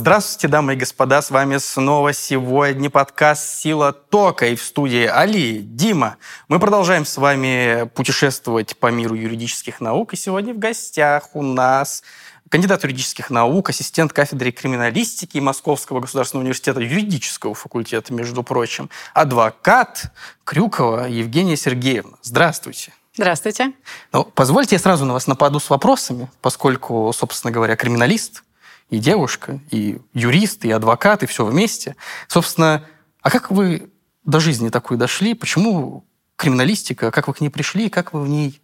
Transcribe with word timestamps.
Здравствуйте, 0.00 0.48
дамы 0.48 0.72
и 0.72 0.76
господа, 0.76 1.20
с 1.20 1.30
вами 1.30 1.58
снова 1.58 2.14
сегодня 2.14 2.88
подкаст 2.88 3.60
«Сила 3.60 3.92
тока» 3.92 4.46
и 4.46 4.56
в 4.56 4.62
студии 4.62 5.04
Али, 5.04 5.58
Дима. 5.58 6.16
Мы 6.48 6.58
продолжаем 6.58 7.04
с 7.04 7.18
вами 7.18 7.86
путешествовать 7.94 8.78
по 8.78 8.86
миру 8.86 9.14
юридических 9.14 9.78
наук, 9.78 10.14
и 10.14 10.16
сегодня 10.16 10.54
в 10.54 10.58
гостях 10.58 11.28
у 11.36 11.42
нас 11.42 12.02
кандидат 12.48 12.82
юридических 12.82 13.28
наук, 13.28 13.68
ассистент 13.68 14.14
кафедры 14.14 14.52
криминалистики 14.52 15.36
Московского 15.36 16.00
государственного 16.00 16.44
университета 16.44 16.80
юридического 16.80 17.54
факультета, 17.54 18.14
между 18.14 18.42
прочим, 18.42 18.88
адвокат 19.12 20.04
Крюкова 20.44 21.08
Евгения 21.08 21.58
Сергеевна. 21.58 22.16
Здравствуйте. 22.22 22.94
Здравствуйте. 23.14 23.74
Ну, 24.14 24.24
позвольте 24.24 24.76
я 24.76 24.78
сразу 24.78 25.04
на 25.04 25.12
вас 25.12 25.26
нападу 25.26 25.60
с 25.60 25.68
вопросами, 25.68 26.30
поскольку, 26.40 27.12
собственно 27.12 27.52
говоря, 27.52 27.76
криминалист 27.76 28.44
и 28.90 28.98
девушка, 28.98 29.60
и 29.70 29.98
юрист, 30.12 30.64
и 30.64 30.70
адвокат, 30.70 31.22
и 31.22 31.26
все 31.26 31.44
вместе. 31.44 31.96
Собственно, 32.28 32.84
а 33.22 33.30
как 33.30 33.50
вы 33.50 33.90
до 34.24 34.40
жизни 34.40 34.68
такой 34.68 34.96
дошли? 34.96 35.34
Почему 35.34 36.04
криминалистика? 36.36 37.10
Как 37.10 37.28
вы 37.28 37.34
к 37.34 37.40
ней 37.40 37.50
пришли? 37.50 37.88
Как 37.88 38.12
вы 38.12 38.22
в 38.22 38.28
ней 38.28 38.60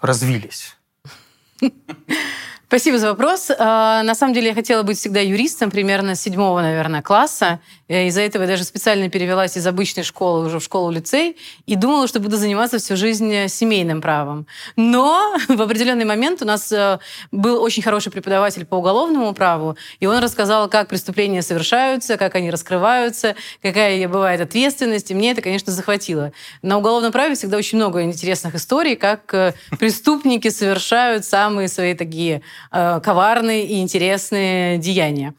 развились? 0.00 0.76
Спасибо 2.68 2.98
за 2.98 3.08
вопрос. 3.08 3.50
А, 3.58 4.02
на 4.02 4.14
самом 4.14 4.34
деле 4.34 4.48
я 4.48 4.54
хотела 4.54 4.82
быть 4.82 4.98
всегда 4.98 5.20
юристом, 5.20 5.70
примерно 5.70 6.14
седьмого, 6.14 6.60
наверное, 6.60 7.00
класса. 7.00 7.60
Э, 7.88 8.08
из-за 8.08 8.20
этого 8.20 8.42
я 8.42 8.48
даже 8.48 8.64
специально 8.64 9.08
перевелась 9.08 9.56
из 9.56 9.66
обычной 9.66 10.02
школы 10.02 10.44
уже 10.44 10.58
в 10.58 10.62
школу-лицей 10.62 11.38
и 11.64 11.76
думала, 11.76 12.06
что 12.06 12.20
буду 12.20 12.36
заниматься 12.36 12.78
всю 12.78 12.94
жизнь 12.94 13.32
э, 13.32 13.48
семейным 13.48 14.02
правом. 14.02 14.46
Но 14.76 15.34
в 15.48 15.62
определенный 15.62 16.04
момент 16.04 16.42
у 16.42 16.44
нас 16.44 16.70
э, 16.70 16.98
был 17.32 17.62
очень 17.62 17.82
хороший 17.82 18.12
преподаватель 18.12 18.66
по 18.66 18.74
уголовному 18.74 19.32
праву, 19.32 19.78
и 19.98 20.06
он 20.06 20.22
рассказал, 20.22 20.68
как 20.68 20.88
преступления 20.88 21.40
совершаются, 21.40 22.18
как 22.18 22.34
они 22.34 22.50
раскрываются, 22.50 23.34
какая 23.62 24.06
бывает 24.08 24.42
ответственность, 24.42 25.10
и 25.10 25.14
мне 25.14 25.30
это, 25.30 25.40
конечно, 25.40 25.72
захватило. 25.72 26.32
На 26.60 26.76
уголовном 26.76 27.12
праве 27.12 27.34
всегда 27.34 27.56
очень 27.56 27.78
много 27.78 28.02
интересных 28.02 28.54
историй, 28.56 28.94
как 28.94 29.54
преступники 29.78 30.48
совершают 30.48 31.24
самые 31.24 31.68
свои 31.68 31.94
такие 31.94 32.42
э, 32.72 33.00
коварные 33.02 33.66
и 33.66 33.80
интересные 33.80 34.78
деяния. 34.78 35.34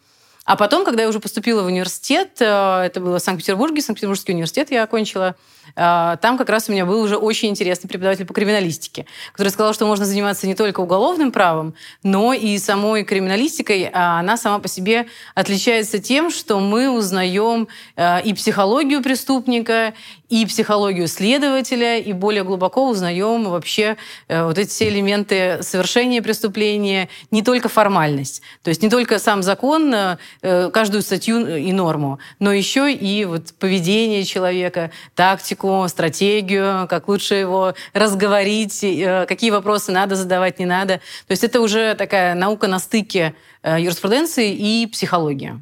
А 0.49 0.55
потом, 0.55 0.83
когда 0.83 1.03
я 1.03 1.09
уже 1.09 1.19
поступила 1.19 1.61
в 1.61 1.67
университет, 1.67 2.37
э, 2.39 2.43
это 2.43 2.99
было 2.99 3.19
в 3.19 3.21
Санкт-Петербурге, 3.21 3.83
Санкт-Петербургский 3.83 4.33
университет 4.33 4.71
я 4.71 4.81
окончила, 4.81 5.35
э, 5.75 6.17
там 6.19 6.39
как 6.39 6.49
раз 6.49 6.67
у 6.67 6.71
меня 6.71 6.87
был 6.87 7.01
уже 7.01 7.17
очень 7.17 7.49
интересный 7.49 7.87
преподаватель 7.87 8.25
по 8.25 8.33
криминалистике, 8.33 9.05
который 9.31 9.49
сказал, 9.49 9.75
что 9.75 9.85
можно 9.85 10.05
заниматься 10.05 10.47
не 10.47 10.55
только 10.55 10.79
уголовным 10.79 11.31
правом, 11.31 11.75
но 12.01 12.33
и 12.33 12.57
самой 12.57 13.03
криминалистикой. 13.03 13.91
А 13.93 14.17
она 14.19 14.37
сама 14.37 14.57
по 14.57 14.67
себе 14.67 15.05
отличается 15.35 15.99
тем, 15.99 16.31
что 16.31 16.59
мы 16.59 16.89
узнаем 16.89 17.67
э, 17.95 18.23
и 18.23 18.33
психологию 18.33 19.03
преступника, 19.03 19.93
и 20.29 20.45
психологию 20.45 21.07
следователя, 21.07 21.97
и 21.97 22.13
более 22.13 22.43
глубоко 22.43 22.87
узнаем 22.87 23.45
вообще 23.49 23.97
вот 24.27 24.57
эти 24.57 24.69
все 24.69 24.89
элементы 24.89 25.59
совершения 25.61 26.21
преступления, 26.21 27.09
не 27.31 27.41
только 27.41 27.69
формальность. 27.69 28.41
То 28.63 28.69
есть 28.69 28.81
не 28.81 28.89
только 28.89 29.19
сам 29.19 29.43
закон, 29.43 29.93
каждую 30.41 31.01
статью 31.01 31.55
и 31.55 31.71
норму, 31.71 32.19
но 32.39 32.51
еще 32.53 32.91
и 32.93 33.25
вот 33.25 33.53
поведение 33.59 34.23
человека, 34.23 34.91
тактику, 35.15 35.85
стратегию, 35.87 36.87
как 36.87 37.07
лучше 37.07 37.35
его 37.35 37.73
разговорить, 37.93 38.83
э, 38.83 39.25
какие 39.27 39.51
вопросы 39.51 39.91
надо 39.91 40.15
задавать, 40.15 40.59
не 40.59 40.65
надо. 40.65 40.97
То 41.27 41.31
есть 41.31 41.43
это 41.43 41.61
уже 41.61 41.95
такая 41.95 42.35
наука 42.35 42.67
на 42.67 42.79
стыке 42.79 43.35
э, 43.63 43.81
юриспруденции 43.81 44.53
и 44.53 44.87
психологии. 44.87 45.61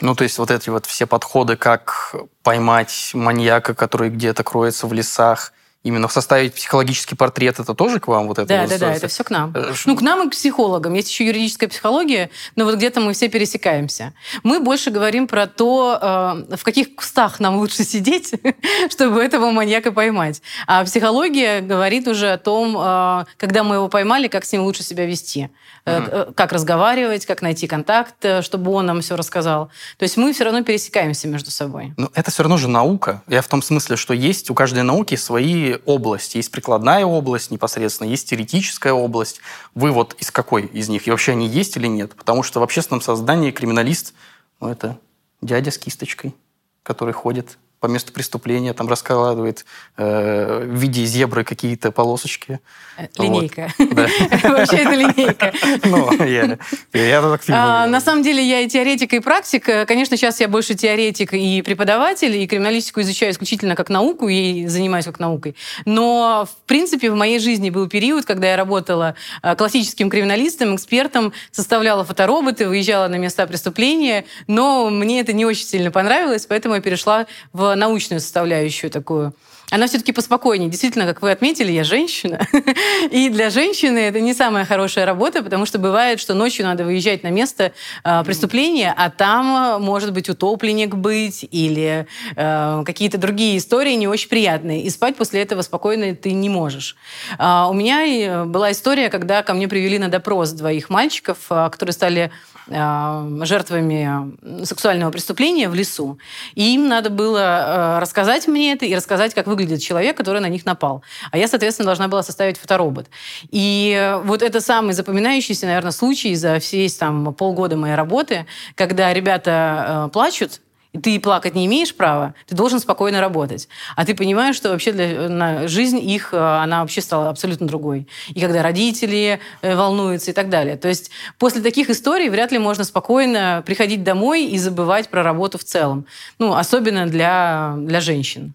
Ну, 0.00 0.14
то 0.14 0.24
есть 0.24 0.38
вот 0.38 0.50
эти 0.50 0.68
вот 0.68 0.84
все 0.84 1.06
подходы, 1.06 1.56
как 1.56 2.14
поймать 2.42 3.12
маньяка, 3.14 3.74
который 3.74 4.10
где-то 4.10 4.44
кроется 4.44 4.86
в 4.86 4.92
лесах, 4.92 5.52
именно 5.86 6.08
составить 6.08 6.54
психологический 6.54 7.14
портрет, 7.14 7.60
это 7.60 7.72
тоже 7.74 8.00
к 8.00 8.08
вам 8.08 8.26
вот 8.26 8.38
это? 8.38 8.48
Да, 8.48 8.62
вот, 8.62 8.70
да, 8.70 8.78
да, 8.78 8.92
это 8.92 9.06
все 9.06 9.22
к 9.22 9.30
нам. 9.30 9.52
Э, 9.54 9.72
ну, 9.84 9.96
к 9.96 10.02
нам 10.02 10.26
и 10.26 10.28
к 10.28 10.32
психологам. 10.32 10.94
Есть 10.94 11.10
еще 11.10 11.26
юридическая 11.26 11.68
психология, 11.68 12.30
но 12.56 12.64
вот 12.64 12.74
где-то 12.74 13.00
мы 13.00 13.12
все 13.12 13.28
пересекаемся. 13.28 14.12
Мы 14.42 14.58
больше 14.58 14.90
говорим 14.90 15.28
про 15.28 15.46
то, 15.46 16.44
э, 16.50 16.56
в 16.56 16.64
каких 16.64 16.96
кустах 16.96 17.38
нам 17.38 17.56
лучше 17.58 17.84
сидеть, 17.84 18.34
чтобы 18.90 19.22
этого 19.22 19.52
маньяка 19.52 19.92
поймать. 19.92 20.42
А 20.66 20.84
психология 20.84 21.60
говорит 21.60 22.08
уже 22.08 22.32
о 22.32 22.38
том, 22.38 22.76
э, 22.76 23.24
когда 23.36 23.62
мы 23.62 23.76
его 23.76 23.88
поймали, 23.88 24.26
как 24.26 24.44
с 24.44 24.52
ним 24.52 24.62
лучше 24.62 24.82
себя 24.82 25.06
вести. 25.06 25.50
Mm-hmm. 25.84 26.34
Как 26.34 26.50
разговаривать, 26.50 27.26
как 27.26 27.42
найти 27.42 27.68
контакт, 27.68 28.16
чтобы 28.40 28.72
он 28.72 28.86
нам 28.86 29.02
все 29.02 29.14
рассказал. 29.14 29.70
То 29.98 30.02
есть 30.02 30.16
мы 30.16 30.32
все 30.32 30.42
равно 30.42 30.64
пересекаемся 30.64 31.28
между 31.28 31.52
собой. 31.52 31.94
Ну, 31.96 32.10
это 32.12 32.32
все 32.32 32.42
равно 32.42 32.56
же 32.56 32.66
наука. 32.66 33.22
Я 33.28 33.40
в 33.40 33.46
том 33.46 33.62
смысле, 33.62 33.94
что 33.94 34.12
есть 34.12 34.50
у 34.50 34.54
каждой 34.54 34.82
науки 34.82 35.14
свои 35.14 35.75
области. 35.84 36.36
Есть 36.36 36.50
прикладная 36.50 37.04
область 37.04 37.50
непосредственно, 37.50 38.08
есть 38.08 38.28
теоретическая 38.28 38.92
область. 38.92 39.40
Вы 39.74 39.90
вот 39.90 40.14
из 40.18 40.30
какой 40.30 40.66
из 40.66 40.88
них? 40.88 41.06
И 41.06 41.10
вообще 41.10 41.32
они 41.32 41.46
есть 41.46 41.76
или 41.76 41.86
нет? 41.86 42.14
Потому 42.14 42.42
что 42.42 42.60
в 42.60 42.62
общественном 42.62 43.00
создании 43.00 43.50
криминалист 43.50 44.14
ну, 44.60 44.68
это 44.68 44.98
дядя 45.42 45.70
с 45.70 45.78
кисточкой, 45.78 46.34
который 46.82 47.12
ходит 47.12 47.58
по 47.86 47.90
месту 47.90 48.12
преступления, 48.12 48.72
там 48.72 48.88
раскладывает 48.88 49.64
э, 49.96 50.64
в 50.64 50.74
виде 50.74 51.04
зебры 51.04 51.44
какие-то 51.44 51.92
полосочки. 51.92 52.58
Э, 52.98 53.06
линейка. 53.16 53.72
Вообще 53.78 54.78
это 54.78 54.94
линейка. 54.94 55.52
Ну, 55.84 56.10
я 56.24 57.20
так 57.22 57.42
а, 57.50 57.86
На 57.86 58.00
самом 58.00 58.22
деле 58.22 58.42
я 58.42 58.60
и 58.60 58.68
теоретик, 58.68 59.12
и 59.12 59.20
практик. 59.20 59.86
Конечно, 59.86 60.16
сейчас 60.16 60.40
я 60.40 60.48
больше 60.48 60.74
теоретик 60.74 61.32
и 61.32 61.62
преподаватель, 61.62 62.34
и 62.34 62.46
криминалистику 62.48 63.02
изучаю 63.02 63.30
исключительно 63.32 63.76
как 63.76 63.88
науку 63.88 64.28
и 64.28 64.66
занимаюсь 64.66 65.04
как 65.04 65.20
наукой. 65.20 65.54
Но, 65.84 66.48
в 66.50 66.66
принципе, 66.66 67.10
в 67.10 67.14
моей 67.14 67.38
жизни 67.38 67.70
был 67.70 67.88
период, 67.88 68.24
когда 68.24 68.48
я 68.50 68.56
работала 68.56 69.14
э, 69.42 69.54
классическим 69.54 70.10
криминалистом, 70.10 70.74
экспертом, 70.74 71.32
составляла 71.52 72.04
фотороботы, 72.04 72.68
выезжала 72.68 73.06
на 73.06 73.16
места 73.16 73.46
преступления, 73.46 74.24
но 74.48 74.90
мне 74.90 75.20
это 75.20 75.32
не 75.32 75.44
очень 75.44 75.66
сильно 75.66 75.92
понравилось, 75.92 76.46
поэтому 76.46 76.74
я 76.74 76.80
перешла 76.80 77.26
в 77.52 77.75
научную 77.76 78.20
составляющую 78.20 78.90
такую 78.90 79.34
она 79.70 79.88
все-таки 79.88 80.12
поспокойнее. 80.12 80.70
Действительно, 80.70 81.06
как 81.06 81.22
вы 81.22 81.30
отметили, 81.30 81.72
я 81.72 81.82
женщина. 81.84 82.46
И 83.10 83.28
для 83.30 83.50
женщины 83.50 83.98
это 83.98 84.20
не 84.20 84.32
самая 84.32 84.64
хорошая 84.64 85.06
работа, 85.06 85.42
потому 85.42 85.66
что 85.66 85.78
бывает, 85.78 86.20
что 86.20 86.34
ночью 86.34 86.64
надо 86.64 86.84
выезжать 86.84 87.22
на 87.22 87.30
место 87.30 87.72
э, 88.04 88.22
преступления, 88.24 88.94
а 88.96 89.10
там 89.10 89.82
может 89.82 90.12
быть 90.12 90.28
утопленник 90.28 90.94
быть 90.94 91.46
или 91.50 92.06
э, 92.36 92.82
какие-то 92.86 93.18
другие 93.18 93.58
истории 93.58 93.94
не 93.94 94.06
очень 94.06 94.28
приятные. 94.28 94.82
И 94.82 94.90
спать 94.90 95.16
после 95.16 95.42
этого 95.42 95.62
спокойно 95.62 96.14
ты 96.14 96.32
не 96.32 96.48
можешь. 96.48 96.96
А 97.38 97.68
у 97.68 97.74
меня 97.74 98.44
была 98.44 98.70
история, 98.70 99.08
когда 99.08 99.42
ко 99.42 99.52
мне 99.52 99.66
привели 99.66 99.98
на 99.98 100.08
допрос 100.08 100.52
двоих 100.52 100.90
мальчиков, 100.90 101.38
а, 101.50 101.70
которые 101.70 101.92
стали 101.92 102.30
Э, 102.30 102.55
жертвами 102.68 104.64
сексуального 104.64 105.10
преступления 105.10 105.68
в 105.68 105.74
лесу. 105.74 106.18
И 106.54 106.74
им 106.74 106.88
надо 106.88 107.10
было 107.10 107.38
э, 107.38 107.98
рассказать 108.00 108.48
мне 108.48 108.72
это 108.72 108.86
и 108.86 108.94
рассказать, 108.94 109.34
как 109.34 109.46
выглядит 109.46 109.80
человек, 109.80 110.16
который 110.16 110.40
на 110.40 110.48
них 110.48 110.64
напал. 110.64 111.02
А 111.30 111.38
я, 111.38 111.48
соответственно, 111.48 111.86
должна 111.86 112.08
была 112.08 112.22
составить 112.22 112.58
фоторобот. 112.58 113.06
И 113.50 114.18
вот 114.24 114.42
это 114.42 114.60
самый 114.60 114.94
запоминающийся, 114.94 115.66
наверное, 115.66 115.92
случай 115.92 116.34
за 116.34 116.58
все 116.58 116.86
там 116.88 117.34
полгода 117.34 117.76
моей 117.76 117.94
работы, 117.94 118.46
когда 118.74 119.12
ребята 119.12 120.06
э, 120.06 120.12
плачут, 120.12 120.60
ты 120.96 121.20
плакать 121.20 121.54
не 121.54 121.66
имеешь 121.66 121.94
права, 121.94 122.34
ты 122.46 122.54
должен 122.54 122.80
спокойно 122.80 123.20
работать. 123.20 123.68
А 123.94 124.04
ты 124.04 124.14
понимаешь, 124.14 124.56
что 124.56 124.70
вообще 124.70 124.92
для, 124.92 125.28
на, 125.28 125.68
жизнь 125.68 125.98
их, 125.98 126.32
э, 126.32 126.38
она 126.38 126.80
вообще 126.80 127.00
стала 127.00 127.30
абсолютно 127.30 127.66
другой. 127.66 128.08
И 128.28 128.40
когда 128.40 128.62
родители 128.62 129.40
э, 129.62 129.76
волнуются 129.76 130.30
и 130.30 130.34
так 130.34 130.48
далее. 130.48 130.76
То 130.76 130.88
есть 130.88 131.10
после 131.38 131.62
таких 131.62 131.90
историй 131.90 132.28
вряд 132.28 132.52
ли 132.52 132.58
можно 132.58 132.84
спокойно 132.84 133.62
приходить 133.66 134.02
домой 134.02 134.44
и 134.44 134.58
забывать 134.58 135.08
про 135.08 135.22
работу 135.22 135.58
в 135.58 135.64
целом. 135.64 136.06
Ну, 136.38 136.54
особенно 136.54 137.06
для, 137.06 137.74
для 137.78 138.00
женщин. 138.00 138.54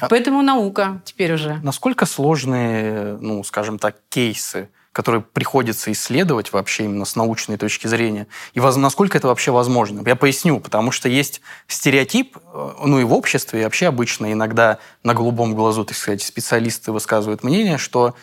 А 0.00 0.08
Поэтому 0.08 0.42
наука 0.42 1.00
теперь 1.04 1.32
уже. 1.34 1.60
Насколько 1.62 2.06
сложные, 2.06 3.18
ну, 3.20 3.44
скажем 3.44 3.78
так, 3.78 3.96
кейсы 4.08 4.68
которые 4.92 5.22
приходится 5.22 5.90
исследовать 5.90 6.52
вообще 6.52 6.84
именно 6.84 7.04
с 7.04 7.16
научной 7.16 7.56
точки 7.56 7.86
зрения, 7.86 8.26
и 8.52 8.60
насколько 8.60 9.16
это 9.18 9.28
вообще 9.28 9.50
возможно. 9.50 10.02
Я 10.06 10.16
поясню, 10.16 10.60
потому 10.60 10.92
что 10.92 11.08
есть 11.08 11.40
стереотип, 11.66 12.36
э, 12.36 12.70
ну 12.84 13.00
и 13.00 13.04
в 13.04 13.12
обществе, 13.12 13.60
и 13.60 13.64
вообще 13.64 13.88
обычно 13.88 14.32
иногда 14.32 14.78
на 15.02 15.14
голубом 15.14 15.54
глазу, 15.54 15.84
так 15.84 15.96
сказать, 15.96 16.22
специалисты 16.22 16.92
высказывают 16.92 17.42
мнение, 17.42 17.78
что 17.78 18.14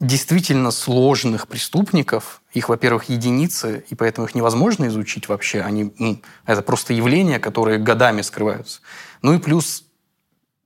действительно 0.00 0.72
сложных 0.72 1.46
преступников, 1.46 2.42
их, 2.52 2.68
во-первых, 2.68 3.08
единицы, 3.08 3.84
и 3.88 3.94
поэтому 3.94 4.26
их 4.26 4.34
невозможно 4.34 4.86
изучить 4.86 5.28
вообще. 5.28 5.60
Они, 5.60 5.94
ну, 5.98 6.20
это 6.46 6.62
просто 6.62 6.92
явления, 6.92 7.38
которые 7.38 7.78
годами 7.78 8.22
скрываются. 8.22 8.80
Ну 9.22 9.34
и 9.34 9.38
плюс 9.38 9.84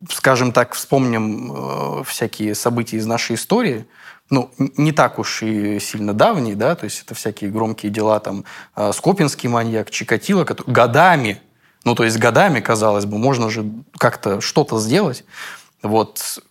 скажем 0.08 0.52
так, 0.52 0.74
вспомним 0.74 1.52
э, 1.52 2.04
всякие 2.04 2.54
события 2.54 2.98
из 2.98 3.06
нашей 3.06 3.34
истории, 3.34 3.86
ну, 4.30 4.50
не 4.58 4.92
так 4.92 5.18
уж 5.18 5.42
и 5.42 5.78
сильно 5.80 6.12
давние, 6.12 6.54
да, 6.54 6.74
то 6.74 6.84
есть 6.84 7.02
это 7.02 7.14
всякие 7.14 7.50
громкие 7.50 7.90
дела, 7.90 8.20
там, 8.20 8.44
э, 8.76 8.92
Скопинский 8.92 9.48
маньяк, 9.48 9.90
Чикатило, 9.90 10.44
который 10.44 10.70
годами, 10.70 11.40
ну, 11.84 11.94
то 11.94 12.04
есть 12.04 12.18
годами, 12.18 12.60
казалось 12.60 13.06
бы, 13.06 13.18
можно 13.18 13.48
же 13.48 13.70
как-то 13.96 14.40
что-то 14.40 14.78
сделать. 14.78 15.24
Вот. 15.82 16.42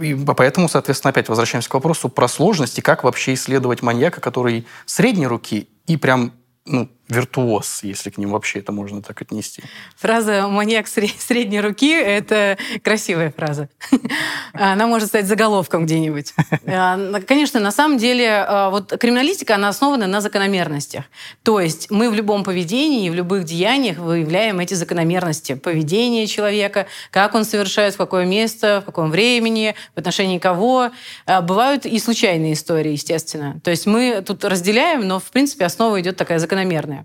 И 0.00 0.14
поэтому, 0.14 0.68
соответственно, 0.68 1.10
опять 1.10 1.28
возвращаемся 1.28 1.70
к 1.70 1.74
вопросу 1.74 2.08
про 2.08 2.28
сложности, 2.28 2.80
как 2.80 3.04
вообще 3.04 3.34
исследовать 3.34 3.82
маньяка, 3.82 4.20
который 4.20 4.66
средней 4.86 5.26
руки 5.26 5.68
и 5.86 5.96
прям 5.96 6.32
ну, 6.66 6.90
виртуоз, 7.10 7.82
если 7.82 8.10
к 8.10 8.18
ним 8.18 8.30
вообще 8.30 8.60
это 8.60 8.72
можно 8.72 9.02
так 9.02 9.20
отнести. 9.22 9.62
Фраза 9.96 10.46
«маньяк 10.48 10.86
средней 10.86 11.60
руки»— 11.60 11.92
это 11.92 12.58
красивая 12.82 13.32
фраза. 13.36 13.68
Она 14.52 14.86
может 14.86 15.08
стать 15.08 15.26
заголовком 15.26 15.86
где-нибудь. 15.86 16.34
А, 16.66 17.20
конечно, 17.26 17.60
на 17.60 17.72
самом 17.72 17.98
деле, 17.98 18.44
а, 18.46 18.70
вот 18.70 18.96
криминалистика, 18.98 19.54
она 19.54 19.68
основана 19.68 20.06
на 20.06 20.20
закономерностях. 20.20 21.04
То 21.42 21.60
есть 21.60 21.90
мы 21.90 22.10
в 22.10 22.14
любом 22.14 22.44
поведении, 22.44 23.10
в 23.10 23.14
любых 23.14 23.44
деяниях 23.44 23.98
выявляем 23.98 24.60
эти 24.60 24.74
закономерности. 24.74 25.54
Поведение 25.54 26.26
человека, 26.26 26.86
как 27.10 27.34
он 27.34 27.44
совершает, 27.44 27.94
в 27.94 27.96
какое 27.98 28.24
место, 28.24 28.80
в 28.82 28.86
каком 28.86 29.10
времени, 29.10 29.74
в 29.94 29.98
отношении 29.98 30.38
кого. 30.38 30.90
А, 31.26 31.40
бывают 31.40 31.86
и 31.86 31.98
случайные 31.98 32.54
истории, 32.54 32.92
естественно. 32.92 33.60
То 33.64 33.70
есть 33.70 33.86
мы 33.86 34.22
тут 34.26 34.44
разделяем, 34.44 35.06
но, 35.06 35.18
в 35.18 35.30
принципе, 35.30 35.64
основа 35.64 36.00
идет 36.00 36.16
такая 36.16 36.38
закономерная. 36.38 36.99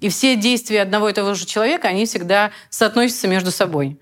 И 0.00 0.08
все 0.08 0.36
действия 0.36 0.82
одного 0.82 1.08
и 1.08 1.12
того 1.12 1.34
же 1.34 1.44
человека, 1.44 1.88
они 1.88 2.06
всегда 2.06 2.50
соотносятся 2.70 3.26
между 3.28 3.50
собой. 3.50 3.98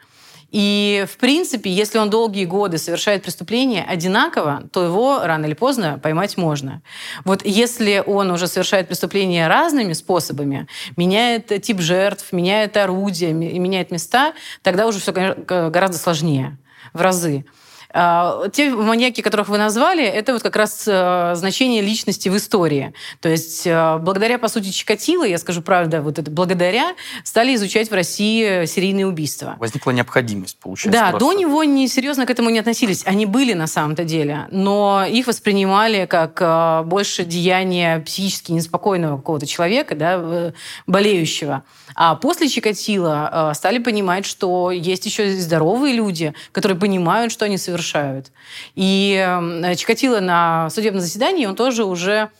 И, 0.52 1.04
в 1.12 1.16
принципе, 1.16 1.70
если 1.70 1.98
он 1.98 2.08
долгие 2.08 2.44
годы 2.44 2.78
совершает 2.78 3.22
преступление 3.22 3.84
одинаково, 3.84 4.62
то 4.72 4.84
его 4.84 5.20
рано 5.25 5.46
или 5.46 5.54
поздно 5.54 5.98
поймать 6.02 6.37
можно. 6.37 6.82
Вот 7.25 7.44
если 7.44 8.02
он 8.06 8.31
уже 8.31 8.46
совершает 8.46 8.87
преступление 8.87 9.48
разными 9.48 9.93
способами, 9.93 10.69
меняет 10.96 11.48
тип 11.62 11.81
жертв, 11.81 12.32
меняет 12.32 12.76
орудия, 12.76 13.32
меняет 13.32 13.90
места, 13.90 14.34
тогда 14.62 14.87
уже 14.87 15.00
все 15.00 15.12
гораздо 15.12 15.98
сложнее 15.98 16.58
в 16.93 17.00
разы. 17.00 17.44
А, 17.92 18.48
те 18.52 18.70
маньяки, 18.70 19.20
которых 19.20 19.48
вы 19.48 19.58
назвали, 19.58 20.04
это 20.04 20.32
вот 20.32 20.42
как 20.42 20.56
раз 20.56 20.84
э, 20.86 21.32
значение 21.34 21.82
личности 21.82 22.28
в 22.28 22.36
истории. 22.36 22.92
То 23.20 23.28
есть 23.28 23.66
э, 23.66 23.98
благодаря, 23.98 24.38
по 24.38 24.48
сути, 24.48 24.70
Чикатило, 24.70 25.24
я 25.24 25.38
скажу 25.38 25.62
правда, 25.62 26.02
вот 26.02 26.18
это 26.18 26.30
благодаря, 26.30 26.94
стали 27.24 27.54
изучать 27.54 27.90
в 27.90 27.94
России 27.94 28.66
серийные 28.66 29.06
убийства. 29.06 29.56
Возникла 29.58 29.92
необходимость, 29.92 30.58
получается. 30.58 31.00
Да, 31.00 31.10
просто. 31.10 31.26
до 31.26 31.32
него 31.32 31.64
не 31.64 31.88
серьезно 31.88 32.26
к 32.26 32.30
этому 32.30 32.50
не 32.50 32.58
относились. 32.58 33.02
Они 33.06 33.24
были 33.24 33.54
на 33.54 33.66
самом-то 33.66 34.04
деле, 34.04 34.46
но 34.50 35.04
их 35.08 35.26
воспринимали 35.26 36.06
как 36.06 36.38
э, 36.40 36.82
больше 36.84 37.24
деяние 37.24 38.00
психически 38.00 38.52
неспокойного 38.52 39.16
какого-то 39.16 39.46
человека, 39.46 39.94
да, 39.94 40.52
болеющего. 40.86 41.62
А 41.94 42.14
после 42.14 42.48
Чикатило 42.48 43.52
стали 43.54 43.78
понимать, 43.78 44.26
что 44.26 44.70
есть 44.70 45.06
еще 45.06 45.30
здоровые 45.36 45.94
люди, 45.94 46.34
которые 46.52 46.78
понимают, 46.78 47.32
что 47.32 47.44
они 47.44 47.56
совершают 47.56 47.85
совершают. 47.86 48.32
И 48.74 49.16
э, 49.16 49.74
Чикатило 49.76 50.20
на 50.20 50.68
судебном 50.70 51.00
заседании, 51.00 51.46
он 51.46 51.54
тоже 51.54 51.84
уже 51.84 52.30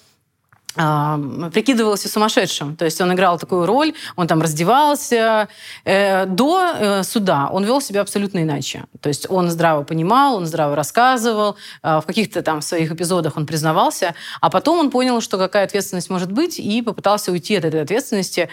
э, 0.77 1.51
прикидывался 1.53 2.09
сумасшедшим. 2.09 2.77
То 2.77 2.85
есть 2.85 3.01
он 3.01 3.13
играл 3.13 3.39
такую 3.39 3.67
роль, 3.67 3.93
он 4.17 4.27
там 4.27 4.43
раздевался. 4.43 5.49
Э, 5.85 6.27
до 6.27 7.03
суда 7.03 7.49
он 7.53 7.65
вел 7.65 7.81
себя 7.81 8.01
абсолютно 8.01 8.41
иначе. 8.41 8.85
То 9.01 9.09
есть 9.09 9.27
он 9.31 9.51
здраво 9.51 9.85
понимал, 9.85 10.37
он 10.37 10.47
здраво 10.47 10.75
рассказывал, 10.77 11.57
в 11.83 12.03
каких-то 12.07 12.43
там 12.43 12.63
своих 12.63 12.93
эпизодах 12.93 13.37
он 13.37 13.47
признавался, 13.47 14.15
а 14.41 14.51
потом 14.51 14.79
он 14.79 14.91
понял, 14.91 15.21
что 15.21 15.39
какая 15.39 15.65
ответственность 15.65 16.11
может 16.11 16.33
быть, 16.33 16.59
и 16.59 16.83
попытался 16.83 17.33
уйти 17.33 17.57
от 17.57 17.65
этой 17.65 17.83
ответственности 17.83 18.49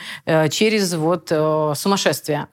через 0.49 0.93
вот 0.93 1.31
сумасшествие. 1.77 2.47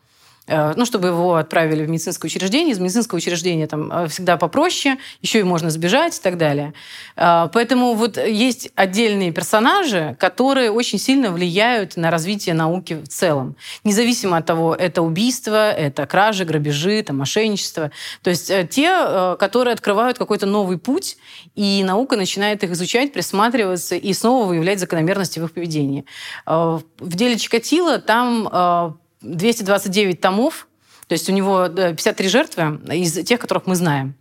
Э, 0.47 0.73
ну, 0.77 0.85
чтобы 0.85 1.09
его 1.09 1.37
отправили 1.37 1.85
в 1.85 1.89
медицинское 1.89 2.27
учреждение. 2.27 2.73
Из 2.73 2.79
медицинского 2.79 3.19
учреждения 3.19 3.67
там 3.67 3.91
э, 3.93 4.09
всегда 4.09 4.37
попроще, 4.37 4.99
еще 5.23 5.41
и 5.41 5.43
можно 5.45 5.71
сбежать 5.71 6.19
и 6.19 6.21
так 6.21 6.39
далее. 6.39 6.75
Э, 7.17 7.49
поэтому 7.53 7.95
вот 7.95 8.17
есть 8.17 8.71
отдельные 8.75 9.33
персонажи, 9.33 10.17
которые 10.19 10.73
очень 10.73 10.99
сильно 10.99 11.31
влияют 11.31 11.97
на 11.97 12.11
развитие 12.11 12.55
науки 12.55 12.95
в 12.95 13.09
целом. 13.09 13.57
Независимо 13.85 14.39
от 14.39 14.47
того, 14.47 14.75
это 14.75 15.03
убийство, 15.03 15.71
это 15.71 16.07
кражи, 16.07 16.45
грабежи, 16.45 17.03
там, 17.03 17.19
мошенничество. 17.19 17.93
То 18.23 18.31
есть 18.31 18.51
те, 18.71 19.37
которые 19.39 19.75
открывают 19.75 20.19
какой-то 20.19 20.47
новый 20.47 20.79
путь, 20.79 21.17
и 21.55 21.85
наука 21.85 22.17
начинает 22.17 22.65
их 22.65 22.73
изучать, 22.73 23.13
присматриваться 23.13 23.95
и 23.95 24.13
снова 24.13 24.47
выявлять 24.47 24.81
закономерности 24.81 25.39
в 25.39 25.45
их 25.45 25.53
поведении. 25.53 26.05
В 26.47 26.83
деле 27.01 27.37
Чикатило 27.37 27.99
там 27.99 28.99
229 29.23 30.21
томов, 30.21 30.69
то 31.07 31.15
есть 31.15 31.29
у 31.29 31.33
него 31.33 31.69
53 31.69 32.29
жертвы 32.29 32.81
из 32.93 33.13
тех, 33.25 33.41
которых 33.41 33.67
мы 33.67 33.75
знаем. 33.75 34.15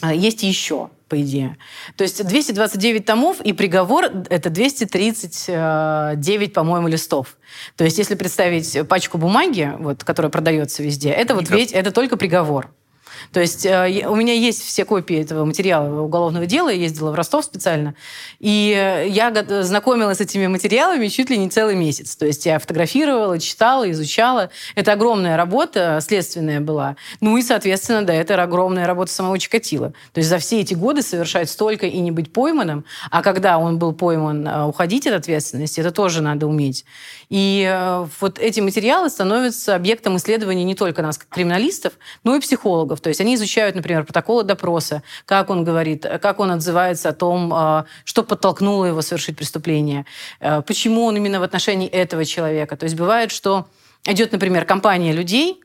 А, 0.00 0.12
есть 0.12 0.42
еще, 0.42 0.90
по 1.08 1.20
идее. 1.20 1.56
То 1.96 2.02
есть 2.02 2.26
229 2.26 3.04
томов, 3.04 3.40
и 3.42 3.52
приговор— 3.52 4.06
это 4.30 4.50
239, 4.50 6.52
по-моему, 6.52 6.88
листов. 6.88 7.36
То 7.76 7.84
есть 7.84 7.98
если 7.98 8.16
представить 8.16 8.88
пачку 8.88 9.18
бумаги, 9.18 9.72
вот, 9.78 10.02
которая 10.02 10.30
продается 10.30 10.82
везде, 10.82 11.10
это 11.10 11.34
вот 11.34 11.50
ведь 11.50 11.72
это 11.72 11.92
только 11.92 12.16
приговор. 12.16 12.70
То 13.32 13.40
есть 13.40 13.66
э, 13.66 14.06
у 14.06 14.16
меня 14.16 14.34
есть 14.34 14.62
все 14.62 14.84
копии 14.84 15.20
этого 15.20 15.44
материала 15.44 16.02
уголовного 16.02 16.46
дела, 16.46 16.68
я 16.68 16.76
ездила 16.76 17.10
в 17.10 17.14
Ростов 17.14 17.44
специально, 17.44 17.94
и 18.40 19.06
я 19.08 19.32
знакомилась 19.62 20.18
с 20.18 20.20
этими 20.20 20.46
материалами 20.46 21.08
чуть 21.08 21.30
ли 21.30 21.38
не 21.38 21.48
целый 21.48 21.76
месяц. 21.76 22.16
То 22.16 22.26
есть 22.26 22.46
я 22.46 22.58
фотографировала, 22.58 23.38
читала, 23.38 23.90
изучала. 23.90 24.50
Это 24.74 24.92
огромная 24.92 25.36
работа 25.36 25.98
следственная 26.02 26.60
была. 26.60 26.96
Ну 27.20 27.36
и, 27.36 27.42
соответственно, 27.42 28.04
да, 28.04 28.14
это 28.14 28.40
огромная 28.42 28.86
работа 28.86 29.12
самого 29.12 29.38
Чикатила. 29.38 29.92
То 30.12 30.18
есть 30.18 30.28
за 30.28 30.38
все 30.38 30.60
эти 30.60 30.74
годы 30.74 31.02
совершать 31.02 31.50
столько 31.50 31.86
и 31.86 31.98
не 31.98 32.10
быть 32.10 32.32
пойманным, 32.32 32.84
а 33.10 33.22
когда 33.22 33.58
он 33.58 33.78
был 33.78 33.92
пойман, 33.92 34.46
э, 34.46 34.64
уходить 34.64 35.06
от 35.06 35.14
ответственности, 35.14 35.80
это 35.80 35.90
тоже 35.90 36.22
надо 36.22 36.46
уметь. 36.46 36.84
И 37.28 37.66
э, 37.68 38.06
вот 38.20 38.38
эти 38.38 38.60
материалы 38.60 39.10
становятся 39.10 39.74
объектом 39.74 40.16
исследования 40.16 40.64
не 40.64 40.74
только 40.74 41.02
нас, 41.02 41.18
как 41.18 41.28
криминалистов, 41.28 41.94
но 42.24 42.36
и 42.36 42.40
психологов. 42.40 43.00
То 43.00 43.08
есть 43.12 43.20
они 43.20 43.34
изучают, 43.34 43.76
например, 43.76 44.04
протоколы 44.04 44.42
допроса, 44.42 45.02
как 45.26 45.50
он 45.50 45.64
говорит, 45.64 46.06
как 46.20 46.40
он 46.40 46.50
отзывается 46.50 47.10
о 47.10 47.12
том, 47.12 47.52
а, 47.54 47.84
что 48.04 48.22
подтолкнуло 48.22 48.86
его 48.86 49.02
совершить 49.02 49.36
преступление, 49.36 50.04
э, 50.40 50.62
почему 50.62 51.04
он 51.04 51.16
именно 51.16 51.40
в 51.40 51.42
отношении 51.42 51.88
этого 51.88 52.24
человека. 52.24 52.76
То 52.76 52.84
есть 52.84 52.96
бывает, 52.96 53.30
что 53.30 53.66
идет, 54.06 54.32
например, 54.32 54.64
компания 54.64 55.12
людей, 55.12 55.60
а, 55.60 55.62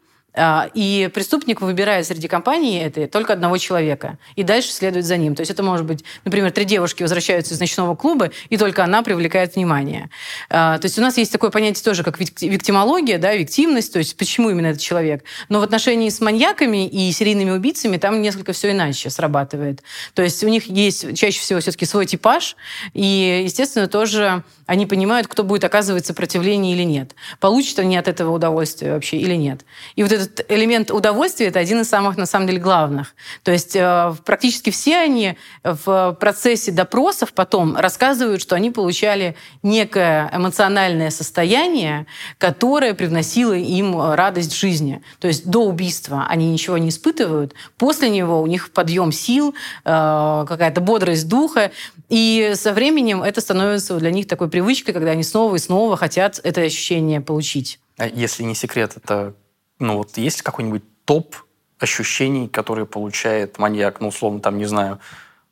и 0.74 1.10
преступник 1.14 1.62
выбирает 1.62 2.06
среди 2.06 2.28
компании 2.28 2.82
этой 2.82 3.08
только 3.08 3.34
одного 3.34 3.58
человека. 3.58 4.18
И 4.36 4.44
дальше 4.44 4.72
следует 4.72 5.06
за 5.06 5.18
ним. 5.18 5.36
То 5.36 5.42
есть 5.42 5.52
это 5.52 5.64
может 5.64 5.86
быть, 5.86 6.04
например, 6.26 6.52
три 6.52 6.66
девушки 6.66 7.02
возвращаются 7.02 7.54
из 7.54 7.60
ночного 7.60 7.96
клуба, 7.96 8.32
и 8.50 8.58
только 8.58 8.84
она 8.84 9.02
привлекает 9.02 9.56
внимание. 9.56 10.10
А, 10.50 10.78
то 10.78 10.86
есть 10.86 10.98
у 11.00 11.02
нас 11.02 11.18
есть 11.18 11.32
такое 11.32 11.50
понятие 11.50 11.84
тоже, 11.84 12.04
как 12.04 12.20
виктимология, 12.20 13.18
да, 13.18 13.36
виктимность, 13.36 13.92
то 13.94 14.00
есть 14.00 14.16
почему 14.18 14.50
именно 14.50 14.68
этот 14.68 14.82
человек. 14.82 15.24
Но 15.50 15.60
в 15.60 15.64
отношении 15.64 16.10
с 16.10 16.22
маньяками 16.22 16.88
и 16.88 17.12
серийными 17.12 17.52
убийцами 17.52 17.98
там 17.98 18.22
несколько 18.22 18.54
все 18.54 18.72
иначе 18.72 19.10
срабатывает. 19.10 19.82
То 20.14 20.22
есть 20.22 20.44
у 20.44 20.48
них 20.48 20.68
есть 20.68 21.18
чаще 21.18 21.40
всего 21.40 21.60
все-таки 21.60 21.86
свой 21.86 22.06
типаж, 22.06 22.56
и, 22.94 23.42
естественно, 23.44 23.88
тоже 23.88 24.44
они 24.66 24.86
понимают, 24.86 25.28
кто 25.28 25.44
будет 25.44 25.64
оказывать 25.64 26.06
сопротивление 26.06 26.76
или 26.76 26.84
нет. 26.84 27.16
Получат 27.40 27.80
они 27.80 27.98
от 27.98 28.08
этого 28.08 28.32
удовольствие 28.32 28.94
вообще 28.94 29.18
или 29.18 29.36
нет. 29.36 29.62
И 29.96 30.04
вот 30.04 30.12
этот 30.12 30.27
элемент 30.48 30.92
удовольствия– 30.92 31.48
это 31.48 31.60
один 31.60 31.82
из 31.82 31.90
самых, 31.90 32.18
на 32.18 32.26
самом 32.26 32.48
деле, 32.48 32.60
главных. 32.60 33.16
То 33.44 33.52
есть 33.52 33.76
э, 33.76 34.14
практически 34.26 34.70
все 34.70 34.98
они 34.98 35.38
в 35.64 36.18
процессе 36.20 36.72
допросов 36.72 37.34
потом 37.34 37.76
рассказывают, 37.76 38.42
что 38.42 38.56
они 38.56 38.72
получали 38.72 39.36
некое 39.64 40.30
эмоциональное 40.34 41.10
состояние, 41.10 42.06
которое 42.38 42.94
привносило 42.94 43.54
им 43.54 44.00
радость 44.14 44.54
в 44.54 44.60
жизни. 44.60 45.02
То 45.20 45.28
есть 45.28 45.48
до 45.48 45.66
убийства 45.66 46.26
они 46.30 46.52
ничего 46.52 46.78
не 46.78 46.90
испытывают, 46.90 47.54
после 47.78 48.10
него 48.10 48.42
у 48.42 48.48
них 48.48 48.72
подъем 48.72 49.12
сил, 49.12 49.54
э, 49.86 50.46
какая-то 50.48 50.82
бодрость 50.82 51.28
духа, 51.28 51.72
и 52.10 52.54
со 52.56 52.74
временем 52.74 53.24
это 53.24 53.42
становится 53.42 53.98
для 53.98 54.12
них 54.12 54.28
такой 54.28 54.50
привычкой, 54.50 54.94
когда 54.94 55.12
они 55.12 55.24
снова 55.24 55.56
и 55.56 55.60
снова 55.60 55.98
хотят 55.98 56.40
это 56.44 56.62
ощущение 56.62 57.22
получить. 57.22 57.80
А 57.98 58.08
если 58.08 58.44
не 58.44 58.56
секрет, 58.56 58.94
это 58.96 59.34
ну 59.80 59.98
вот 59.98 60.18
есть 60.18 60.42
какой-нибудь 60.42 60.84
топ 61.06 61.36
ощущений, 61.80 62.48
которые 62.48 62.86
получает 62.86 63.60
маньяк, 63.60 64.02
ну, 64.02 64.08
условно, 64.08 64.40
там, 64.40 64.58
не 64.58 64.66
знаю, 64.66 65.00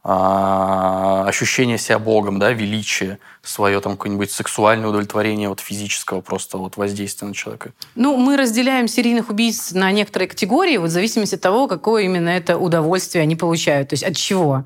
а, 0.08 1.26
ощущение 1.28 1.80
себя 1.80 1.98
Богом, 1.98 2.38
да, 2.38 2.52
величие 2.52 3.18
свое, 3.42 3.80
там, 3.82 3.94
какое-нибудь 3.94 4.30
сексуальное 4.30 4.88
удовлетворение 4.88 5.50
вот 5.50 5.60
физического 5.60 6.22
просто 6.22 6.58
вот 6.58 6.78
воздействия 6.78 7.28
на 7.28 7.34
человека? 7.34 7.72
Ну, 7.96 8.16
мы 8.16 8.38
разделяем 8.38 8.88
серийных 8.88 9.30
убийц 9.30 9.72
на 9.72 9.92
некоторые 9.92 10.30
категории, 10.30 10.78
вот 10.78 10.90
в 10.90 10.94
зависимости 10.94 11.36
от 11.36 11.42
того, 11.42 11.68
какое 11.68 12.04
именно 12.04 12.30
это 12.30 12.58
удовольствие 12.58 13.24
они 13.24 13.36
получают, 13.36 13.90
то 13.90 13.94
есть 13.94 14.04
от 14.04 14.16
чего. 14.16 14.66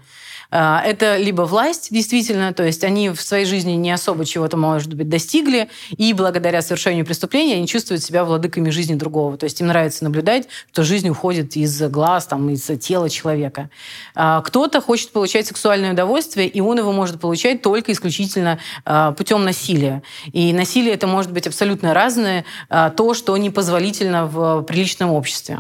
А, 0.52 0.82
это 0.84 1.18
либо 1.18 1.44
власть, 1.44 1.90
действительно, 1.92 2.54
то 2.54 2.64
есть 2.64 2.84
они 2.84 3.10
в 3.10 3.22
своей 3.22 3.46
жизни 3.46 3.74
не 3.74 3.92
особо 3.92 4.26
чего-то, 4.26 4.58
может 4.58 4.94
быть, 4.94 5.08
достигли, 5.08 5.70
и 5.96 6.14
благодаря 6.14 6.62
совершению 6.62 7.06
преступления 7.06 7.56
они 7.56 7.68
чувствуют 7.68 8.04
себя 8.04 8.24
владыками 8.26 8.70
жизни 8.70 8.96
другого. 8.96 9.38
То 9.38 9.44
есть 9.44 9.62
им 9.62 9.68
нравится 9.68 10.04
наблюдать, 10.04 10.48
что 10.72 10.84
жизнь 10.84 11.10
уходит 11.10 11.56
из 11.56 11.82
глаз, 11.84 12.26
там, 12.26 12.50
из 12.50 12.66
тела 12.80 13.10
человека. 13.10 13.70
А, 14.16 14.42
кто-то 14.42 14.82
хочет 14.82 15.12
получать 15.12 15.46
сексуальное 15.46 15.94
удовольствие, 15.94 16.48
и 16.48 16.62
он 16.62 16.80
его 16.80 16.92
может 16.92 17.20
получать 17.20 17.62
только 17.62 17.92
исключительно 17.92 18.60
а, 18.86 19.12
путем 19.12 19.44
насилия. 19.44 20.02
И 20.34 20.52
насилие 20.54 20.94
это 20.94 21.06
может 21.06 21.32
быть 21.32 21.46
абсолютно 21.46 21.94
разное, 21.94 22.46
то, 22.70 23.14
что 23.14 23.36
непозволительно 23.38 24.26
в 24.26 24.64
приличном 24.64 25.12
обществе. 25.12 25.60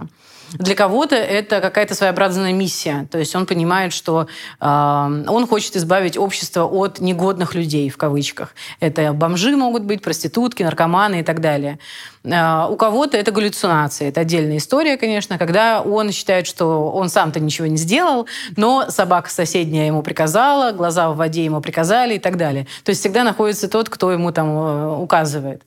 Для 0.53 0.75
кого-то 0.75 1.15
это 1.15 1.62
какая-то 1.62 1.96
своеобразная 1.96 2.53
миссия. 2.53 3.08
То 3.12 3.18
есть 3.18 3.36
он 3.36 3.46
понимает, 3.46 3.94
что 3.94 4.27
э, 4.60 4.65
он 4.65 5.48
хочет 5.48 5.75
избавить 5.75 6.18
общество 6.18 6.65
от 6.65 7.00
негодных 7.00 7.56
людей, 7.56 7.89
в 7.89 7.98
кавычках. 7.98 8.56
Это 8.79 9.13
бомжи 9.13 9.56
могут 9.56 9.84
быть, 9.84 10.01
проститутки, 10.01 10.63
наркоманы 10.63 11.20
и 11.20 11.24
так 11.24 11.41
далее. 11.41 11.79
Э, 12.24 12.68
у 12.70 12.75
кого-то 12.75 13.18
это 13.18 13.32
галлюцинации. 13.32 14.08
Это 14.08 14.22
отдельная 14.22 14.58
история, 14.58 14.98
конечно, 14.98 15.38
когда 15.38 15.82
он 15.82 16.12
считает, 16.12 16.48
что 16.48 16.91
он 16.91 17.10
сам-то 17.10 17.39
ничего 17.39 17.68
не 17.68 17.77
сделал, 17.77 18.27
но 18.56 18.89
собака 18.89 19.29
соседняя 19.29 19.88
ему 19.88 20.01
приказала, 20.01 20.72
глаза 20.72 21.12
в 21.12 21.18
воде 21.18 21.46
ему 21.46 21.62
приказали 21.62 22.15
и 22.15 22.20
так 22.20 22.38
далее. 22.38 22.65
То 22.84 22.89
есть 22.89 23.01
всегда 23.01 23.24
находится 23.24 23.68
тот, 23.68 23.89
кто 23.89 24.12
ему 24.12 24.32
там 24.32 24.50
э, 24.50 24.96
указывает. 24.98 25.62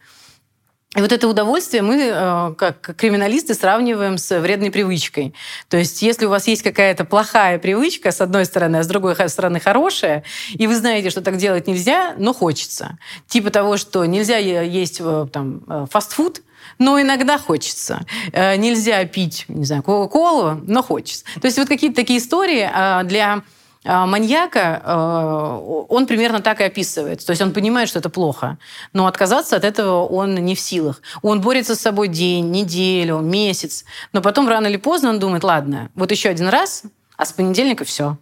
И 0.95 1.01
вот 1.01 1.11
это 1.11 1.27
удовольствие 1.27 1.83
мы, 1.83 1.97
э, 1.97 2.55
как 2.59 2.95
криминалисты, 2.97 3.55
сравниваем 3.55 4.19
с 4.19 4.39
вредной 4.41 4.71
привычкой. 4.71 5.35
То 5.71 5.79
есть, 5.79 6.03
если 6.03 6.27
у 6.27 6.29
вас 6.29 6.47
есть 6.47 6.63
какая-то 6.63 7.07
плохая 7.07 7.59
привычка, 7.59 8.13
с 8.13 8.21
одной 8.21 8.45
стороны, 8.45 8.77
а 8.77 8.83
с 8.83 8.87
другой 8.87 9.17
стороны 9.29 9.59
хорошая, 9.59 10.23
и 10.53 10.67
вы 10.67 10.77
знаете, 10.77 11.09
что 11.09 11.23
так 11.23 11.39
делать 11.39 11.67
нельзя, 11.67 12.15
но 12.19 12.35
хочется. 12.35 12.99
Типа 13.27 13.51
того, 13.51 13.79
что 13.79 14.05
нельзя 14.05 14.37
есть 14.37 15.01
э, 15.01 15.27
там, 15.33 15.63
э, 15.67 15.87
фастфуд, 15.91 16.43
но 16.79 17.01
иногда 17.01 17.39
хочется. 17.39 18.07
Нельзя 18.33 19.05
пить, 19.05 19.47
не 19.49 19.65
знаю, 19.65 19.83
кока-колу, 19.83 20.61
но 20.65 20.83
хочется. 20.83 21.25
То 21.41 21.47
есть 21.47 21.59
вот 21.59 21.69
какие-то 21.69 21.97
такие 21.97 22.19
истории 22.19 22.69
для 23.05 23.35
а, 23.35 23.43
маньяка, 23.85 24.81
а, 24.85 25.57
он 25.89 26.07
примерно 26.07 26.41
так 26.41 26.61
и 26.61 26.65
описывает. 26.65 27.25
То 27.25 27.31
есть 27.31 27.43
он 27.43 27.53
понимает, 27.53 27.89
что 27.89 27.99
это 27.99 28.11
плохо, 28.11 28.59
но 28.93 29.07
отказаться 29.07 29.57
от 29.57 29.65
этого 29.65 30.07
он 30.07 30.35
не 30.37 30.55
в 30.55 30.61
силах. 30.61 31.03
Он 31.23 31.41
борется 31.41 31.75
с 31.75 31.81
собой 31.81 32.09
день, 32.09 32.51
неделю, 32.51 33.19
месяц, 33.19 33.85
но 34.13 34.23
потом 34.23 34.49
рано 34.49 34.69
или 34.69 34.77
поздно 34.77 35.11
он 35.11 35.19
думает, 35.19 35.45
ладно, 35.45 35.91
вот 35.95 36.11
еще 36.13 36.29
один 36.29 36.49
раз, 36.49 36.85
а 37.17 37.25
с 37.25 37.33
понедельника 37.33 37.85
все. 37.85 38.17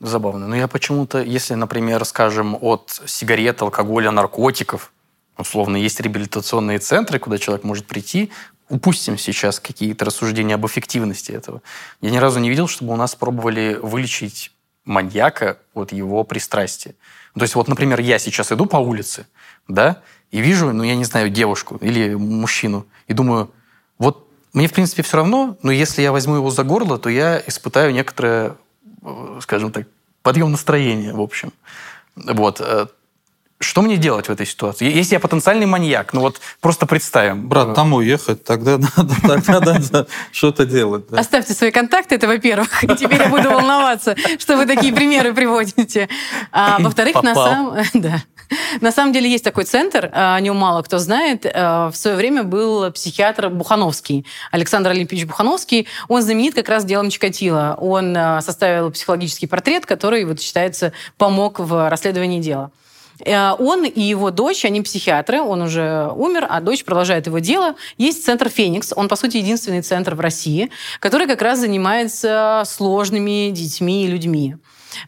Забавно. 0.00 0.46
Но 0.46 0.56
я 0.56 0.68
почему-то, 0.68 1.20
если, 1.20 1.54
например, 1.54 2.04
скажем, 2.04 2.56
от 2.60 3.00
сигарет, 3.06 3.60
алкоголя, 3.62 4.10
наркотиков, 4.10 4.92
условно, 5.36 5.76
есть 5.76 6.00
реабилитационные 6.00 6.78
центры, 6.78 7.18
куда 7.18 7.38
человек 7.38 7.64
может 7.64 7.86
прийти, 7.86 8.30
упустим 8.68 9.18
сейчас 9.18 9.60
какие-то 9.60 10.04
рассуждения 10.04 10.54
об 10.54 10.66
эффективности 10.66 11.32
этого. 11.32 11.62
Я 12.00 12.10
ни 12.10 12.18
разу 12.18 12.38
не 12.40 12.50
видел, 12.50 12.68
чтобы 12.68 12.92
у 12.92 12.96
нас 12.96 13.14
пробовали 13.14 13.78
вылечить 13.80 14.52
маньяка 14.84 15.58
от 15.74 15.92
его 15.92 16.24
пристрастия. 16.24 16.94
То 17.34 17.42
есть 17.42 17.54
вот, 17.54 17.68
например, 17.68 18.00
я 18.00 18.18
сейчас 18.18 18.52
иду 18.52 18.66
по 18.66 18.76
улице, 18.76 19.26
да, 19.68 20.02
и 20.30 20.40
вижу, 20.40 20.72
ну, 20.72 20.82
я 20.82 20.96
не 20.96 21.04
знаю, 21.04 21.30
девушку 21.30 21.76
или 21.80 22.14
мужчину, 22.14 22.86
и 23.06 23.12
думаю, 23.12 23.50
вот 23.98 24.28
мне, 24.52 24.66
в 24.66 24.72
принципе, 24.72 25.02
все 25.02 25.18
равно, 25.18 25.56
но 25.62 25.70
если 25.70 26.02
я 26.02 26.12
возьму 26.12 26.36
его 26.36 26.50
за 26.50 26.64
горло, 26.64 26.98
то 26.98 27.08
я 27.08 27.42
испытаю 27.46 27.92
некоторое, 27.92 28.56
э, 29.02 29.38
скажем 29.42 29.72
так, 29.72 29.86
подъем 30.22 30.50
настроения, 30.50 31.12
в 31.12 31.20
общем. 31.20 31.52
Вот. 32.16 32.60
Э, 33.60 33.64
что 33.64 33.82
мне 33.82 33.96
делать 33.96 34.28
в 34.28 34.32
этой 34.32 34.46
ситуации? 34.46 34.90
Если 34.90 35.14
я 35.14 35.20
потенциальный 35.20 35.66
маньяк, 35.66 36.12
ну 36.12 36.20
вот 36.20 36.40
просто 36.60 36.86
представим. 36.86 37.48
Брат, 37.48 37.74
там 37.74 37.92
уехать, 37.92 38.44
тогда 38.44 38.78
надо, 38.96 39.14
тогда 39.22 39.60
надо 39.60 40.06
что-то 40.32 40.64
делать. 40.64 41.06
Да. 41.10 41.20
Оставьте 41.20 41.54
свои 41.54 41.70
контакты, 41.70 42.14
это 42.14 42.26
во-первых. 42.26 42.84
И 42.84 42.88
теперь 42.96 43.22
я 43.22 43.28
буду 43.28 43.50
волноваться, 43.50 44.16
что 44.38 44.56
вы 44.56 44.66
такие 44.66 44.92
примеры 44.92 45.34
приводите. 45.34 46.08
А 46.52 46.78
во-вторых, 46.80 47.22
на 47.22 47.34
самом... 47.34 47.76
Да. 47.94 48.22
На 48.80 48.92
самом 48.92 49.12
деле 49.12 49.30
есть 49.30 49.44
такой 49.44 49.64
центр, 49.64 50.10
а, 50.10 50.36
о 50.36 50.40
нем 50.40 50.56
мало 50.56 50.82
кто 50.82 50.98
знает. 50.98 51.44
А, 51.44 51.90
в 51.90 51.96
свое 51.96 52.16
время 52.16 52.44
был 52.44 52.90
психиатр 52.92 53.50
Бухановский, 53.50 54.24
Александр 54.50 54.90
Олимпиевич 54.90 55.26
Бухановский. 55.26 55.86
Он 56.08 56.22
знаменит 56.22 56.54
как 56.54 56.68
раз 56.68 56.86
делом 56.86 57.10
Чикатило. 57.10 57.76
Он 57.78 58.16
а, 58.16 58.40
составил 58.40 58.90
психологический 58.90 59.46
портрет, 59.46 59.84
который, 59.84 60.24
вот, 60.24 60.40
считается, 60.40 60.92
помог 61.18 61.58
в 61.58 61.90
расследовании 61.90 62.40
дела. 62.40 62.70
Э, 63.24 63.52
он 63.58 63.84
и 63.84 64.00
его 64.00 64.30
дочь, 64.30 64.64
они 64.64 64.82
психиатры, 64.82 65.40
он 65.40 65.62
уже 65.62 66.10
умер, 66.14 66.46
а 66.48 66.60
дочь 66.60 66.84
продолжает 66.84 67.26
его 67.26 67.38
дело. 67.38 67.74
Есть 67.96 68.24
центр 68.24 68.48
«Феникс», 68.48 68.92
он, 68.94 69.08
по 69.08 69.16
сути, 69.16 69.38
единственный 69.38 69.82
центр 69.82 70.14
в 70.14 70.20
России, 70.20 70.70
который 71.00 71.26
как 71.26 71.42
раз 71.42 71.60
занимается 71.60 72.62
сложными 72.66 73.50
детьми 73.50 74.04
и 74.04 74.08
людьми. 74.08 74.56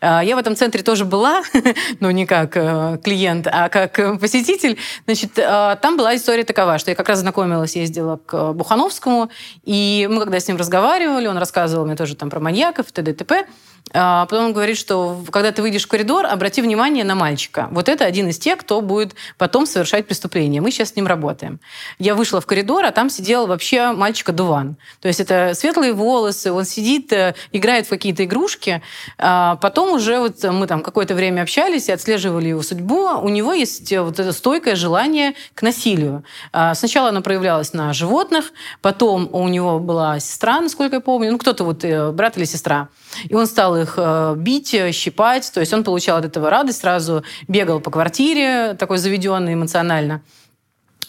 Э, 0.00 0.20
я 0.22 0.36
в 0.36 0.38
этом 0.38 0.56
центре 0.56 0.82
тоже 0.82 1.04
была, 1.04 1.42
но 2.00 2.10
не 2.10 2.26
как 2.26 2.56
э, 2.56 2.98
клиент, 3.02 3.46
а 3.50 3.68
как 3.68 4.20
посетитель. 4.20 4.76
Значит, 5.06 5.34
там 5.34 5.96
была 5.96 6.16
история 6.16 6.44
такова, 6.44 6.78
что 6.78 6.90
я 6.90 6.94
как 6.94 7.08
раз 7.08 7.20
знакомилась, 7.20 7.76
ездила 7.76 8.16
к 8.16 8.52
Бухановскому, 8.52 9.30
и 9.64 10.08
мы 10.10 10.20
когда 10.20 10.40
с 10.40 10.48
ним 10.48 10.56
разговаривали, 10.56 11.26
он 11.26 11.38
рассказывал 11.38 11.86
мне 11.86 11.96
тоже 11.96 12.16
там 12.16 12.30
про 12.30 12.40
маньяков, 12.40 12.90
т.д. 12.92 13.12
т.п. 13.14 13.46
А 13.92 14.26
потом 14.26 14.46
он 14.46 14.52
говорит, 14.52 14.76
что 14.76 15.24
когда 15.30 15.52
ты 15.52 15.62
выйдешь 15.62 15.84
в 15.84 15.88
коридор, 15.88 16.26
обрати 16.26 16.62
внимание 16.62 17.04
на 17.04 17.14
мальчика. 17.14 17.68
Вот 17.70 17.88
это 17.88 18.04
один 18.04 18.28
из 18.28 18.38
тех, 18.38 18.58
кто 18.58 18.80
будет 18.80 19.14
потом 19.36 19.66
совершать 19.66 20.06
преступление. 20.06 20.60
Мы 20.60 20.70
сейчас 20.70 20.90
с 20.90 20.96
ним 20.96 21.06
работаем. 21.06 21.60
Я 21.98 22.14
вышла 22.14 22.40
в 22.40 22.46
коридор, 22.46 22.84
а 22.84 22.92
там 22.92 23.10
сидел 23.10 23.46
вообще 23.46 23.92
мальчика 23.92 24.32
Дуван. 24.32 24.76
То 25.00 25.08
есть 25.08 25.20
это 25.20 25.52
светлые 25.54 25.92
волосы, 25.92 26.52
он 26.52 26.64
сидит, 26.64 27.12
э, 27.12 27.34
играет 27.52 27.86
в 27.86 27.90
какие-то 27.90 28.24
игрушки. 28.24 28.82
А 29.18 29.56
потом 29.56 29.94
уже 29.94 30.18
вот 30.18 30.42
мы 30.44 30.66
там 30.66 30.82
какое-то 30.82 31.14
время 31.14 31.42
общались 31.42 31.88
и 31.88 31.92
отслеживали 31.92 32.48
его 32.48 32.62
судьбу. 32.62 33.08
У 33.20 33.28
него 33.28 33.52
есть 33.52 33.92
вот 33.96 34.20
это 34.20 34.32
стойкое 34.32 34.76
желание 34.76 35.34
к 35.54 35.62
насилию. 35.62 36.24
А 36.52 36.74
сначала 36.74 37.08
оно 37.08 37.22
проявлялось 37.22 37.72
на 37.72 37.92
животных, 37.92 38.52
потом 38.82 39.28
у 39.32 39.48
него 39.48 39.78
была 39.80 40.20
сестра, 40.20 40.60
насколько 40.60 40.96
я 40.96 41.00
помню, 41.00 41.32
ну 41.32 41.38
кто-то 41.38 41.64
вот, 41.64 41.84
э, 41.84 42.12
брат 42.12 42.36
или 42.36 42.44
сестра. 42.44 42.88
И 43.28 43.34
он 43.34 43.46
стал 43.46 43.79
их 43.80 43.94
э, 43.96 44.34
бить, 44.36 44.74
щипать. 44.92 45.50
То 45.52 45.60
есть 45.60 45.72
он 45.72 45.84
получал 45.84 46.18
от 46.18 46.24
этого 46.24 46.50
радость, 46.50 46.80
сразу 46.80 47.24
бегал 47.48 47.80
по 47.80 47.90
квартире, 47.90 48.74
такой 48.74 48.98
заведенный 48.98 49.54
эмоционально. 49.54 50.22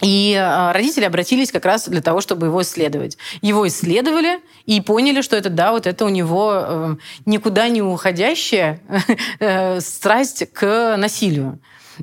И 0.01 0.33
э, 0.33 0.71
родители 0.71 1.05
обратились 1.05 1.51
как 1.51 1.65
раз 1.65 1.87
для 1.87 2.01
того, 2.01 2.21
чтобы 2.21 2.47
его 2.47 2.61
исследовать. 2.61 3.17
Его 3.41 3.67
исследовали 3.67 4.39
и 4.65 4.81
поняли, 4.81 5.21
что 5.21 5.35
это, 5.35 5.49
да, 5.49 5.71
вот 5.71 5.85
это 5.85 6.05
у 6.05 6.09
него 6.09 6.51
э, 6.53 6.95
никуда 7.25 7.67
не 7.69 7.81
уходящая 7.81 8.79
страсть 9.79 10.51
к 10.53 10.97
насилию. 10.97 11.59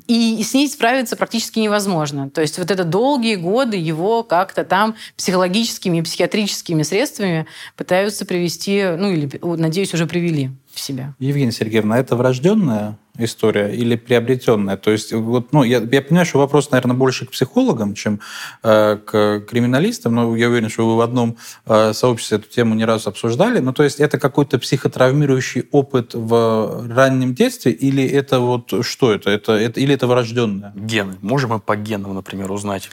И 0.07 0.43
с 0.43 0.53
ней 0.53 0.67
справиться 0.67 1.15
практически 1.15 1.59
невозможно. 1.59 2.29
То 2.29 2.41
есть 2.41 2.57
вот 2.57 2.71
это 2.71 2.83
долгие 2.83 3.35
годы 3.35 3.77
его 3.77 4.23
как-то 4.23 4.63
там 4.63 4.95
психологическими 5.17 5.97
и 5.97 6.01
психиатрическими 6.01 6.83
средствами 6.83 7.45
пытаются 7.75 8.25
привести, 8.25 8.83
ну 8.97 9.11
или, 9.11 9.29
надеюсь, 9.41 9.93
уже 9.93 10.07
привели 10.07 10.51
в 10.79 10.81
себя. 10.81 11.13
Евгения 11.19 11.51
Сергеевна, 11.51 11.99
это 11.99 12.15
врожденная 12.15 12.97
история 13.17 13.75
или 13.75 13.95
приобретенная? 13.95 14.77
То 14.77 14.91
есть, 14.91 15.13
вот, 15.13 15.51
ну, 15.53 15.63
я, 15.63 15.79
я 15.79 16.01
понимаю, 16.01 16.25
что 16.25 16.39
вопрос, 16.39 16.71
наверное, 16.71 16.95
больше 16.95 17.25
к 17.25 17.31
психологам, 17.31 17.93
чем 17.93 18.19
э, 18.63 18.97
к 18.97 19.41
криминалистам, 19.41 20.15
но 20.15 20.35
я 20.35 20.49
уверен, 20.49 20.69
что 20.69 20.87
вы 20.87 20.95
в 20.95 21.01
одном 21.01 21.37
э, 21.65 21.93
сообществе 21.93 22.37
эту 22.37 22.49
тему 22.49 22.75
не 22.75 22.85
раз 22.85 23.07
обсуждали. 23.07 23.59
Ну, 23.59 23.73
то 23.73 23.83
есть, 23.83 23.99
это 23.99 24.17
какой-то 24.17 24.57
психотравмирующий 24.57 25.67
опыт 25.71 26.13
в 26.13 26.87
раннем 26.89 27.35
детстве, 27.35 27.71
или 27.71 28.07
это 28.07 28.39
вот 28.39 28.73
что 28.85 29.13
это? 29.13 29.29
это, 29.29 29.53
это 29.53 29.79
или 29.79 29.93
это 29.93 30.07
врожденное? 30.07 30.71
Гены. 30.75 31.15
Можем 31.21 31.49
мы 31.49 31.59
по 31.59 31.75
генам, 31.75 32.15
например, 32.15 32.51
узнать? 32.51 32.89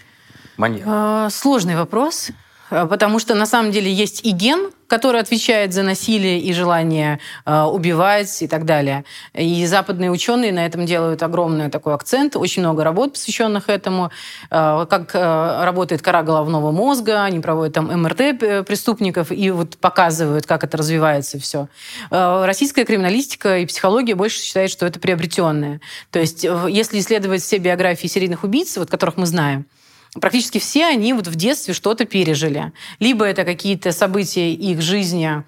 Маньяк. 0.56 1.30
Сложный 1.32 1.76
вопрос. 1.76 2.30
Э, 2.70 2.86
потому 2.86 3.18
что 3.18 3.34
на 3.34 3.46
самом 3.46 3.70
деле 3.70 3.92
есть 3.92 4.24
и 4.24 4.30
ген, 4.30 4.70
который 4.86 5.20
отвечает 5.20 5.72
за 5.72 5.82
насилие 5.82 6.38
и 6.40 6.52
желание 6.52 7.18
э, 7.44 7.62
убивать 7.62 8.42
и 8.42 8.48
так 8.48 8.64
далее. 8.64 9.04
И 9.34 9.66
западные 9.66 10.10
ученые 10.10 10.52
на 10.52 10.64
этом 10.64 10.86
делают 10.86 11.22
огромный 11.22 11.70
такой 11.70 11.94
акцент. 11.94 12.36
Очень 12.36 12.62
много 12.62 12.84
работ, 12.84 13.14
посвященных 13.14 13.68
этому. 13.68 14.10
Э, 14.50 14.86
как 14.88 15.14
работает 15.14 16.02
кора 16.02 16.22
головного 16.22 16.70
мозга. 16.70 17.24
Они 17.24 17.40
проводят 17.40 17.74
там 17.74 17.86
МРТ 17.86 18.66
преступников 18.66 19.32
и 19.32 19.50
вот 19.50 19.76
показывают, 19.78 20.46
как 20.46 20.64
это 20.64 20.76
развивается 20.76 21.38
все. 21.38 21.68
Российская 22.10 22.84
криминалистика 22.84 23.58
и 23.58 23.66
психология 23.66 24.14
больше 24.14 24.40
считает, 24.40 24.70
что 24.70 24.86
это 24.86 25.00
приобретенное. 25.00 25.80
То 26.10 26.18
есть 26.18 26.44
если 26.68 26.98
исследовать 27.00 27.42
все 27.42 27.58
биографии 27.58 28.06
серийных 28.06 28.44
убийц, 28.44 28.76
вот, 28.76 28.90
которых 28.90 29.16
мы 29.16 29.26
знаем, 29.26 29.66
практически 30.20 30.58
все 30.58 30.86
они 30.86 31.12
вот 31.12 31.26
в 31.26 31.34
детстве 31.34 31.74
что-то 31.74 32.04
пережили. 32.04 32.72
Либо 32.98 33.24
это 33.24 33.44
какие-то 33.44 33.92
события 33.92 34.52
их 34.52 34.80
жизни, 34.80 35.44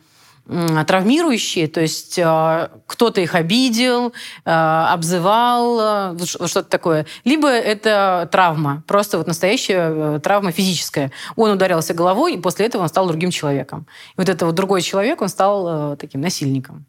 травмирующие, 0.87 1.69
то 1.69 1.81
есть 1.83 2.19
э, 2.19 2.69
кто-то 2.87 3.21
их 3.21 3.35
обидел, 3.35 4.15
э, 4.47 4.51
обзывал, 4.51 6.15
э, 6.15 6.19
что-то 6.25 6.65
такое. 6.65 7.05
Либо 7.25 7.49
это 7.49 8.27
травма, 8.33 8.83
просто 8.87 9.19
вот 9.19 9.27
настоящая 9.27 10.19
травма 10.21 10.51
физическая. 10.51 11.13
Он 11.37 11.51
ударился 11.51 11.93
головой, 11.93 12.35
и 12.35 12.39
после 12.39 12.65
этого 12.65 12.83
он 12.83 12.89
стал 12.89 13.07
другим 13.09 13.31
человеком. 13.31 13.87
И 14.13 14.21
вот 14.21 14.29
это 14.31 14.47
вот 14.47 14.55
другой 14.55 14.81
человек, 14.81 15.21
он 15.21 15.29
стал 15.29 15.97
таким 15.97 16.23
насильником. 16.23 16.87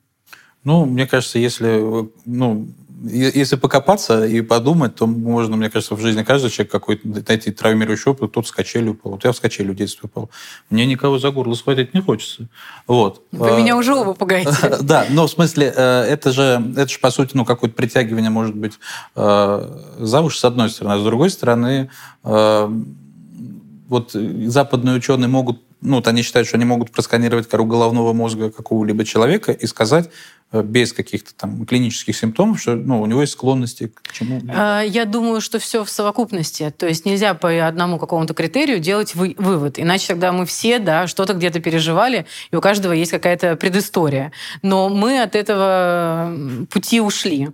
Ну, 0.64 0.86
мне 0.86 1.06
кажется, 1.06 1.38
если 1.38 1.84
ну, 2.26 2.68
если 3.04 3.56
покопаться 3.56 4.26
и 4.26 4.42
подумать, 4.42 4.96
то 4.96 5.08
можно, 5.08 5.56
мне 5.56 5.70
кажется, 5.70 5.96
в 5.96 6.02
жизни 6.02 6.24
каждого 6.24 6.52
человека 6.52 6.80
какой-то 6.80 7.08
найти 7.08 7.52
травмирующий 7.52 8.12
опыт. 8.12 8.32
Тот 8.32 8.48
с 8.48 8.52
качели 8.52 8.90
упал. 8.90 9.14
Вот 9.14 9.24
я 9.24 9.32
в 9.32 9.40
качели 9.40 9.72
в 9.72 9.76
детстве 9.76 10.02
упал. 10.04 10.30
Мне 10.70 10.86
никого 10.86 11.20
за 11.20 11.32
горло 11.32 11.54
схватить 11.56 11.94
не 11.94 12.02
хочется. 12.02 12.48
Вот. 12.88 13.24
Вы 13.32 13.58
меня 13.58 13.78
уже 13.78 13.94
оба 13.94 14.14
пугаете. 14.14 14.52
Да, 14.82 15.06
но 15.10 15.28
в 15.28 15.32
смысле, 15.32 15.72
э, 15.76 16.02
это 16.04 16.32
же, 16.32 16.62
это 16.76 16.88
же 16.88 17.00
по 17.00 17.12
сути, 17.12 17.32
ну, 17.36 17.46
какое-то 17.46 17.76
притягивание, 17.76 18.30
может 18.30 18.56
быть, 18.56 18.80
э, 19.16 19.80
за 20.00 20.22
уши, 20.22 20.40
с 20.40 20.46
одной 20.46 20.70
стороны. 20.70 20.94
А 20.94 21.00
с 21.00 21.04
другой 21.04 21.30
стороны, 21.30 21.90
э, 22.24 22.70
вот 23.88 24.12
западные 24.12 24.96
ученые 24.96 25.28
могут 25.28 25.62
ну, 25.82 25.98
вот 25.98 26.08
они 26.08 26.24
считают, 26.24 26.48
что 26.48 26.58
они 26.58 26.66
могут 26.66 26.92
просканировать 26.92 27.48
кору 27.48 27.66
головного 27.66 28.12
мозга 28.14 28.52
какого-либо 28.52 29.06
человека 29.06 29.54
и 29.54 29.66
сказать 29.66 30.10
э, 30.52 30.62
без 30.62 30.92
каких-то 30.92 31.34
там 31.34 31.66
клинических 31.66 32.16
симптомов, 32.16 32.60
что 32.60 32.76
ну, 32.76 33.02
у 33.02 33.06
него 33.06 33.22
есть 33.22 33.34
склонности 33.34 33.88
к 33.88 34.12
чему? 34.12 34.42
А, 34.50 34.82
я 34.82 35.06
думаю, 35.06 35.40
что 35.40 35.58
все 35.58 35.86
в 35.86 35.90
совокупности. 35.90 36.74
То 36.78 36.88
есть 36.88 37.06
нельзя 37.06 37.34
по 37.34 37.66
одному 37.66 37.98
какому-то 37.98 38.34
критерию 38.34 38.80
делать 38.80 39.16
вы, 39.16 39.36
вывод. 39.38 39.80
Иначе 39.80 40.08
тогда 40.08 40.34
мы 40.34 40.46
все 40.46 40.80
да, 40.80 41.08
что-то 41.08 41.34
где-то 41.34 41.62
переживали, 41.62 42.26
и 42.52 42.56
у 42.58 42.62
каждого 42.62 42.92
есть 42.92 43.12
какая-то 43.12 43.56
предыстория. 43.56 44.34
Но 44.62 44.90
мы 44.90 45.22
от 45.22 45.36
этого 45.36 46.36
пути 46.70 47.00
ушли. 47.00 47.50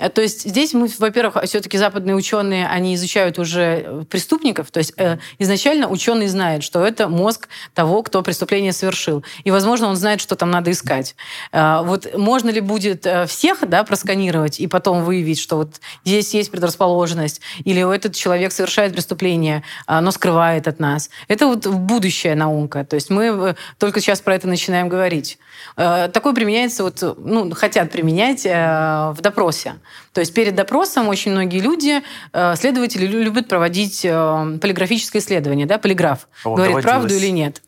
Э, 0.00 0.08
то 0.08 0.22
есть 0.22 0.48
здесь 0.48 0.72
мы, 0.72 0.88
во-первых, 0.98 1.36
все-таки 1.44 1.78
западные 1.78 2.16
ученые, 2.16 2.66
они 2.66 2.94
изучают 2.94 3.38
уже 3.38 3.84
э, 3.86 4.04
преступников. 4.08 4.70
То 4.70 4.78
есть 4.78 4.94
э, 4.96 5.18
изначально 5.38 5.88
ученый 5.88 6.26
знает, 6.26 6.64
что 6.64 6.84
это 6.84 7.08
мозг 7.08 7.48
того, 7.74 8.02
кто 8.02 8.22
преступление 8.22 8.72
совершил. 8.72 9.24
И, 9.44 9.50
возможно, 9.50 9.88
он 9.88 9.96
знает, 9.96 10.20
что 10.20 10.34
там 10.34 10.50
надо 10.50 10.70
искать. 10.70 11.14
Э, 11.52 11.82
вот 11.84 12.16
можно 12.16 12.50
ли 12.50 12.60
будет 12.60 13.06
э, 13.06 13.26
всех 13.26 13.68
да, 13.68 13.84
просканировать 13.84 14.58
и 14.58 14.66
потом 14.66 15.04
выявить, 15.04 15.38
что 15.38 15.56
вот 15.56 15.80
здесь 16.04 16.34
есть 16.34 16.50
предрасположенность, 16.50 17.40
или 17.64 17.94
этот 17.94 18.14
человек 18.14 18.52
совершает 18.52 18.94
преступление, 18.94 19.62
э, 19.86 20.00
но 20.00 20.10
скрывает 20.10 20.66
от 20.66 20.80
нас. 20.80 21.10
Это 21.28 21.46
вот 21.46 21.66
будущая 21.66 22.34
наука. 22.34 22.84
То 22.84 22.94
есть 22.94 23.10
мы 23.10 23.54
только 23.78 24.00
сейчас 24.00 24.20
про 24.20 24.34
это 24.34 24.48
начинаем 24.48 24.88
говорить. 24.88 25.38
Э, 25.76 26.08
такое 26.12 26.34
применяется, 26.34 26.84
вот, 26.84 27.02
ну, 27.18 27.50
хотят 27.54 27.90
применять 27.90 28.44
э, 28.44 29.12
в 29.12 29.18
допросе. 29.20 29.74
То 30.12 30.20
есть 30.20 30.34
перед 30.34 30.54
допросом 30.54 31.08
очень 31.08 31.32
многие 31.32 31.60
люди, 31.60 32.02
э, 32.32 32.56
следователи 32.56 33.06
любят 33.06 33.48
проводить 33.48 34.02
полиграфическое 34.02 35.22
исследование, 35.22 35.66
да, 35.66 35.78
полиграф, 35.78 36.28
вот, 36.44 36.56
говорит 36.56 36.82
правду 36.82 37.14
или 37.14 37.28
нет. 37.28 37.62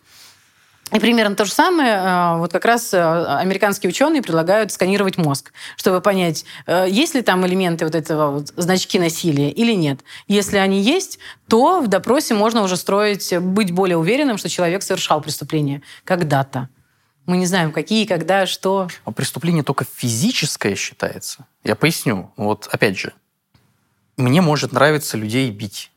И 0.93 1.01
примерно 1.01 1.35
то 1.35 1.47
же 1.47 1.53
самое, 1.53 2.37
вот 2.37 2.53
как 2.53 2.67
раз 2.67 2.93
американские 2.93 3.89
ученые 3.89 4.21
предлагают 4.21 4.73
сканировать 4.73 5.17
мозг, 5.17 5.51
чтобы 5.77 6.03
понять, 6.03 6.45
есть 6.87 7.15
ли 7.15 7.23
там 7.23 7.47
элементы 7.47 7.87
вот 7.87 7.95
этого 7.95 8.31
вот 8.33 8.49
значки 8.57 8.99
насилия 8.99 9.51
или 9.51 9.73
нет. 9.73 10.01
Если 10.29 10.59
они 10.59 10.83
есть, 10.83 11.19
то 11.49 11.81
в 11.81 11.89
допросе 11.89 12.35
можно 12.35 12.63
уже 12.63 12.77
строить, 12.77 13.35
быть 13.39 13.71
более 13.71 13.97
уверенным, 13.97 14.37
что 14.37 14.51
человек 14.51 14.83
совершал 14.83 15.23
преступление 15.23 15.81
когда-то. 16.05 16.69
Мы 17.27 17.37
не 17.37 17.47
знаем, 17.47 17.73
какие, 17.73 18.05
когда, 18.05 18.47
что. 18.47 18.89
А 19.05 19.13
преступление 19.13 19.63
только 19.63 19.85
физическое 19.85 20.75
считается? 20.75 21.47
Я 21.63 21.77
поясню. 21.77 22.33
Вот 22.37 22.69
опять 22.71 22.99
же, 22.99 23.13
мне 24.17 24.41
может 24.41 24.73
нравиться 24.73 25.17
людей 25.17 25.51
бить. 25.51 25.93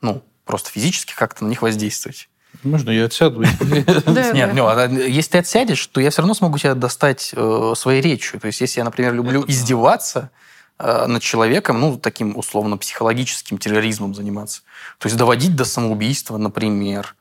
Ну, 0.00 0.22
просто 0.44 0.70
физически 0.70 1.14
как-то 1.14 1.44
на 1.44 1.48
них 1.48 1.62
воздействовать. 1.62 2.28
Можно 2.62 2.90
я 2.90 3.04
отсяду? 3.04 3.42
Нет, 3.60 4.54
ну, 4.54 4.66
а 4.66 4.86
если 4.86 5.32
ты 5.32 5.38
отсядешь, 5.38 5.86
то 5.86 6.00
я 6.00 6.10
все 6.10 6.22
равно 6.22 6.34
смогу 6.34 6.58
тебя 6.58 6.74
достать 6.74 7.32
э, 7.34 7.72
своей 7.76 8.00
речью. 8.02 8.40
То 8.40 8.48
есть, 8.48 8.60
если 8.60 8.80
я, 8.80 8.84
например, 8.84 9.14
люблю 9.14 9.44
издеваться 9.46 10.30
э, 10.78 11.06
над 11.06 11.22
человеком, 11.22 11.80
ну, 11.80 11.96
таким 11.96 12.36
условно 12.36 12.76
психологическим 12.76 13.58
терроризмом 13.58 14.14
заниматься, 14.14 14.62
то 14.98 15.06
есть 15.06 15.16
доводить 15.16 15.54
до 15.54 15.64
самоубийства, 15.64 16.38
например, 16.38 17.14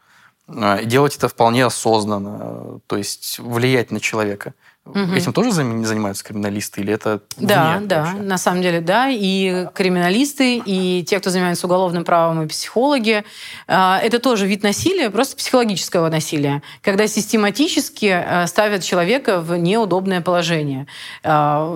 делать 0.84 1.16
это 1.16 1.28
вполне 1.28 1.66
осознанно, 1.66 2.80
то 2.88 2.98
есть 2.98 3.40
влиять 3.40 3.92
на 3.92 4.00
человека. 4.00 4.54
Угу. 4.90 5.14
Этим 5.16 5.34
тоже 5.34 5.52
занимаются 5.52 6.24
криминалисты 6.24 6.82
или 6.82 6.94
это 6.94 7.22
Да, 7.38 7.78
вне 7.78 7.88
да, 7.88 8.04
вообще? 8.04 8.18
на 8.18 8.38
самом 8.38 8.62
деле 8.62 8.82
да. 8.82 9.10
И 9.10 9.68
криминалисты, 9.74 10.58
и 10.58 11.04
те, 11.04 11.20
кто 11.20 11.30
занимается 11.30 11.68
уголовным 11.68 12.04
правом, 12.04 12.44
и 12.44 12.48
психологи. 12.48 13.24
А, 13.68 14.00
это 14.02 14.20
тоже 14.20 14.48
вид 14.48 14.64
насилия, 14.64 15.10
просто 15.10 15.36
психологического 15.38 16.10
насилия, 16.10 16.64
когда 16.82 17.08
систематически 17.08 18.08
а, 18.08 18.48
ставят 18.48 18.84
человека 18.84 19.42
в 19.42 19.58
неудобное 19.58 20.22
положение. 20.22 20.88
А, 21.24 21.76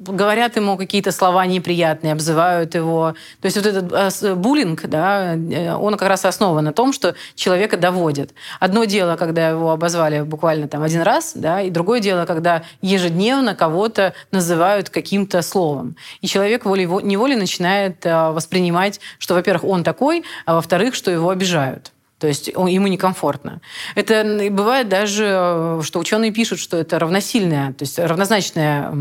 говорят 0.00 0.56
ему 0.56 0.76
какие-то 0.76 1.10
слова 1.10 1.44
неприятные, 1.46 2.12
обзывают 2.12 2.74
его. 2.74 3.14
То 3.40 3.46
есть 3.46 3.56
вот 3.56 3.66
этот 3.66 4.38
буллинг, 4.38 4.86
да, 4.86 5.34
э, 5.34 5.74
он 5.74 5.96
как 5.96 6.08
раз 6.08 6.24
основан 6.24 6.64
на 6.64 6.72
том, 6.72 6.92
что 6.92 7.14
человека 7.34 7.76
доводят. 7.76 8.30
Одно 8.60 8.84
дело, 8.84 9.16
когда 9.16 9.48
его 9.48 9.72
обозвали 9.72 10.20
буквально 10.20 10.68
там 10.68 10.82
один 10.82 11.02
раз, 11.02 11.32
да, 11.34 11.60
и 11.62 11.70
другое 11.70 12.00
дело, 12.00 12.24
когда 12.24 12.51
когда 12.52 12.64
ежедневно 12.80 13.54
кого-то 13.54 14.14
называют 14.30 14.90
каким-то 14.90 15.42
словом. 15.42 15.96
И 16.20 16.26
человек 16.26 16.64
волей-неволей 16.64 17.36
начинает 17.36 18.04
э, 18.04 18.30
воспринимать, 18.30 19.00
что, 19.18 19.34
во-первых, 19.34 19.64
он 19.64 19.84
такой, 19.84 20.24
а 20.46 20.54
во-вторых, 20.54 20.94
что 20.94 21.10
его 21.10 21.30
обижают. 21.30 21.92
То 22.18 22.28
есть 22.28 22.48
ему 22.48 22.86
некомфортно. 22.86 23.60
Это 23.96 24.48
бывает 24.50 24.88
даже, 24.88 25.26
э, 25.28 25.80
что 25.82 25.98
ученые 25.98 26.30
пишут, 26.30 26.58
что 26.58 26.76
это 26.76 26.98
равносильное, 26.98 27.72
то 27.72 27.82
есть 27.82 27.98
равнозначное 27.98 28.92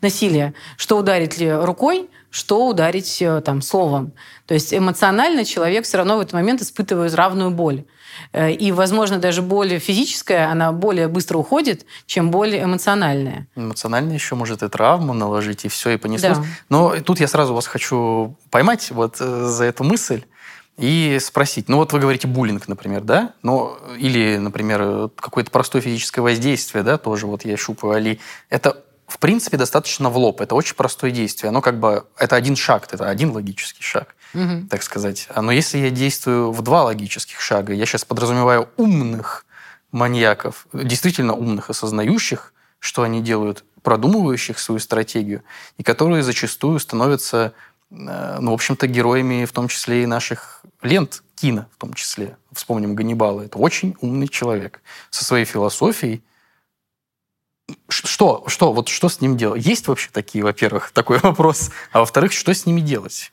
насилие, 0.00 0.54
что 0.76 0.98
ударить 0.98 1.38
ли 1.38 1.52
рукой, 1.52 2.08
что 2.30 2.66
ударить 2.66 3.22
э, 3.22 3.40
там, 3.44 3.62
словом. 3.62 4.12
То 4.46 4.54
есть 4.54 4.74
эмоционально 4.74 5.44
человек 5.44 5.84
все 5.84 5.98
равно 5.98 6.16
в 6.16 6.20
этот 6.20 6.32
момент 6.32 6.62
испытывает 6.62 7.14
равную 7.14 7.50
боль. 7.50 7.84
Э, 8.32 8.50
и, 8.50 8.72
возможно, 8.72 9.18
даже 9.18 9.42
боль 9.42 9.78
физическая, 9.78 10.50
она 10.50 10.72
более 10.72 11.08
быстро 11.08 11.38
уходит, 11.38 11.86
чем 12.06 12.30
боль 12.30 12.56
эмоциональная. 12.56 13.46
Эмоциональная 13.56 14.14
еще 14.14 14.34
может 14.34 14.62
и 14.62 14.68
травму 14.68 15.14
наложить, 15.14 15.64
и 15.64 15.68
все, 15.68 15.90
и 15.90 15.96
понеслось. 15.96 16.38
Да. 16.38 16.44
Но 16.68 17.00
тут 17.00 17.20
я 17.20 17.28
сразу 17.28 17.54
вас 17.54 17.66
хочу 17.66 18.36
поймать 18.50 18.90
вот 18.90 19.16
э, 19.20 19.44
за 19.46 19.64
эту 19.64 19.84
мысль 19.84 20.24
и 20.76 21.18
спросить. 21.20 21.68
Ну 21.68 21.78
вот 21.78 21.92
вы 21.92 21.98
говорите 21.98 22.28
буллинг, 22.28 22.68
например, 22.68 23.02
да? 23.02 23.34
Ну, 23.42 23.76
или, 23.98 24.36
например, 24.36 25.10
какое-то 25.16 25.50
простое 25.50 25.82
физическое 25.82 26.20
воздействие, 26.20 26.84
да, 26.84 26.98
тоже 26.98 27.26
вот 27.26 27.44
я 27.44 27.56
щупаю 27.56 27.94
Али. 27.94 28.20
Это 28.48 28.82
в 29.08 29.18
принципе, 29.18 29.56
достаточно 29.56 30.10
в 30.10 30.18
лоб. 30.18 30.42
Это 30.42 30.54
очень 30.54 30.74
простое 30.74 31.10
действие. 31.10 31.48
Оно 31.48 31.62
как 31.62 31.80
бы... 31.80 32.04
Это 32.18 32.36
один 32.36 32.56
шаг, 32.56 32.86
это 32.92 33.08
один 33.08 33.30
логический 33.30 33.82
шаг 33.82 34.14
угу. 34.34 34.66
так 34.68 34.82
сказать. 34.82 35.28
Но 35.34 35.52
если 35.52 35.78
я 35.78 35.90
действую 35.90 36.52
в 36.52 36.62
два 36.62 36.84
логических 36.84 37.40
шага, 37.40 37.72
я 37.72 37.86
сейчас 37.86 38.04
подразумеваю 38.04 38.68
умных 38.76 39.46
маньяков, 39.92 40.66
действительно 40.72 41.34
умных, 41.34 41.70
осознающих, 41.70 42.52
что 42.78 43.02
они 43.02 43.22
делают, 43.22 43.64
продумывающих 43.82 44.58
свою 44.58 44.78
стратегию, 44.78 45.42
и 45.76 45.82
которые 45.82 46.22
зачастую 46.22 46.78
становятся, 46.78 47.54
э, 47.90 48.38
ну, 48.40 48.50
в 48.50 48.54
общем-то, 48.54 48.86
героями, 48.86 49.44
в 49.44 49.52
том 49.52 49.68
числе 49.68 50.02
и 50.02 50.06
наших 50.06 50.62
лент, 50.82 51.22
кино 51.34 51.66
в 51.72 51.78
том 51.78 51.94
числе. 51.94 52.36
Вспомним 52.52 52.94
Ганнибала. 52.94 53.42
Это 53.42 53.58
очень 53.58 53.96
умный 54.00 54.28
человек 54.28 54.82
со 55.10 55.24
своей 55.24 55.44
философией. 55.44 56.22
Что, 57.88 58.44
что, 58.46 58.72
вот 58.72 58.88
что 58.88 59.08
с 59.08 59.20
ним 59.20 59.36
делать? 59.36 59.64
Есть 59.64 59.88
вообще 59.88 60.10
такие, 60.10 60.42
во-первых, 60.42 60.90
такой 60.90 61.18
вопрос, 61.22 61.70
а 61.92 62.00
во-вторых, 62.00 62.32
что 62.32 62.52
с 62.52 62.66
ними 62.66 62.80
делать? 62.80 63.32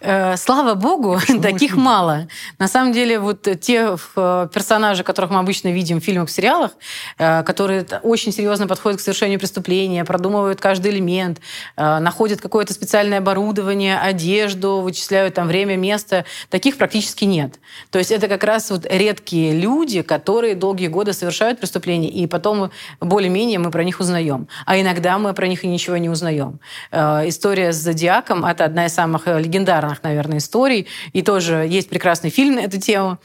Э, 0.00 0.36
слава 0.36 0.74
богу, 0.74 1.18
Почему 1.20 1.42
таких 1.42 1.76
мало. 1.76 2.26
На 2.58 2.68
самом 2.68 2.92
деле, 2.92 3.18
вот 3.18 3.46
те 3.60 3.96
э, 4.16 4.48
персонажи, 4.52 5.04
которых 5.04 5.30
мы 5.30 5.38
обычно 5.38 5.68
видим 5.68 6.00
в 6.00 6.04
фильмах, 6.04 6.28
в 6.28 6.32
сериалах, 6.32 6.72
э, 7.18 7.42
которые 7.42 7.86
очень 8.02 8.32
серьезно 8.32 8.66
подходят 8.66 8.98
к 8.98 9.02
совершению 9.02 9.38
преступления, 9.38 10.04
продумывают 10.04 10.60
каждый 10.60 10.92
элемент, 10.92 11.40
находят 11.76 12.40
какое-то 12.40 12.72
специальное 12.72 13.18
оборудование, 13.18 13.98
одежду, 13.98 14.80
вычисляют 14.80 15.34
там 15.34 15.48
время, 15.48 15.76
место, 15.76 16.24
таких 16.48 16.76
практически 16.78 17.24
нет. 17.24 17.58
То 17.90 17.98
есть 17.98 18.10
это 18.10 18.28
как 18.28 18.44
раз 18.44 18.70
вот 18.70 18.86
редкие 18.88 19.58
люди, 19.58 20.02
которые 20.02 20.54
долгие 20.54 20.88
годы 20.88 21.12
совершают 21.12 21.60
преступления, 21.60 22.08
и 22.08 22.26
потом 22.26 22.70
более-менее 23.00 23.58
мы 23.58 23.70
про 23.70 23.84
них 23.84 24.00
узнаем. 24.00 24.48
А 24.66 24.80
иногда 24.80 25.18
мы 25.18 25.34
про 25.34 25.46
них 25.46 25.64
и 25.64 25.68
ничего 25.68 25.96
не 25.96 26.08
узнаем. 26.08 26.60
История 26.92 27.72
с 27.72 27.76
Зодиаком— 27.76 28.44
это 28.46 28.64
одна 28.64 28.86
из 28.86 28.94
самых 28.94 29.26
легендарных 29.26 29.89
популярных, 29.90 30.02
наверное, 30.02 30.38
историй. 30.38 30.86
И 31.12 31.22
тоже 31.22 31.66
есть 31.68 31.88
прекрасный 31.88 32.30
фильм 32.30 32.56
на 32.56 32.60
эту 32.60 32.80
тему 32.80 33.18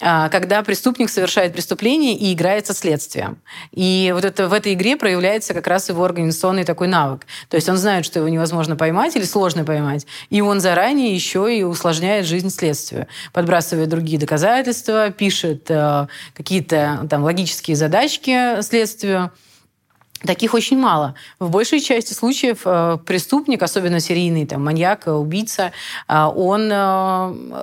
а, 0.00 0.28
когда 0.28 0.62
преступник 0.62 1.10
совершает 1.10 1.52
преступление 1.52 2.14
и 2.14 2.32
играет 2.32 2.68
со 2.68 2.72
следствием. 2.72 3.36
И 3.72 4.12
вот 4.14 4.24
это, 4.24 4.46
в 4.48 4.52
этой 4.52 4.74
игре 4.74 4.96
проявляется 4.96 5.54
как 5.54 5.66
раз 5.66 5.88
его 5.88 6.04
организационный 6.04 6.62
такой 6.62 6.86
навык. 6.86 7.26
То 7.48 7.56
есть 7.56 7.68
он 7.68 7.76
знает, 7.76 8.04
что 8.04 8.20
его 8.20 8.28
невозможно 8.28 8.76
поймать 8.76 9.16
или 9.16 9.24
сложно 9.24 9.64
поймать, 9.64 10.06
и 10.30 10.40
он 10.40 10.60
заранее 10.60 11.12
еще 11.12 11.52
и 11.52 11.64
усложняет 11.64 12.26
жизнь 12.26 12.50
следствию, 12.50 13.08
подбрасывает 13.32 13.88
другие 13.88 14.20
доказательства, 14.20 15.10
пишет 15.10 15.68
э, 15.68 16.06
какие-то 16.32 17.04
там 17.10 17.24
логические 17.24 17.74
задачки 17.76 18.62
следствию, 18.62 19.32
Таких 20.26 20.54
очень 20.54 20.78
мало. 20.78 21.14
В 21.38 21.50
большей 21.50 21.80
части 21.80 22.12
случаев 22.12 22.62
э, 22.64 22.98
преступник, 23.06 23.62
особенно 23.62 24.00
серийный 24.00 24.46
там, 24.46 24.64
маньяк, 24.64 25.06
убийца, 25.06 25.72
э, 26.08 26.24
он 26.24 26.70
э, 26.72 26.74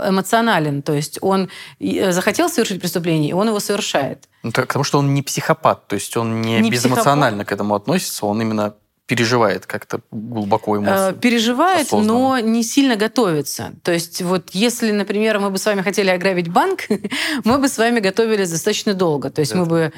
эмоционален. 0.10 0.82
То 0.82 0.94
есть 0.94 1.20
он 1.22 1.50
захотел 1.80 2.50
совершить 2.50 2.80
преступление, 2.80 3.32
и 3.32 3.34
он 3.34 3.48
его 3.48 3.60
совершает. 3.60 4.30
Ну, 4.44 4.52
потому 4.52 4.84
что 4.86 5.00
он 5.00 5.14
не 5.14 5.22
психопат, 5.22 5.88
то 5.88 5.96
есть 5.96 6.16
он 6.16 6.42
не, 6.42 6.60
не 6.60 6.72
безэмоционально 6.72 7.40
психопат. 7.40 7.48
к 7.50 7.52
этому 7.52 7.76
относится, 7.76 8.26
он 8.26 8.42
именно 8.42 8.76
переживает 9.08 9.66
как-то 9.66 10.02
глубоко 10.12 10.78
эмоции? 10.78 11.14
Переживает, 11.20 11.92
но 11.92 12.40
не 12.40 12.64
сильно 12.64 12.96
готовится. 12.96 13.74
То 13.84 13.92
есть 13.92 14.22
вот 14.22 14.50
если, 14.52 14.92
например, 14.92 15.40
мы 15.40 15.50
бы 15.52 15.58
с 15.58 15.66
вами 15.66 15.82
хотели 15.82 16.10
ограбить 16.10 16.48
банк, 16.48 16.82
мы 17.44 17.58
бы 17.58 17.68
с 17.68 17.78
вами 17.78 18.00
готовились 18.00 18.50
достаточно 18.50 18.94
долго. 18.94 19.30
То 19.30 19.42
есть 19.42 19.52
это 19.52 19.62
мы 19.62 19.66
бы... 19.66 19.94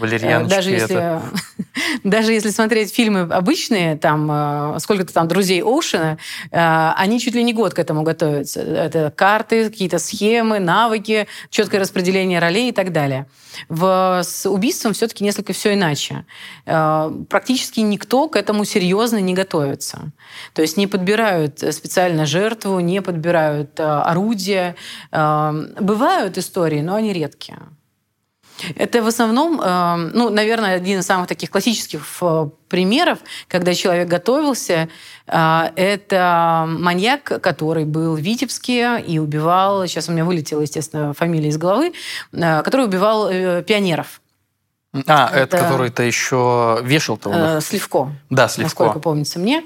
Даже 0.47 0.71
если, 0.71 0.95
это... 0.95 1.23
даже 2.03 2.33
если 2.33 2.49
смотреть 2.49 2.93
фильмы 2.93 3.21
обычные, 3.21 3.97
там 3.97 4.75
сколько-то 4.79 5.13
там 5.13 5.27
друзей 5.27 5.61
Оушена, 5.61 6.17
они 6.51 7.19
чуть 7.19 7.35
ли 7.35 7.43
не 7.43 7.53
год 7.53 7.73
к 7.73 7.79
этому 7.79 8.03
готовятся. 8.03 8.61
Это 8.61 9.11
карты, 9.15 9.69
какие-то 9.69 9.99
схемы, 9.99 10.59
навыки, 10.59 11.27
четкое 11.49 11.79
распределение 11.79 12.39
ролей 12.39 12.69
и 12.69 12.73
так 12.73 12.91
далее. 12.91 13.25
В, 13.69 14.21
с 14.23 14.49
убийством 14.49 14.93
все-таки 14.93 15.23
несколько 15.23 15.53
все 15.53 15.73
иначе. 15.73 16.25
Практически 16.65 17.79
никто 17.81 18.27
к 18.27 18.35
этому 18.35 18.65
серьезно 18.65 19.17
не 19.17 19.33
готовятся. 19.33 20.11
То 20.53 20.61
есть 20.61 20.77
не 20.77 20.87
подбирают 20.87 21.59
специально 21.59 22.25
жертву, 22.25 22.79
не 22.79 23.01
подбирают 23.01 23.79
э, 23.79 23.83
орудия. 23.83 24.75
Э, 25.11 25.51
бывают 25.79 26.37
истории, 26.37 26.81
но 26.81 26.95
они 26.95 27.13
редкие. 27.13 27.59
Это 28.75 29.01
в 29.01 29.07
основном, 29.07 29.61
э, 29.61 29.95
ну, 30.13 30.29
наверное, 30.29 30.75
один 30.75 30.99
из 30.99 31.05
самых 31.05 31.27
таких 31.27 31.49
классических 31.49 32.05
примеров, 32.69 33.19
когда 33.47 33.73
человек 33.73 34.07
готовился, 34.07 34.89
это 35.25 36.65
маньяк, 36.67 37.41
который 37.41 37.85
был 37.85 38.15
в 38.15 38.19
Витебске 38.19 39.01
и 39.05 39.19
убивал, 39.19 39.85
сейчас 39.87 40.09
у 40.09 40.11
меня 40.11 40.25
вылетела, 40.25 40.61
естественно, 40.61 41.13
фамилия 41.13 41.49
из 41.49 41.57
головы, 41.57 41.93
который 42.31 42.85
убивал 42.85 43.29
пионеров. 43.63 44.21
А, 45.05 45.29
это, 45.29 45.57
это 45.57 45.57
который-то 45.57 46.03
еще 46.03 46.79
вешал-то 46.83 47.57
Э, 47.57 47.61
Сливко. 47.61 48.11
Да, 48.29 48.47
Сливко. 48.47 48.83
Насколько 48.83 48.99
помнится 48.99 49.39
мне. 49.39 49.63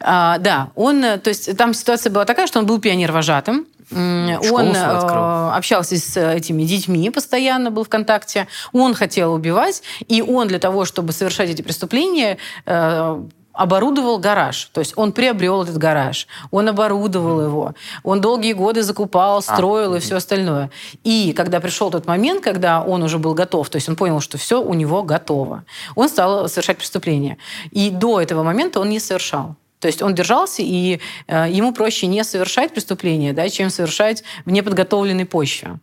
А, 0.00 0.38
да, 0.38 0.70
он, 0.74 1.02
то 1.02 1.28
есть 1.28 1.56
там 1.56 1.74
ситуация 1.74 2.10
была 2.10 2.24
такая, 2.24 2.46
что 2.46 2.58
он 2.58 2.66
был 2.66 2.80
пионер-вожатым, 2.80 3.66
он 3.92 4.74
э, 4.74 5.50
общался 5.56 5.96
с 5.96 6.16
этими 6.16 6.62
детьми 6.62 7.10
постоянно, 7.10 7.70
был 7.70 7.84
в 7.84 7.88
контакте. 7.88 8.46
Он 8.72 8.94
хотел 8.94 9.32
убивать, 9.32 9.82
и 10.06 10.22
он 10.22 10.48
для 10.48 10.58
того, 10.58 10.84
чтобы 10.84 11.12
совершать 11.12 11.50
эти 11.50 11.62
преступления, 11.62 12.38
э, 12.66 13.22
оборудовал 13.52 14.18
гараж. 14.18 14.70
То 14.72 14.80
есть 14.80 14.94
он 14.96 15.12
приобрел 15.12 15.62
этот 15.62 15.76
гараж, 15.76 16.26
он 16.50 16.68
оборудовал 16.68 17.42
его, 17.42 17.74
он 18.04 18.20
долгие 18.20 18.52
годы 18.52 18.82
закупал, 18.82 19.38
а, 19.38 19.42
строил 19.42 19.94
а, 19.94 19.96
и 19.96 20.00
все 20.00 20.16
остальное. 20.16 20.70
И 21.04 21.32
когда 21.32 21.60
пришел 21.60 21.90
тот 21.90 22.06
момент, 22.06 22.42
когда 22.42 22.82
он 22.82 23.02
уже 23.02 23.18
был 23.18 23.34
готов, 23.34 23.68
то 23.68 23.76
есть 23.76 23.88
он 23.88 23.96
понял, 23.96 24.20
что 24.20 24.38
все 24.38 24.62
у 24.62 24.74
него 24.74 25.02
готово, 25.02 25.64
он 25.94 26.08
стал 26.08 26.48
совершать 26.48 26.78
преступление. 26.78 27.38
И 27.70 27.90
до 27.90 28.20
этого 28.20 28.42
момента 28.42 28.80
он 28.80 28.88
не 28.88 29.00
совершал. 29.00 29.56
То 29.80 29.88
есть 29.88 30.02
он 30.02 30.14
держался, 30.14 30.62
и 30.62 31.00
э, 31.26 31.46
ему 31.50 31.72
проще 31.72 32.06
не 32.06 32.22
совершать 32.22 32.72
преступление, 32.72 33.32
да, 33.32 33.48
чем 33.48 33.70
совершать 33.70 34.22
в 34.44 34.50
неподготовленной 34.50 35.24
почве. 35.24 35.78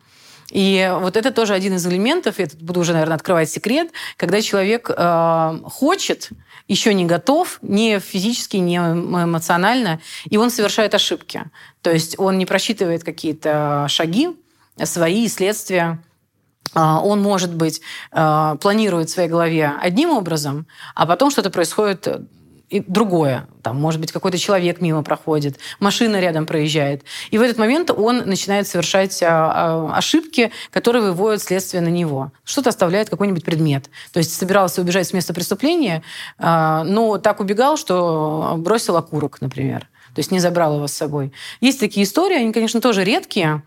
И 0.51 0.89
вот 1.01 1.17
это 1.17 1.31
тоже 1.31 1.53
один 1.53 1.75
из 1.75 1.85
элементов, 1.85 2.39
я 2.39 2.47
тут 2.47 2.61
буду 2.61 2.79
уже, 2.79 2.93
наверное, 2.93 3.15
открывать 3.15 3.49
секрет, 3.49 3.91
когда 4.15 4.41
человек 4.41 4.89
э, 4.95 5.59
хочет, 5.65 6.29
еще 6.67 6.93
не 6.93 7.05
готов, 7.05 7.59
ни 7.61 7.99
физически, 7.99 8.57
ни 8.57 8.77
эмоционально, 8.77 9.99
и 10.29 10.37
он 10.37 10.51
совершает 10.51 10.93
ошибки. 10.93 11.43
То 11.81 11.91
есть 11.91 12.19
он 12.19 12.37
не 12.37 12.45
просчитывает 12.45 13.03
какие-то 13.03 13.87
шаги, 13.89 14.29
свои 14.83 15.27
следствия, 15.27 15.99
а, 16.73 16.99
он, 16.99 17.21
может 17.21 17.53
быть, 17.53 17.81
э, 18.11 18.55
планирует 18.61 19.09
в 19.09 19.13
своей 19.13 19.29
голове 19.29 19.73
одним 19.81 20.11
образом, 20.11 20.67
а 20.95 21.05
потом 21.05 21.31
что-то 21.31 21.49
происходит 21.49 22.07
и 22.69 22.81
другое. 22.81 23.47
Там, 23.63 23.79
может 23.79 24.01
быть, 24.01 24.11
какой-то 24.11 24.37
человек 24.37 24.81
мимо 24.81 25.03
проходит, 25.03 25.57
машина 25.79 26.19
рядом 26.19 26.45
проезжает. 26.45 27.03
И 27.31 27.37
в 27.37 27.41
этот 27.41 27.57
момент 27.57 27.91
он 27.91 28.23
начинает 28.25 28.67
совершать 28.67 29.23
а, 29.23 29.87
а, 29.91 29.97
ошибки, 29.97 30.51
которые 30.71 31.01
выводят 31.03 31.41
следствие 31.41 31.81
на 31.81 31.87
него. 31.87 32.31
Что-то 32.43 32.69
оставляет 32.69 33.09
какой-нибудь 33.09 33.45
предмет. 33.45 33.89
То 34.11 34.19
есть 34.19 34.33
собирался 34.33 34.81
убежать 34.81 35.07
с 35.07 35.13
места 35.13 35.33
преступления, 35.33 36.03
а, 36.37 36.83
но 36.83 37.17
так 37.17 37.39
убегал, 37.39 37.77
что 37.77 38.55
бросил 38.57 38.97
окурок, 38.97 39.39
например. 39.39 39.87
То 40.13 40.19
есть 40.19 40.31
не 40.31 40.39
забрал 40.39 40.75
его 40.75 40.87
с 40.87 40.93
собой. 40.93 41.31
Есть 41.61 41.79
такие 41.79 42.03
истории, 42.05 42.37
они, 42.37 42.51
конечно, 42.51 42.81
тоже 42.81 43.03
редкие, 43.03 43.63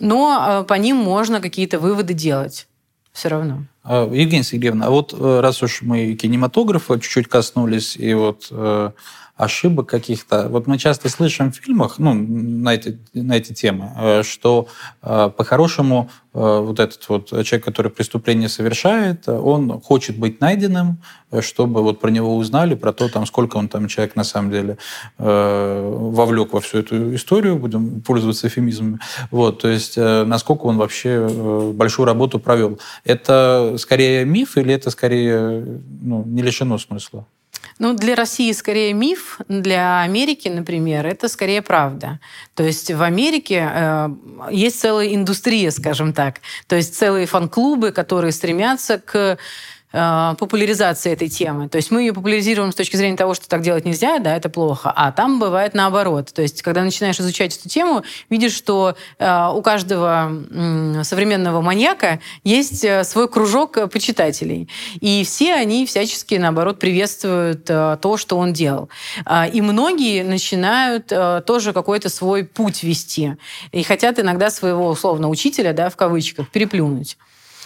но 0.00 0.64
по 0.66 0.74
ним 0.74 0.96
можно 0.96 1.40
какие-то 1.40 1.78
выводы 1.78 2.14
делать 2.14 2.66
все 3.12 3.28
равно. 3.28 3.64
А, 3.92 4.04
Евгения 4.04 4.44
Сергеевна, 4.44 4.86
а 4.86 4.90
вот 4.90 5.12
э, 5.12 5.40
раз 5.40 5.64
уж 5.64 5.82
мы 5.82 6.14
кинематографа 6.14 7.00
чуть-чуть 7.00 7.26
коснулись, 7.26 7.96
и 7.96 8.14
вот 8.14 8.46
э, 8.52 8.92
ошибок 9.40 9.88
каких-то. 9.88 10.48
Вот 10.48 10.66
мы 10.66 10.78
часто 10.78 11.08
слышим 11.08 11.50
в 11.50 11.56
фильмах 11.56 11.98
ну, 11.98 12.12
на, 12.12 12.74
эти, 12.74 12.98
на 13.14 13.36
эти 13.36 13.54
темы, 13.54 13.90
э, 13.96 14.22
что 14.22 14.68
э, 15.02 15.30
по-хорошему 15.34 16.10
э, 16.34 16.38
вот 16.38 16.78
этот 16.78 17.08
вот 17.08 17.28
человек, 17.28 17.64
который 17.64 17.90
преступление 17.90 18.50
совершает, 18.50 19.28
он 19.28 19.80
хочет 19.80 20.18
быть 20.18 20.40
найденным, 20.40 20.98
чтобы 21.40 21.82
вот 21.82 22.00
про 22.00 22.10
него 22.10 22.36
узнали, 22.36 22.74
про 22.74 22.92
то, 22.92 23.08
там, 23.08 23.24
сколько 23.24 23.56
он 23.56 23.68
там 23.68 23.88
человек 23.88 24.16
на 24.16 24.24
самом 24.24 24.50
деле 24.50 24.76
вовлек 25.18 26.52
во 26.52 26.60
всю 26.60 26.78
эту 26.78 27.14
историю, 27.14 27.56
будем 27.56 28.00
пользоваться 28.00 28.48
эфемизмами. 28.48 28.98
Вот, 29.30 29.62
то 29.62 29.68
есть 29.68 29.96
насколько 29.96 30.66
он 30.66 30.76
вообще 30.76 31.28
большую 31.72 32.06
работу 32.06 32.40
провел. 32.40 32.80
Это 33.04 33.76
скорее 33.78 34.24
миф 34.24 34.56
или 34.56 34.74
это 34.74 34.90
скорее 34.90 35.80
ну, 36.02 36.24
не 36.26 36.42
лишено 36.42 36.78
смысла? 36.78 37.24
Ну, 37.80 37.94
для 37.94 38.14
России 38.14 38.52
скорее 38.52 38.92
миф, 38.92 39.40
для 39.48 40.02
Америки, 40.02 40.48
например, 40.48 41.06
это 41.06 41.28
скорее 41.28 41.62
правда. 41.62 42.20
То 42.54 42.62
есть 42.62 42.90
в 42.90 43.02
Америке 43.02 43.66
э, 43.72 44.08
есть 44.50 44.78
целая 44.78 45.14
индустрия, 45.14 45.70
скажем 45.70 46.12
так, 46.12 46.42
то 46.66 46.76
есть 46.76 46.94
целые 46.94 47.24
фан-клубы, 47.24 47.92
которые 47.92 48.32
стремятся 48.32 48.98
к 48.98 49.38
популяризации 49.92 51.12
этой 51.12 51.28
темы. 51.28 51.68
То 51.68 51.76
есть 51.76 51.90
мы 51.90 52.02
ее 52.02 52.12
популяризируем 52.12 52.72
с 52.72 52.74
точки 52.74 52.96
зрения 52.96 53.16
того, 53.16 53.34
что 53.34 53.48
так 53.48 53.62
делать 53.62 53.84
нельзя, 53.84 54.18
да, 54.18 54.36
это 54.36 54.48
плохо, 54.48 54.92
а 54.94 55.10
там 55.12 55.40
бывает 55.40 55.74
наоборот. 55.74 56.32
То 56.32 56.42
есть 56.42 56.62
когда 56.62 56.82
начинаешь 56.82 57.18
изучать 57.18 57.56
эту 57.56 57.68
тему, 57.68 58.02
видишь, 58.28 58.52
что 58.52 58.96
э, 59.18 59.48
у 59.52 59.62
каждого 59.62 60.32
э, 60.50 61.02
современного 61.04 61.60
маньяка 61.60 62.20
есть 62.44 62.84
э, 62.84 63.04
свой 63.04 63.28
кружок 63.28 63.90
почитателей. 63.90 64.68
И 65.00 65.24
все 65.24 65.54
они 65.54 65.86
всячески, 65.86 66.34
наоборот, 66.34 66.78
приветствуют 66.78 67.68
э, 67.68 67.98
то, 68.00 68.16
что 68.16 68.38
он 68.38 68.52
делал. 68.52 68.88
Э, 69.26 69.48
и 69.50 69.60
многие 69.60 70.22
начинают 70.22 71.10
э, 71.10 71.42
тоже 71.46 71.72
какой-то 71.72 72.08
свой 72.08 72.44
путь 72.44 72.82
вести. 72.82 73.36
И 73.72 73.82
хотят 73.82 74.18
иногда 74.18 74.50
своего, 74.50 74.88
условно, 74.88 75.28
учителя, 75.28 75.72
да, 75.72 75.90
в 75.90 75.96
кавычках, 75.96 76.48
переплюнуть. 76.50 77.16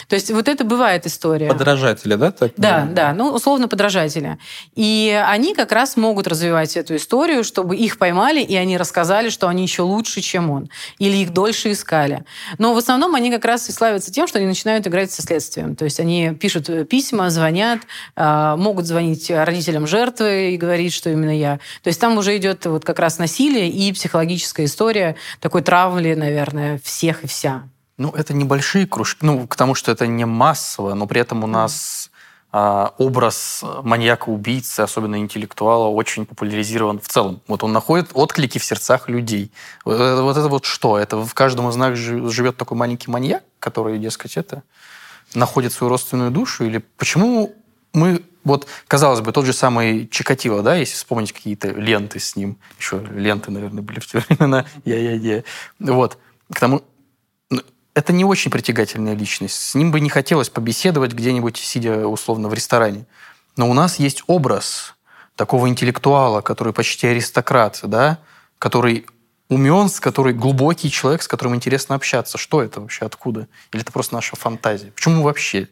То 0.09 0.15
есть 0.15 0.31
вот 0.31 0.49
это 0.49 0.65
бывает 0.65 1.07
история. 1.07 1.49
Подражатели, 1.49 2.15
да? 2.15 2.31
Так? 2.31 2.53
Да, 2.57 2.89
да, 2.91 3.13
ну, 3.13 3.31
условно 3.31 3.69
подражатели. 3.69 4.39
И 4.75 5.19
они 5.27 5.55
как 5.55 5.73
раз 5.73 5.97
могут 5.97 6.27
развивать 6.27 6.77
эту 6.77 6.97
историю, 6.97 7.45
чтобы 7.45 7.77
их 7.77 7.99
поймали, 7.99 8.41
и 8.41 8.55
они 8.57 8.77
рассказали, 8.77 9.29
что 9.29 9.49
они 9.49 9.63
еще 9.63 9.83
лучше, 9.83 10.21
чем 10.21 10.51
он. 10.51 10.69
Или 10.99 11.19
их 11.19 11.33
дольше 11.33 11.73
искали. 11.73 12.25
Но 12.59 12.75
в 12.75 12.79
основном 12.79 13.15
они 13.15 13.31
как 13.31 13.45
раз 13.45 13.69
и 13.69 13.73
славятся 13.73 14.13
тем, 14.13 14.27
что 14.27 14.39
они 14.39 14.47
начинают 14.47 14.87
играть 14.87 15.11
со 15.11 15.23
следствием. 15.23 15.77
То 15.77 15.85
есть 15.85 16.01
они 16.01 16.35
пишут 16.35 16.89
письма, 16.89 17.31
звонят, 17.31 17.81
а, 18.17 18.57
могут 18.57 18.87
звонить 18.87 19.31
родителям 19.31 19.87
жертвы 19.87 20.53
и 20.53 20.57
говорить, 20.57 20.93
что 20.93 21.11
именно 21.11 21.37
я. 21.37 21.59
То 21.83 21.89
есть 21.89 22.01
там 22.01 22.19
уже 22.19 22.37
идет 22.37 22.67
вот 22.67 22.85
как 22.85 22.99
раз 22.99 23.19
насилие 23.19 23.69
и 23.69 23.93
психологическая 23.93 24.67
история 24.67 25.17
такой 25.41 25.63
травли, 25.63 26.15
наверное, 26.15 26.81
всех 26.85 27.25
и 27.25 27.27
вся. 27.27 27.65
Ну, 27.97 28.11
это 28.11 28.35
небольшие 28.35 28.87
кружки, 28.87 29.25
ну, 29.25 29.47
потому 29.47 29.75
что 29.75 29.93
это 29.93 30.07
не 30.07 30.25
массово, 30.25 30.95
но 30.95 31.07
при 31.07 31.21
этом 31.21 31.45
у 31.45 31.47
нас 31.47 32.11
а, 32.51 32.95
образ 32.99 33.65
маньяка-убийцы, 33.83 34.81
особенно 34.81 35.17
интеллектуала, 35.17 35.89
очень 35.89 36.27
популяризирован 36.27 37.01
в 37.01 37.09
целом. 37.09 37.41
Вот 37.47 37.63
он 37.63 37.73
находит 37.73 38.11
отклики 38.15 38.59
в 38.59 38.65
сердцах 38.65 39.09
людей. 39.09 39.53
Вот, 39.85 40.01
э, 40.01 40.21
вот 40.23 40.37
это 40.37 40.49
вот 40.49 40.65
что? 40.65 40.99
Это 40.99 41.17
в 41.17 41.35
каждом 41.35 41.69
из 41.69 41.77
нас 41.77 41.99
живет 41.99 42.57
такой 42.57 42.77
маленький 42.77 43.11
маньяк, 43.11 43.43
который, 43.59 43.99
дескать, 43.99 44.37
это 44.37 44.63
находит 45.35 45.73
свою 45.73 45.89
родственную 45.89 46.31
душу? 46.31 46.65
Или 46.65 46.79
почему 46.97 47.55
мы 47.93 48.25
вот, 48.45 48.67
казалось 48.87 49.21
бы, 49.21 49.33
тот 49.33 49.47
же 49.47 49.53
самый 49.53 50.07
Чикатило, 50.07 50.63
да, 50.63 50.77
если 50.77 50.95
вспомнить 50.95 51.33
какие-то 51.33 51.69
ленты 51.71 52.21
с 52.21 52.37
ним, 52.37 52.57
еще 52.79 53.05
ленты, 53.11 53.51
наверное, 53.51 53.83
были 53.83 54.01
в 54.01 54.07
те 54.07 54.19
времена, 54.19 54.65
я-я-я, 54.85 55.43
вот, 55.81 56.19
к 56.53 56.61
тому, 56.61 56.83
это 57.95 58.13
не 58.13 58.25
очень 58.25 58.51
притягательная 58.51 59.15
личность. 59.15 59.55
С 59.55 59.75
ним 59.75 59.93
бы 59.93 60.01
не 60.01 60.11
хотелось 60.11 60.51
побеседовать 60.51 61.13
где-нибудь, 61.13 61.57
сидя 61.57 62.07
условно 62.07 62.49
в 62.49 62.55
ресторане. 62.55 63.07
Но 63.57 63.71
у 63.71 63.75
нас 63.75 63.99
есть 63.99 64.25
образ 64.27 64.95
такого 65.37 65.69
интеллектуала, 65.69 66.41
который 66.41 66.73
почти 66.73 67.07
аристократ, 67.07 67.81
да, 67.85 68.19
который 68.59 69.07
умен, 69.49 69.89
с 69.89 70.01
который 70.01 70.33
глубокий 70.33 70.91
человек, 70.91 71.23
с 71.23 71.29
которым 71.29 71.55
интересно 71.55 71.95
общаться. 71.95 72.37
Что 72.37 72.63
это 72.63 72.81
вообще, 72.81 73.07
откуда? 73.07 73.47
Или 73.73 73.83
это 73.83 73.93
просто 73.93 74.15
наша 74.15 74.35
фантазия? 74.37 74.91
Почему 74.91 75.23
вообще 75.23 75.69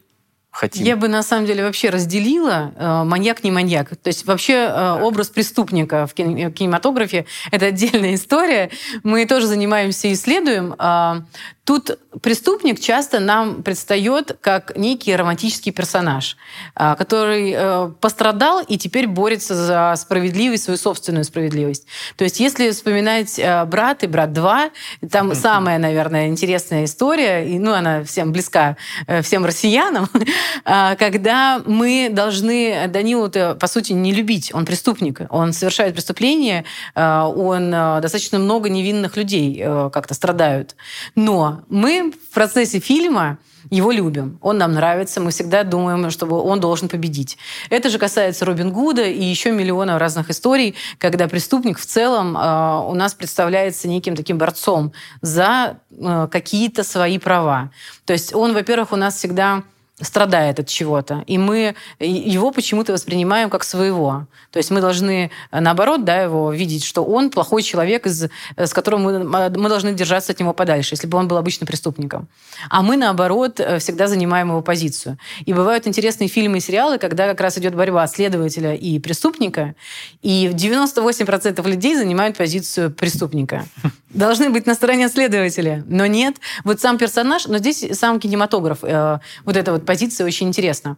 хотим. 0.53 0.85
Я 0.85 0.95
бы 0.95 1.07
на 1.07 1.23
самом 1.23 1.45
деле 1.47 1.63
вообще 1.63 1.89
разделила 1.89 2.71
э, 2.75 3.03
маньяк 3.03 3.43
не 3.43 3.51
маньяк. 3.51 3.89
То 3.97 4.07
есть 4.07 4.25
вообще 4.25 4.53
э, 4.53 4.99
образ 5.01 5.29
преступника 5.29 6.07
в 6.07 6.13
кинематографе 6.13 7.25
это 7.51 7.65
отдельная 7.67 8.13
история. 8.15 8.69
Мы 9.03 9.25
тоже 9.25 9.47
занимаемся 9.47 10.07
и 10.07 10.13
исследуем. 10.13 10.75
Э, 10.77 11.21
Тут 11.65 11.97
преступник 12.21 12.79
часто 12.81 13.21
нам 13.21 13.63
предстает 13.63 14.37
как 14.41 14.75
некий 14.75 15.15
романтический 15.15 15.71
персонаж, 15.71 16.35
а, 16.75 16.95
который 16.95 17.53
э, 17.55 17.91
пострадал 18.01 18.61
и 18.61 18.77
теперь 18.77 19.07
борется 19.07 19.55
за 19.55 19.93
справедливость, 19.95 20.65
свою 20.65 20.77
собственную 20.77 21.23
справедливость. 21.23 21.85
То 22.17 22.25
есть 22.25 22.41
если 22.41 22.69
вспоминать 22.71 23.39
э, 23.39 23.63
«Брат» 23.63 24.03
и 24.03 24.07
«Брат 24.07 24.31
2», 24.31 24.71
там 25.09 25.33
самая, 25.35 25.79
наверное, 25.79 26.27
интересная 26.27 26.83
история, 26.83 27.47
и, 27.47 27.57
ну, 27.57 27.71
она 27.71 28.03
всем 28.03 28.33
близка, 28.33 28.75
э, 29.07 29.21
всем 29.21 29.45
россиянам, 29.45 30.09
а, 30.65 30.97
когда 30.97 31.61
мы 31.65 32.09
должны 32.11 32.87
Данилу, 32.89 33.29
по 33.29 33.67
сути, 33.67 33.93
не 33.93 34.11
любить. 34.11 34.53
Он 34.53 34.65
преступник, 34.65 35.21
он 35.29 35.53
совершает 35.53 35.93
преступление, 35.93 36.65
он 36.95 37.71
достаточно 37.71 38.39
много 38.39 38.69
невинных 38.69 39.15
людей 39.17 39.63
как-то 39.91 40.13
страдают. 40.13 40.75
Но 41.15 41.52
мы 41.69 42.11
в 42.11 42.33
процессе 42.33 42.79
фильма 42.79 43.37
его 43.69 43.91
любим, 43.91 44.37
он 44.41 44.57
нам 44.57 44.73
нравится, 44.73 45.21
мы 45.21 45.31
всегда 45.31 45.63
думаем, 45.63 46.09
что 46.11 46.25
он 46.25 46.59
должен 46.59 46.89
победить. 46.89 47.37
Это 47.69 47.89
же 47.89 47.97
касается 47.97 48.45
Робин 48.45 48.71
Гуда 48.71 49.03
и 49.03 49.23
еще 49.23 49.51
миллиона 49.51 49.97
разных 49.97 50.29
историй, 50.29 50.75
когда 50.97 51.27
преступник 51.27 51.79
в 51.79 51.85
целом 51.85 52.37
э, 52.37 52.81
у 52.87 52.93
нас 52.93 53.13
представляется 53.13 53.87
неким 53.87 54.15
таким 54.15 54.37
борцом 54.37 54.91
за 55.21 55.77
э, 55.91 56.27
какие-то 56.29 56.83
свои 56.83 57.17
права. 57.17 57.71
То 58.05 58.13
есть 58.13 58.33
он, 58.33 58.53
во-первых, 58.53 58.91
у 58.91 58.97
нас 58.97 59.15
всегда 59.15 59.63
страдает 60.03 60.59
от 60.59 60.67
чего-то, 60.67 61.23
и 61.27 61.37
мы 61.37 61.75
его 61.99 62.51
почему-то 62.51 62.93
воспринимаем 62.93 63.49
как 63.49 63.63
своего. 63.63 64.27
То 64.51 64.57
есть 64.57 64.71
мы 64.71 64.81
должны, 64.81 65.31
наоборот, 65.51 66.03
да, 66.03 66.21
его 66.21 66.51
видеть, 66.51 66.83
что 66.83 67.03
он 67.03 67.29
плохой 67.29 67.63
человек, 67.63 68.05
из, 68.05 68.29
с 68.55 68.73
которым 68.73 69.03
мы, 69.03 69.23
мы 69.23 69.69
должны 69.69 69.93
держаться 69.93 70.31
от 70.33 70.39
него 70.39 70.53
подальше, 70.53 70.93
если 70.93 71.07
бы 71.07 71.17
он 71.17 71.27
был 71.27 71.37
обычным 71.37 71.67
преступником. 71.67 72.27
А 72.69 72.81
мы, 72.81 72.97
наоборот, 72.97 73.59
всегда 73.79 74.07
занимаем 74.07 74.49
его 74.49 74.61
позицию. 74.61 75.17
И 75.45 75.53
бывают 75.53 75.87
интересные 75.87 76.27
фильмы 76.27 76.57
и 76.57 76.61
сериалы, 76.61 76.97
когда 76.97 77.27
как 77.27 77.41
раз 77.41 77.57
идет 77.57 77.75
борьба 77.75 78.05
следователя 78.07 78.75
и 78.75 78.99
преступника, 78.99 79.75
и 80.21 80.47
98% 80.47 81.67
людей 81.67 81.95
занимают 81.95 82.37
позицию 82.37 82.91
преступника. 82.91 83.65
Должны 84.09 84.49
быть 84.49 84.67
на 84.67 84.75
стороне 84.75 85.09
следователя, 85.09 85.83
но 85.87 86.05
нет. 86.05 86.35
Вот 86.63 86.79
сам 86.79 86.97
персонаж, 86.97 87.47
но 87.47 87.57
здесь 87.57 87.83
сам 87.97 88.19
кинематограф, 88.19 88.79
э, 88.83 89.19
вот 89.45 89.57
эта 89.57 89.71
вот 89.71 89.85
позиция 89.93 90.25
очень 90.25 90.47
интересна. 90.47 90.97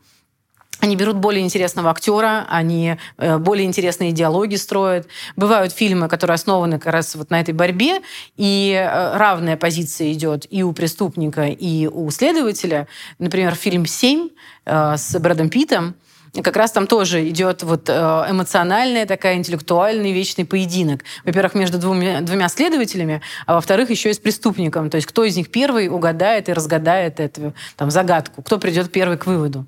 Они 0.79 0.95
берут 0.95 1.17
более 1.17 1.43
интересного 1.43 1.89
актера, 1.89 2.45
они 2.47 2.95
э, 3.17 3.37
более 3.39 3.65
интересные 3.65 4.13
диалоги 4.13 4.55
строят. 4.55 5.05
Бывают 5.35 5.73
фильмы, 5.73 6.07
которые 6.07 6.35
основаны 6.35 6.79
как 6.79 6.93
раз 6.93 7.13
вот 7.15 7.29
на 7.29 7.41
этой 7.41 7.53
борьбе, 7.53 7.99
и 8.37 8.71
э, 8.71 9.17
равная 9.17 9.57
позиция 9.57 10.13
идет 10.13 10.47
и 10.49 10.63
у 10.63 10.71
преступника, 10.71 11.43
и 11.47 11.87
у 11.87 12.09
следователя. 12.09 12.87
Например, 13.19 13.53
фильм 13.55 13.85
«Семь» 13.85 14.29
э, 14.65 14.95
с 14.95 15.19
Брэдом 15.19 15.49
Питтом, 15.49 15.95
как 16.43 16.57
раз 16.57 16.71
там 16.71 16.87
тоже 16.87 17.27
идет 17.29 17.63
вот 17.63 17.89
эмоциональная 17.89 19.05
такая, 19.05 19.35
интеллектуальный 19.35 20.11
вечный 20.11 20.45
поединок. 20.45 21.03
Во-первых, 21.23 21.55
между 21.55 21.77
двумя, 21.77 22.21
двумя 22.21 22.49
следователями, 22.49 23.21
а 23.45 23.55
во-вторых, 23.55 23.89
еще 23.89 24.09
и 24.09 24.13
с 24.13 24.19
преступником. 24.19 24.89
То 24.89 24.95
есть 24.95 25.07
кто 25.07 25.23
из 25.23 25.35
них 25.37 25.49
первый 25.49 25.87
угадает 25.87 26.49
и 26.49 26.53
разгадает 26.53 27.19
эту 27.19 27.53
там, 27.75 27.91
загадку, 27.91 28.41
кто 28.41 28.59
придет 28.59 28.91
первый 28.91 29.17
к 29.17 29.25
выводу 29.25 29.65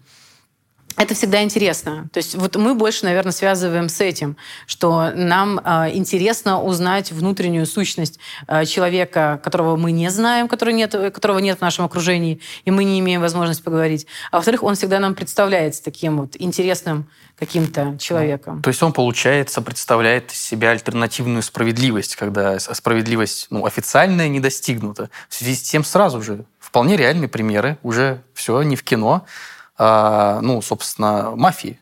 это 0.97 1.13
всегда 1.13 1.43
интересно. 1.43 2.09
То 2.11 2.17
есть 2.17 2.35
вот 2.35 2.55
мы 2.55 2.73
больше, 2.73 3.05
наверное, 3.05 3.31
связываем 3.31 3.87
с 3.87 4.01
этим, 4.01 4.35
что 4.65 5.11
нам 5.15 5.59
э, 5.59 5.91
интересно 5.93 6.61
узнать 6.61 7.11
внутреннюю 7.11 7.67
сущность 7.67 8.19
э, 8.47 8.65
человека, 8.65 9.39
которого 9.43 9.77
мы 9.77 9.91
не 9.91 10.09
знаем, 10.09 10.47
который 10.47 10.73
нет, 10.73 10.91
которого 11.13 11.37
нет 11.37 11.59
в 11.59 11.61
нашем 11.61 11.85
окружении, 11.85 12.41
и 12.65 12.71
мы 12.71 12.83
не 12.83 12.99
имеем 12.99 13.21
возможности 13.21 13.61
поговорить. 13.61 14.07
А 14.31 14.37
во-вторых, 14.37 14.63
он 14.63 14.73
всегда 14.73 14.99
нам 14.99 15.13
представляется 15.13 15.83
таким 15.83 16.17
вот 16.17 16.35
интересным 16.39 17.07
каким-то 17.37 17.97
человеком. 17.99 18.63
То 18.63 18.69
есть 18.69 18.81
он, 18.81 18.91
получается, 18.91 19.61
представляет 19.61 20.31
из 20.31 20.41
себя 20.41 20.71
альтернативную 20.71 21.43
справедливость, 21.43 22.15
когда 22.15 22.57
справедливость 22.59 23.47
ну, 23.51 23.65
официальная 23.65 24.27
не 24.27 24.39
достигнута. 24.39 25.11
В 25.29 25.35
связи 25.35 25.53
с 25.53 25.61
тем 25.61 25.83
сразу 25.83 26.23
же 26.23 26.45
вполне 26.59 26.97
реальные 26.97 27.27
примеры, 27.27 27.77
уже 27.83 28.23
все 28.33 28.63
не 28.63 28.75
в 28.75 28.83
кино, 28.83 29.25
а, 29.25 29.56
ну, 29.77 30.61
собственно, 30.61 31.35
мафии. 31.35 31.79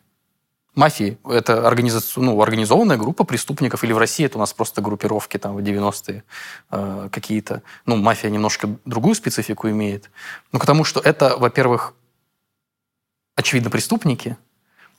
Мафии– 0.76 1.16
это 1.24 1.66
организация, 1.66 2.22
ну, 2.22 2.40
организованная 2.42 2.98
группа 2.98 3.24
преступников, 3.24 3.82
или 3.82 3.94
в 3.94 3.98
России 3.98 4.26
это 4.26 4.36
у 4.36 4.40
нас 4.40 4.52
просто 4.52 4.82
группировки 4.82 5.38
там 5.38 5.56
в 5.56 5.60
90-е 5.60 6.22
э, 6.70 7.08
какие-то. 7.10 7.62
Ну, 7.86 7.96
мафия 7.96 8.28
немножко 8.28 8.68
другую 8.84 9.14
специфику 9.14 9.70
имеет. 9.70 10.10
Ну, 10.52 10.58
потому 10.58 10.84
что 10.84 11.00
это, 11.00 11.38
во-первых, 11.38 11.94
очевидно, 13.36 13.70
преступники, 13.70 14.36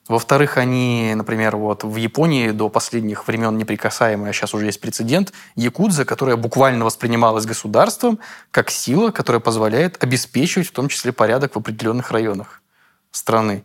во-вторых, 0.07 0.57
они, 0.57 1.13
например, 1.15 1.57
вот 1.57 1.83
в 1.83 1.95
Японии 1.95 2.49
до 2.49 2.69
последних 2.69 3.27
времен 3.27 3.55
неприкасаемые, 3.55 4.31
а 4.31 4.33
сейчас 4.33 4.55
уже 4.55 4.65
есть 4.65 4.81
прецедент, 4.81 5.31
якудза, 5.55 6.05
которая 6.05 6.37
буквально 6.37 6.85
воспринималась 6.85 7.45
государством 7.45 8.17
как 8.49 8.71
сила, 8.71 9.11
которая 9.11 9.41
позволяет 9.41 10.03
обеспечивать 10.03 10.69
в 10.69 10.71
том 10.71 10.87
числе 10.87 11.11
порядок 11.11 11.53
в 11.53 11.59
определенных 11.59 12.09
районах 12.09 12.63
страны. 13.17 13.63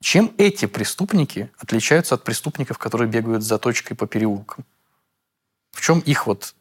Чем 0.00 0.32
эти 0.38 0.66
преступники 0.66 1.50
отличаются 1.58 2.14
от 2.14 2.24
преступников, 2.24 2.78
которые 2.78 3.08
бегают 3.08 3.42
за 3.42 3.58
точкой 3.58 3.94
по 3.94 4.06
переулкам? 4.06 4.64
В 5.72 5.80
чем 5.80 6.00
их 6.00 6.26
вот, 6.26 6.54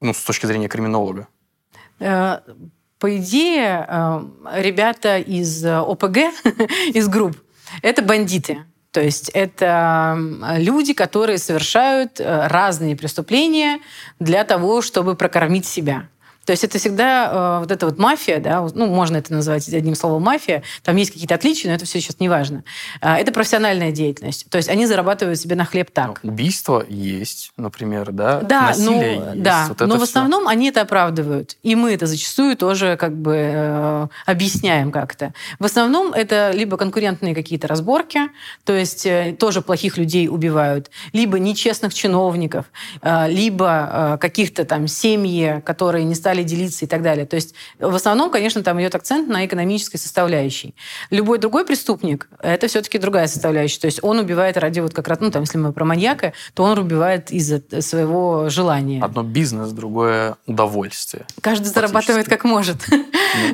ну, 0.00 0.14
с 0.14 0.22
точки 0.22 0.46
зрения 0.46 0.68
криминолога? 0.68 1.28
Э, 2.00 2.40
по 2.98 3.16
идее, 3.16 3.86
э, 3.88 4.20
ребята 4.54 5.18
из 5.18 5.64
э, 5.64 5.78
ОПГ, 5.78 6.16
из 6.94 7.08
групп, 7.08 7.36
это 7.82 8.02
бандиты. 8.02 8.64
То 8.90 9.02
есть 9.02 9.28
это 9.28 10.18
люди, 10.56 10.94
которые 10.94 11.36
совершают 11.36 12.20
разные 12.20 12.96
преступления 12.96 13.80
для 14.18 14.44
того, 14.44 14.80
чтобы 14.80 15.14
прокормить 15.14 15.66
себя. 15.66 16.08
То 16.48 16.52
есть 16.52 16.64
это 16.64 16.78
всегда 16.78 17.30
э, 17.30 17.58
вот 17.60 17.70
эта 17.70 17.84
вот 17.84 17.98
мафия, 17.98 18.40
да, 18.40 18.66
ну, 18.72 18.86
можно 18.86 19.18
это 19.18 19.34
назвать 19.34 19.68
одним 19.68 19.94
словом 19.94 20.22
мафия, 20.22 20.62
там 20.82 20.96
есть 20.96 21.10
какие-то 21.10 21.34
отличия, 21.34 21.68
но 21.68 21.76
это 21.76 21.84
все 21.84 22.00
сейчас 22.00 22.20
не 22.20 22.30
важно. 22.30 22.64
Э, 23.02 23.16
это 23.16 23.32
профессиональная 23.32 23.92
деятельность. 23.92 24.46
То 24.48 24.56
есть 24.56 24.70
они 24.70 24.86
зарабатывают 24.86 25.38
себе 25.38 25.56
на 25.56 25.66
хлеб 25.66 25.90
так. 25.90 26.20
Ну, 26.22 26.30
убийство 26.30 26.82
есть, 26.88 27.52
например, 27.58 28.12
да? 28.12 28.40
Да, 28.40 28.68
Насилие 28.68 29.20
ну, 29.20 29.30
есть. 29.32 29.42
Да, 29.42 29.66
вот 29.68 29.80
но 29.80 29.98
в 29.98 30.02
основном 30.02 30.44
все. 30.44 30.50
они 30.52 30.70
это 30.70 30.80
оправдывают. 30.80 31.58
И 31.62 31.74
мы 31.74 31.92
это 31.92 32.06
зачастую 32.06 32.56
тоже 32.56 32.96
как 32.96 33.14
бы 33.14 33.34
э, 33.36 34.08
объясняем 34.24 34.90
как-то. 34.90 35.34
В 35.58 35.66
основном 35.66 36.14
это 36.14 36.52
либо 36.54 36.78
конкурентные 36.78 37.34
какие-то 37.34 37.68
разборки, 37.68 38.20
то 38.64 38.72
есть 38.72 39.04
э, 39.04 39.36
тоже 39.38 39.60
плохих 39.60 39.98
людей 39.98 40.28
убивают, 40.28 40.90
либо 41.12 41.38
нечестных 41.38 41.92
чиновников, 41.92 42.64
э, 43.02 43.28
либо 43.28 43.90
э, 43.92 44.18
каких-то 44.18 44.64
там 44.64 44.88
семьи, 44.88 45.60
которые 45.66 46.04
не 46.04 46.14
стали 46.14 46.37
делиться 46.44 46.84
и 46.84 46.88
так 46.88 47.02
далее. 47.02 47.26
То 47.26 47.36
есть 47.36 47.54
в 47.78 47.94
основном, 47.94 48.30
конечно, 48.30 48.62
там 48.62 48.80
идет 48.80 48.94
акцент 48.94 49.28
на 49.28 49.46
экономической 49.46 49.96
составляющей. 49.96 50.74
Любой 51.10 51.38
другой 51.38 51.64
преступник– 51.64 52.28
это 52.42 52.68
все-таки 52.68 52.98
другая 52.98 53.26
составляющая. 53.26 53.80
То 53.80 53.86
есть 53.86 54.00
он 54.02 54.18
убивает 54.18 54.56
ради 54.56 54.80
вот 54.80 54.94
как 54.94 55.08
раз, 55.08 55.20
ну 55.20 55.30
там, 55.30 55.42
если 55.42 55.58
мы 55.58 55.72
про 55.72 55.84
маньяка, 55.84 56.32
то 56.54 56.64
он 56.64 56.78
убивает 56.78 57.30
из-за 57.30 57.62
своего 57.80 58.48
желания. 58.48 59.02
Одно 59.02 59.22
бизнес, 59.22 59.70
другое 59.70 60.36
удовольствие. 60.46 61.26
Каждый 61.40 61.66
зарабатывает 61.66 62.28
как 62.28 62.44
может. 62.44 62.76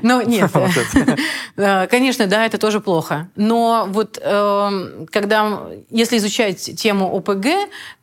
Но 0.03 0.23
нет. 0.23 0.51
Конечно, 1.91 2.27
да, 2.27 2.47
это 2.47 2.59
тоже 2.59 2.81
плохо. 2.81 3.29
Но 3.37 3.87
вот 3.89 4.19
эм, 4.23 5.07
когда, 5.11 5.63
если 5.91 6.19
изучать 6.19 6.77
тему 6.77 7.15
ОПГ, 7.17 7.47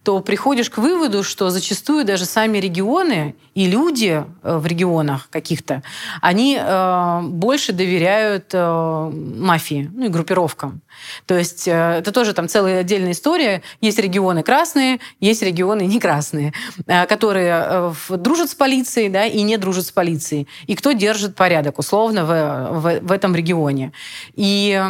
то 0.03 0.19
приходишь 0.19 0.69
к 0.69 0.77
выводу, 0.79 1.23
что 1.23 1.49
зачастую 1.49 2.05
даже 2.05 2.25
сами 2.25 2.57
регионы 2.57 3.35
и 3.53 3.67
люди 3.67 4.25
э, 4.43 4.57
в 4.57 4.65
регионах 4.71 5.29
каких-то, 5.29 5.83
они 6.21 6.57
э, 6.59 7.21
больше 7.23 7.73
доверяют 7.73 8.49
э, 8.53 9.11
мафии, 9.13 9.89
ну 9.93 10.05
и 10.05 10.09
группировкам. 10.09 10.81
То 11.25 11.37
есть 11.37 11.67
э, 11.67 11.97
это 11.99 12.11
тоже 12.11 12.33
там 12.33 12.47
целая 12.47 12.81
отдельная 12.81 13.11
история. 13.11 13.61
Есть 13.81 13.99
регионы 13.99 14.43
красные, 14.43 14.99
есть 15.19 15.41
регионы 15.41 15.83
не 15.83 15.99
красные, 15.99 16.53
э, 16.87 17.05
которые 17.05 17.93
э, 18.09 18.17
дружат 18.17 18.49
с 18.49 18.55
полицией 18.55 19.09
да, 19.09 19.25
и 19.25 19.41
не 19.41 19.57
дружат 19.57 19.85
с 19.85 19.91
полицией. 19.91 20.47
И 20.67 20.75
кто 20.75 20.91
держит 20.91 21.35
порядок 21.35 21.79
условно 21.79 22.25
в, 22.25 22.79
в, 22.79 22.99
в 23.01 23.11
этом 23.11 23.35
регионе. 23.35 23.91
И 24.35 24.81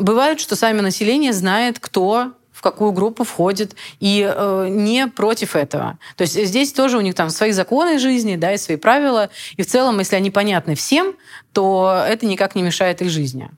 бывает, 0.00 0.40
что 0.40 0.56
сами 0.56 0.80
население 0.80 1.32
знает, 1.32 1.78
кто 1.78 2.32
в 2.58 2.60
какую 2.60 2.90
группу 2.90 3.22
входит, 3.22 3.76
и 4.00 4.28
э, 4.28 4.66
не 4.68 5.06
против 5.06 5.54
этого. 5.54 5.96
То 6.16 6.22
есть 6.22 6.44
здесь 6.44 6.72
тоже 6.72 6.98
у 6.98 7.00
них 7.00 7.14
там 7.14 7.30
свои 7.30 7.52
законы 7.52 8.00
жизни, 8.00 8.34
да, 8.34 8.52
и 8.52 8.58
свои 8.58 8.76
правила, 8.76 9.30
и 9.56 9.62
в 9.62 9.66
целом, 9.68 10.00
если 10.00 10.16
они 10.16 10.32
понятны 10.32 10.74
всем, 10.74 11.14
то 11.52 12.04
это 12.04 12.26
никак 12.26 12.56
не 12.56 12.62
мешает 12.62 13.00
их 13.00 13.10
жизни. 13.10 13.48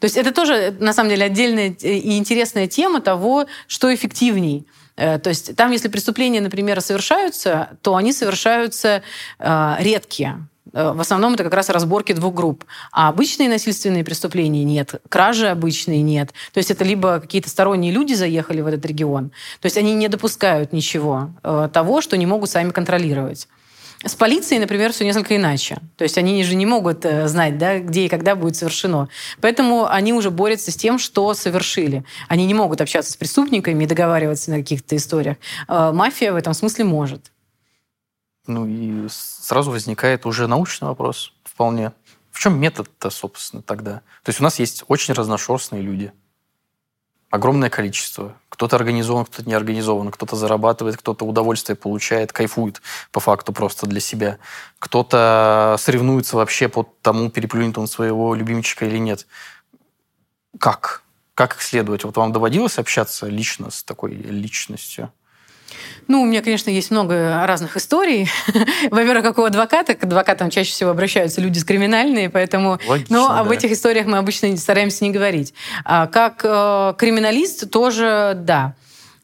То 0.00 0.04
есть 0.04 0.18
это 0.18 0.34
тоже, 0.34 0.76
на 0.78 0.92
самом 0.92 1.08
деле, 1.08 1.24
отдельная 1.24 1.70
и 1.70 2.18
интересная 2.18 2.66
тема 2.66 3.00
того, 3.00 3.46
что 3.68 3.94
эффективней. 3.94 4.66
Э, 4.96 5.18
то 5.18 5.30
есть 5.30 5.56
там, 5.56 5.70
если 5.70 5.88
преступления, 5.88 6.42
например, 6.42 6.82
совершаются, 6.82 7.78
то 7.80 7.96
они 7.96 8.12
совершаются 8.12 9.02
э, 9.38 9.76
редкие. 9.78 10.46
Э, 10.72 10.92
в 10.92 11.00
основном 11.00 11.34
это 11.34 11.44
как 11.44 11.54
раз 11.54 11.68
разборки 11.68 12.12
двух 12.12 12.34
групп. 12.34 12.64
А 12.92 13.08
обычные 13.08 13.48
насильственные 13.48 14.04
преступления 14.04 14.64
нет, 14.64 15.00
кражи 15.08 15.48
обычные 15.48 16.02
нет. 16.02 16.32
То 16.52 16.58
есть 16.58 16.70
это 16.70 16.84
либо 16.84 17.20
какие-то 17.20 17.48
сторонние 17.48 17.92
люди 17.92 18.14
заехали 18.14 18.60
в 18.60 18.66
этот 18.66 18.84
регион, 18.86 19.30
то 19.60 19.66
есть 19.66 19.76
они 19.76 19.94
не 19.94 20.08
допускают 20.08 20.72
ничего 20.72 21.30
э, 21.42 21.68
того, 21.72 22.00
что 22.00 22.16
не 22.16 22.26
могут 22.26 22.50
сами 22.50 22.70
контролировать. 22.70 23.48
С 24.04 24.14
полицией, 24.14 24.60
например, 24.60 24.92
все 24.92 25.04
несколько 25.04 25.34
иначе. 25.36 25.78
То 25.96 26.04
есть 26.04 26.18
они 26.18 26.44
же 26.44 26.54
не 26.54 26.66
могут 26.66 27.04
э, 27.06 27.26
знать, 27.28 27.56
да, 27.56 27.78
где 27.78 28.04
и 28.04 28.08
когда 28.08 28.36
будет 28.36 28.54
совершено. 28.54 29.08
Поэтому 29.40 29.86
они 29.88 30.12
уже 30.12 30.30
борются 30.30 30.70
с 30.70 30.76
тем, 30.76 30.98
что 30.98 31.32
совершили. 31.32 32.04
Они 32.28 32.44
не 32.44 32.54
могут 32.54 32.80
общаться 32.82 33.12
с 33.12 33.16
преступниками 33.16 33.84
и 33.84 33.86
договариваться 33.86 34.50
на 34.50 34.58
каких-то 34.58 34.96
историях. 34.96 35.38
Мафия 35.66 36.32
в 36.32 36.36
этом 36.36 36.52
смысле 36.52 36.84
может. 36.84 37.32
Ну 38.46 38.66
и 38.66 39.08
сразу 39.08 39.70
возникает 39.70 40.26
уже 40.26 40.46
научный 40.46 40.88
вопрос 40.88 41.32
вполне. 41.44 41.92
В 42.30 42.38
чем 42.38 42.60
метод-то, 42.60 43.10
собственно, 43.10 43.62
тогда? 43.62 44.02
То 44.22 44.28
есть 44.28 44.40
у 44.40 44.44
нас 44.44 44.58
есть 44.58 44.84
очень 44.88 45.14
разношерстные 45.14 45.82
люди. 45.82 46.12
Огромное 47.30 47.70
количество. 47.70 48.36
Кто-то 48.48 48.76
организован, 48.76 49.24
кто-то 49.24 49.48
не 49.48 49.54
организован, 49.54 50.10
кто-то 50.10 50.36
зарабатывает, 50.36 50.96
кто-то 50.96 51.24
удовольствие 51.24 51.74
получает, 51.74 52.32
кайфует 52.32 52.80
по 53.10 53.20
факту 53.20 53.52
просто 53.52 53.86
для 53.86 54.00
себя. 54.00 54.38
Кто-то 54.78 55.76
соревнуется 55.78 56.36
вообще 56.36 56.68
по 56.68 56.84
тому, 57.02 57.30
переплюнет 57.30 57.78
он 57.78 57.88
своего 57.88 58.34
любимчика 58.34 58.86
или 58.86 58.98
нет. 58.98 59.26
Как? 60.60 61.02
Как 61.34 61.56
их 61.56 61.62
следовать? 61.62 62.04
Вот 62.04 62.16
вам 62.16 62.32
доводилось 62.32 62.78
общаться 62.78 63.26
лично 63.26 63.70
с 63.70 63.82
такой 63.82 64.14
личностью? 64.14 65.12
Ну, 66.08 66.22
у 66.22 66.24
меня, 66.24 66.42
конечно, 66.42 66.70
есть 66.70 66.90
много 66.90 67.44
разных 67.46 67.76
историй. 67.76 68.28
Во-первых, 68.90 69.24
как 69.24 69.38
у 69.38 69.42
адвоката, 69.42 69.94
к 69.94 70.04
адвокатам 70.04 70.50
чаще 70.50 70.70
всего 70.70 70.90
обращаются 70.90 71.40
люди 71.40 71.58
с 71.58 71.64
криминальные, 71.64 72.30
поэтому... 72.30 72.78
Логично, 72.86 73.16
Но 73.16 73.28
да. 73.28 73.40
об 73.40 73.50
этих 73.50 73.72
историях 73.72 74.06
мы 74.06 74.18
обычно 74.18 74.56
стараемся 74.56 75.04
не 75.04 75.10
говорить. 75.10 75.52
А 75.84 76.06
как 76.06 76.40
э, 76.44 76.94
криминалист 76.96 77.70
тоже, 77.70 78.34
да. 78.36 78.74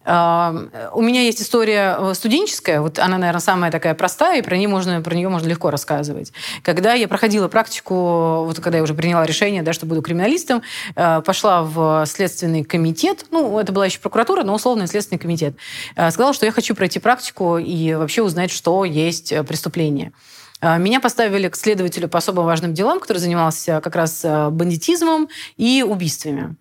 У 0.05 1.01
меня 1.01 1.23
есть 1.23 1.41
история 1.41 1.97
э, 1.97 2.15
студенческая, 2.15 2.81
вот 2.81 2.99
она, 2.99 3.19
наверное, 3.19 3.41
самая 3.41 3.71
такая 3.71 3.95
простая, 3.95 4.41
и 4.41 4.43
про 4.43 4.57
нее 4.57 4.69
можно, 4.69 5.01
про 5.01 5.15
нее 5.15 5.29
можно 5.29 5.47
легко 5.47 5.71
рассказывать. 5.71 6.33
Когда 6.65 6.95
я 6.95 7.07
проходила 7.07 7.47
практику, 7.47 8.45
вот 8.45 8.59
когда 8.59 8.79
я 8.79 8.83
уже 8.83 8.95
приняла 8.95 9.25
решение, 9.25 9.63
да, 9.63 9.73
что 9.73 9.87
буду 9.87 10.03
криминалистом, 10.03 10.63
э, 10.97 11.23
пошла 11.25 11.63
в 11.63 12.05
следственный 12.07 12.65
комитет, 12.65 13.27
ну, 13.31 13.61
это 13.61 13.71
была 13.71 13.87
еще 13.87 14.01
прокуратура, 14.01 14.43
но 14.43 14.55
условный 14.55 14.89
следственный 14.89 15.21
комитет, 15.21 15.55
э, 15.95 16.11
сказала, 16.11 16.35
что 16.35 16.47
я 16.47 16.53
хочу 16.53 16.75
пройти 16.75 16.99
практику 16.99 17.59
и 17.59 17.95
вообще 17.95 18.23
узнать, 18.23 18.51
что 18.51 18.85
есть 18.85 19.33
преступление. 19.47 20.13
Меня 20.61 21.01
поставили 21.01 21.49
к 21.49 21.57
следователю 21.57 22.09
по 22.09 22.19
особо 22.19 22.43
важным 22.43 22.73
делам, 22.73 23.01
который 23.01 23.19
занимался 23.19 23.81
как 23.83 23.97
раз 23.97 24.25
бандитизмом 24.25 25.29
и 25.57 25.85
убийствами. 25.87 26.55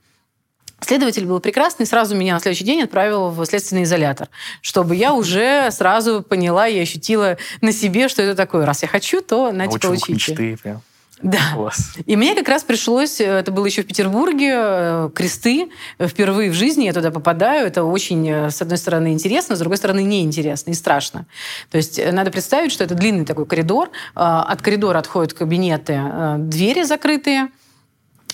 Следователь 0.83 1.25
был 1.25 1.39
прекрасный, 1.39 1.85
сразу 1.85 2.15
меня 2.15 2.33
на 2.33 2.39
следующий 2.39 2.65
день 2.65 2.81
отправил 2.81 3.29
в 3.29 3.45
следственный 3.45 3.83
изолятор, 3.83 4.29
чтобы 4.61 4.95
я 4.95 5.13
уже 5.13 5.69
сразу 5.71 6.23
поняла 6.23 6.67
и 6.67 6.79
ощутила 6.79 7.37
на 7.61 7.71
себе, 7.71 8.07
что 8.07 8.23
это 8.23 8.35
такое. 8.35 8.65
Раз 8.65 8.81
я 8.81 8.87
хочу, 8.87 9.21
то 9.21 9.51
нате 9.51 9.79
получите. 9.79 10.13
мечты 10.13 10.57
прям. 10.61 10.81
Да. 11.21 11.37
Класс. 11.53 11.93
И 12.05 12.15
мне 12.15 12.33
как 12.33 12.49
раз 12.49 12.63
пришлось, 12.63 13.21
это 13.21 13.51
было 13.51 13.65
еще 13.65 13.83
в 13.83 13.87
Петербурге, 13.87 14.53
э, 14.55 15.09
кресты. 15.13 15.69
Впервые 15.99 16.49
в 16.49 16.53
жизни 16.53 16.85
я 16.85 16.93
туда 16.93 17.11
попадаю. 17.11 17.67
Это 17.67 17.83
очень, 17.83 18.27
э, 18.27 18.49
с 18.49 18.61
одной 18.61 18.77
стороны, 18.77 19.13
интересно, 19.13 19.55
с 19.55 19.59
другой 19.59 19.77
стороны, 19.77 20.01
неинтересно 20.01 20.71
и 20.71 20.73
страшно. 20.73 21.27
То 21.69 21.77
есть 21.77 21.99
э, 21.99 22.11
надо 22.11 22.31
представить, 22.31 22.71
что 22.71 22.83
это 22.83 22.95
длинный 22.95 23.25
такой 23.25 23.45
коридор. 23.45 23.91
От 24.15 24.61
коридора 24.61 24.97
отходят 24.97 25.33
кабинеты, 25.33 26.01
двери 26.37 26.83
закрытые 26.83 27.49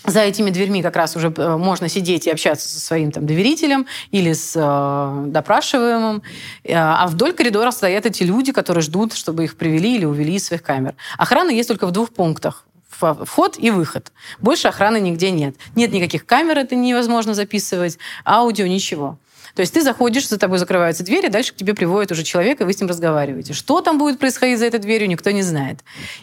за 0.05 0.21
этими 0.21 0.49
дверьми 0.49 0.81
как 0.81 0.95
раз 0.95 1.15
уже 1.15 1.33
э, 1.35 1.57
можно 1.57 1.89
сидеть 1.89 2.27
и 2.27 2.29
общаться 2.29 2.67
со 2.69 2.79
своим 2.79 3.11
там, 3.11 3.25
доверителем 3.25 3.87
или 4.11 4.33
с 4.33 4.53
э, 4.55 5.23
допрашиваемым. 5.27 6.21
Э, 6.63 6.73
а 6.75 7.07
вдоль 7.07 7.33
коридора 7.33 7.71
стоят 7.71 8.05
эти 8.05 8.23
люди, 8.23 8.51
которые 8.51 8.81
ждут, 8.81 9.13
чтобы 9.13 9.43
их 9.43 9.57
привели 9.57 9.95
или 9.95 10.05
увели 10.05 10.35
из 10.35 10.45
своих 10.45 10.63
камер. 10.63 10.95
Охрана 11.17 11.49
есть 11.49 11.67
только 11.67 11.87
в 11.87 11.91
двух 11.91 12.11
пунктах 12.11 12.65
вход 12.89 13.57
и 13.59 13.69
выход. 13.69 14.11
Больше 14.39 14.69
охраны 14.69 14.99
нигде 14.99 15.29
нет. 15.29 15.55
Нет 15.75 15.91
никаких 15.91 16.25
камер, 16.25 16.57
это 16.57 16.75
невозможно 16.75 17.33
записывать, 17.33 17.99
аудио, 18.25 18.65
ничего. 18.65 19.19
То 19.57 19.61
есть 19.61 19.73
ты 19.73 19.81
заходишь, 19.81 20.29
за 20.29 20.37
тобой 20.37 20.59
закрываются 20.59 21.03
двери, 21.03 21.29
дальше 21.29 21.51
к 21.51 21.55
тебе 21.55 21.73
приводит 21.73 22.11
уже 22.11 22.21
человек, 22.21 22.61
и 22.61 22.63
вы 22.63 22.73
с 22.73 22.79
ним 22.79 22.87
разговариваете. 22.87 23.53
Что 23.53 23.81
там 23.81 23.97
будет 23.97 24.19
происходить 24.19 24.59
за 24.59 24.67
этой 24.67 24.79
дверью, 24.79 25.09
никто 25.09 25.31
не 25.31 25.41
знает. 25.41 25.79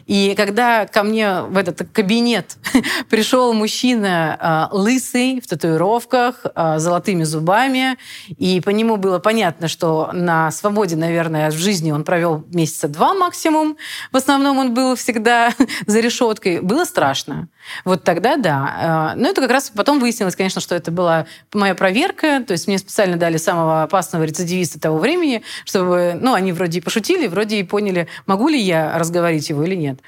И 0.07 0.35
когда 0.37 0.87
ко 0.87 1.03
мне 1.03 1.41
в 1.41 1.57
этот 1.57 1.89
кабинет 1.93 2.57
пришел 3.11 3.53
мужчина 3.53 4.69
э, 4.71 4.77
лысый, 4.77 5.41
в 5.41 5.49
татуировках, 5.49 6.43
э, 6.55 6.79
золотыми 6.79 7.25
зубами, 7.25 7.99
и 8.29 8.61
по 8.61 8.71
нему 8.71 8.99
было 8.99 9.19
понятно, 9.19 9.67
что 9.67 10.11
на 10.13 10.53
свободе, 10.53 10.95
наверное, 10.95 11.51
в 11.51 11.55
жизни 11.55 11.91
он 11.91 12.05
провел 12.05 12.45
месяца 12.53 12.87
два 12.87 13.15
максимум. 13.15 13.77
В 14.13 14.17
основном 14.17 14.59
он 14.59 14.75
был 14.75 14.95
всегда 14.95 15.53
за 15.89 15.99
решеткой. 15.99 16.61
Было 16.61 16.85
страшно. 16.85 17.49
Вот 17.85 18.05
тогда 18.05 18.37
да. 18.37 19.15
Э, 19.15 19.19
но 19.19 19.27
это 19.27 19.41
как 19.41 19.51
раз 19.51 19.73
потом 19.75 19.99
выяснилось, 19.99 20.37
конечно, 20.37 20.61
что 20.61 20.77
это 20.77 20.93
была 20.93 21.27
моя 21.53 21.75
проверка, 21.75 22.41
то 22.47 22.53
есть 22.53 22.69
мне 22.69 22.79
специально 22.79 23.17
дали 23.25 23.39
самого 23.39 23.85
опасного 23.85 24.25
рецидивиста 24.25 24.79
того 24.79 24.99
времени, 24.99 25.43
чтобы, 25.65 26.15
ну, 26.21 26.35
они 26.35 26.53
вроде 26.53 26.81
и 26.81 26.83
пошутили, 26.83 27.27
вроде 27.27 27.59
и 27.59 27.63
поняли, 27.63 28.07
могу 28.27 28.49
ли 28.49 28.61
я 28.61 28.99
разговорить 28.99 29.49
его 29.49 29.65
или 29.65 29.75
нет. 29.75 30.01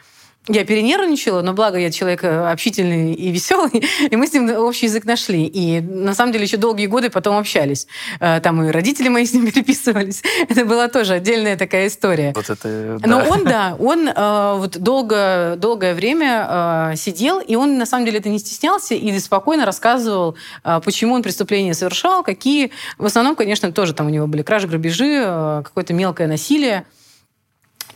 Я 0.49 0.65
перенервничала, 0.65 1.43
но 1.43 1.53
благо 1.53 1.79
я 1.79 1.91
человек 1.91 2.23
э, 2.23 2.51
общительный 2.51 3.15
и 3.15 3.31
веселый, 3.31 3.85
и 4.11 4.17
мы 4.17 4.27
с 4.27 4.33
ним 4.33 4.49
общий 4.57 4.87
язык 4.87 5.05
нашли. 5.05 5.45
И 5.47 5.81
на 5.81 6.15
самом 6.15 6.33
деле 6.33 6.45
еще 6.45 6.57
долгие 6.57 6.87
годы 6.87 7.11
потом 7.11 7.37
общались. 7.37 7.87
Э, 8.21 8.41
там 8.41 8.63
и 8.63 8.71
родители 8.71 9.09
мои 9.09 9.27
с 9.27 9.33
ним 9.33 9.51
переписывались. 9.51 10.23
Это 10.49 10.65
была 10.65 10.89
тоже 10.89 11.15
отдельная 11.15 11.57
такая 11.57 11.89
история. 11.89 12.33
Вот 12.35 12.49
это, 12.49 12.99
да. 13.01 13.09
Но 13.09 13.25
он, 13.29 13.45
да, 13.45 13.77
он 13.79 14.09
э, 14.09 14.55
вот 14.57 14.79
долго, 14.79 15.57
долгое 15.59 15.95
время 15.95 16.95
сидел, 16.97 17.41
и 17.41 17.57
он 17.57 17.79
на 17.79 17.87
самом 17.87 18.05
деле 18.05 18.19
это 18.19 18.29
не 18.29 18.39
стеснялся 18.39 18.95
и 18.95 19.19
спокойно 19.19 19.65
рассказывал, 19.65 20.37
почему 20.85 21.15
он 21.15 21.23
преступления 21.23 21.75
совершал, 21.75 22.23
какие. 22.23 22.71
В 22.99 23.05
основном, 23.05 23.37
конечно, 23.37 23.73
тоже 23.73 23.95
там 23.95 24.07
у 24.07 24.11
него 24.11 24.27
были 24.27 24.43
кражи, 24.43 24.69
грабежи, 24.69 25.23
какое-то 25.65 25.93
мелкое 25.95 26.29
насилие. 26.29 26.85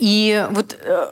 И 0.00 0.46
вот 0.50 0.76
э, 0.82 1.06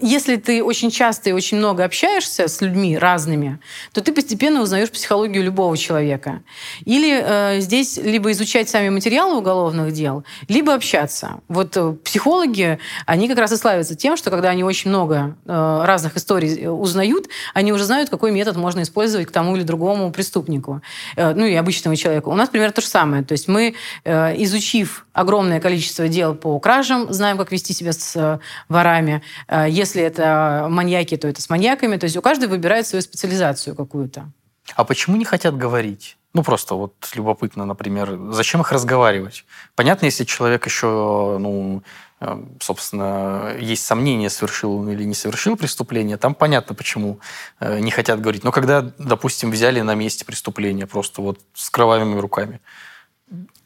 если 0.00 0.36
ты 0.36 0.62
очень 0.62 0.90
часто 0.90 1.30
и 1.30 1.32
очень 1.32 1.56
много 1.56 1.84
общаешься 1.84 2.48
с 2.48 2.60
людьми 2.60 2.98
разными, 2.98 3.58
то 3.92 4.02
ты 4.02 4.12
постепенно 4.12 4.60
узнаешь 4.60 4.90
психологию 4.90 5.42
любого 5.42 5.76
человека. 5.76 6.42
Или 6.84 7.18
э, 7.18 7.60
здесь 7.60 7.96
либо 7.96 8.30
изучать 8.32 8.68
сами 8.68 8.90
материалы 8.90 9.38
уголовных 9.38 9.92
дел, 9.92 10.24
либо 10.48 10.74
общаться. 10.74 11.40
Вот 11.48 11.76
э, 11.76 11.94
психологи, 12.04 12.78
они 13.06 13.26
как 13.28 13.38
раз 13.38 13.52
и 13.52 13.56
славятся 13.56 13.94
тем, 13.94 14.18
что 14.18 14.30
когда 14.30 14.50
они 14.50 14.64
очень 14.64 14.90
много 14.90 15.36
э, 15.46 15.82
разных 15.84 16.16
историй 16.16 16.60
э, 16.60 16.68
узнают, 16.68 17.28
они 17.54 17.72
уже 17.72 17.84
знают, 17.84 18.10
какой 18.10 18.32
метод 18.32 18.56
можно 18.56 18.82
использовать 18.82 19.28
к 19.28 19.30
тому 19.30 19.56
или 19.56 19.62
другому 19.62 20.12
преступнику, 20.12 20.82
э, 21.16 21.32
ну 21.32 21.46
и 21.46 21.54
обычному 21.54 21.96
человеку. 21.96 22.30
У 22.30 22.34
нас 22.34 22.50
примерно 22.50 22.74
то 22.74 22.82
же 22.82 22.88
самое. 22.88 23.24
То 23.24 23.32
есть 23.32 23.48
мы, 23.48 23.74
э, 24.04 24.42
изучив 24.42 25.05
огромное 25.16 25.60
количество 25.60 26.08
дел 26.08 26.34
по 26.34 26.58
кражам, 26.60 27.12
знаем, 27.12 27.38
как 27.38 27.50
вести 27.50 27.72
себя 27.72 27.92
с 27.92 28.16
Э, 28.26 28.38
ворами. 28.68 29.22
Э, 29.48 29.66
если 29.68 30.02
это 30.02 30.66
маньяки, 30.68 31.16
то 31.16 31.28
это 31.28 31.40
с 31.40 31.50
маньяками. 31.50 31.96
То 31.96 32.04
есть 32.04 32.16
у 32.16 32.22
каждого 32.22 32.50
выбирает 32.50 32.86
свою 32.86 33.02
специализацию 33.02 33.76
какую-то. 33.76 34.30
А 34.74 34.84
почему 34.84 35.16
не 35.16 35.24
хотят 35.24 35.56
говорить? 35.56 36.16
Ну, 36.34 36.42
просто 36.42 36.74
вот 36.74 36.94
любопытно, 37.14 37.64
например, 37.64 38.18
зачем 38.30 38.60
их 38.60 38.72
разговаривать? 38.72 39.44
Понятно, 39.74 40.06
если 40.06 40.24
человек 40.24 40.66
еще, 40.66 41.38
ну, 41.40 41.82
э, 42.20 42.44
собственно, 42.60 43.54
есть 43.58 43.86
сомнения, 43.86 44.30
совершил 44.30 44.76
он 44.76 44.90
или 44.90 45.04
не 45.04 45.14
совершил 45.14 45.56
преступление, 45.56 46.16
там 46.16 46.34
понятно, 46.34 46.74
почему 46.74 47.20
не 47.60 47.90
хотят 47.90 48.20
говорить. 48.20 48.44
Но 48.44 48.52
когда, 48.52 48.82
допустим, 48.98 49.50
взяли 49.50 49.80
на 49.80 49.94
месте 49.94 50.24
преступления 50.24 50.86
просто 50.86 51.22
вот 51.22 51.38
с 51.54 51.70
кровавыми 51.70 52.18
руками, 52.18 52.60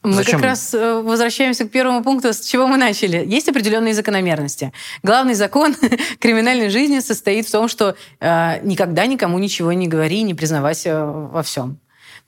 мы 0.03 0.13
Зачем? 0.15 0.41
как 0.41 0.51
раз 0.51 0.73
э, 0.73 1.03
возвращаемся 1.03 1.67
к 1.67 1.71
первому 1.71 2.03
пункту, 2.03 2.33
с 2.33 2.41
чего 2.41 2.67
мы 2.67 2.79
начали. 2.79 3.23
Есть 3.27 3.49
определенные 3.49 3.93
закономерности. 3.93 4.73
Главный 5.03 5.35
закон 5.35 5.77
криминальной 6.19 6.71
жизни 6.71 7.01
состоит 7.01 7.47
в 7.47 7.53
том, 7.53 7.69
что 7.69 7.97
э, 8.19 8.61
никогда 8.63 9.05
никому 9.07 9.39
ничего 9.39 9.73
не 9.73 9.89
говори, 9.89 10.23
не 10.23 10.35
признавайся 10.35 11.05
во 11.05 11.43
всем. 11.43 11.79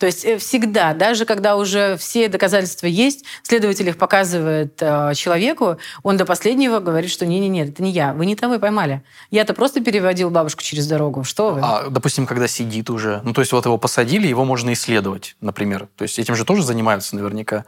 То 0.03 0.07
есть 0.07 0.25
э, 0.25 0.37
всегда, 0.37 0.95
даже 0.95 1.25
когда 1.27 1.55
уже 1.55 1.97
все 1.97 2.27
доказательства 2.27 2.89
есть, 2.89 3.25
следователь 3.45 3.89
их 3.89 3.97
показывает 3.97 4.77
э, 4.81 5.13
человеку, 5.15 5.77
он 6.03 6.17
до 6.17 6.25
последнего 6.25 6.81
говорит, 6.81 7.09
что 7.09 7.25
не-не-не, 7.25 7.69
это 7.69 7.85
не 7.85 7.93
я, 7.93 8.13
вы 8.13 8.27
не 8.27 8.35
того 8.35 8.59
поймали. 8.59 9.05
Я-то 9.31 9.55
просто 9.55 9.81
переводил 9.81 10.31
бабушку 10.31 10.61
через 10.61 10.89
дорогу. 10.89 11.23
Что 11.23 11.53
вы? 11.53 11.61
А, 11.63 11.89
допустим, 11.89 12.27
когда 12.27 12.49
сидит 12.49 12.91
уже, 12.91 13.21
ну 13.23 13.33
то 13.33 13.43
есть 13.43 13.53
вот 13.53 13.65
его 13.65 13.79
посадили, 13.79 14.27
его 14.27 14.45
можно 14.45 14.73
исследовать, 14.73 15.37
например. 15.41 15.87
То 15.95 16.03
есть 16.03 16.19
этим 16.19 16.35
же 16.35 16.45
тоже 16.45 16.65
занимаются 16.65 17.15
наверняка. 17.15 17.65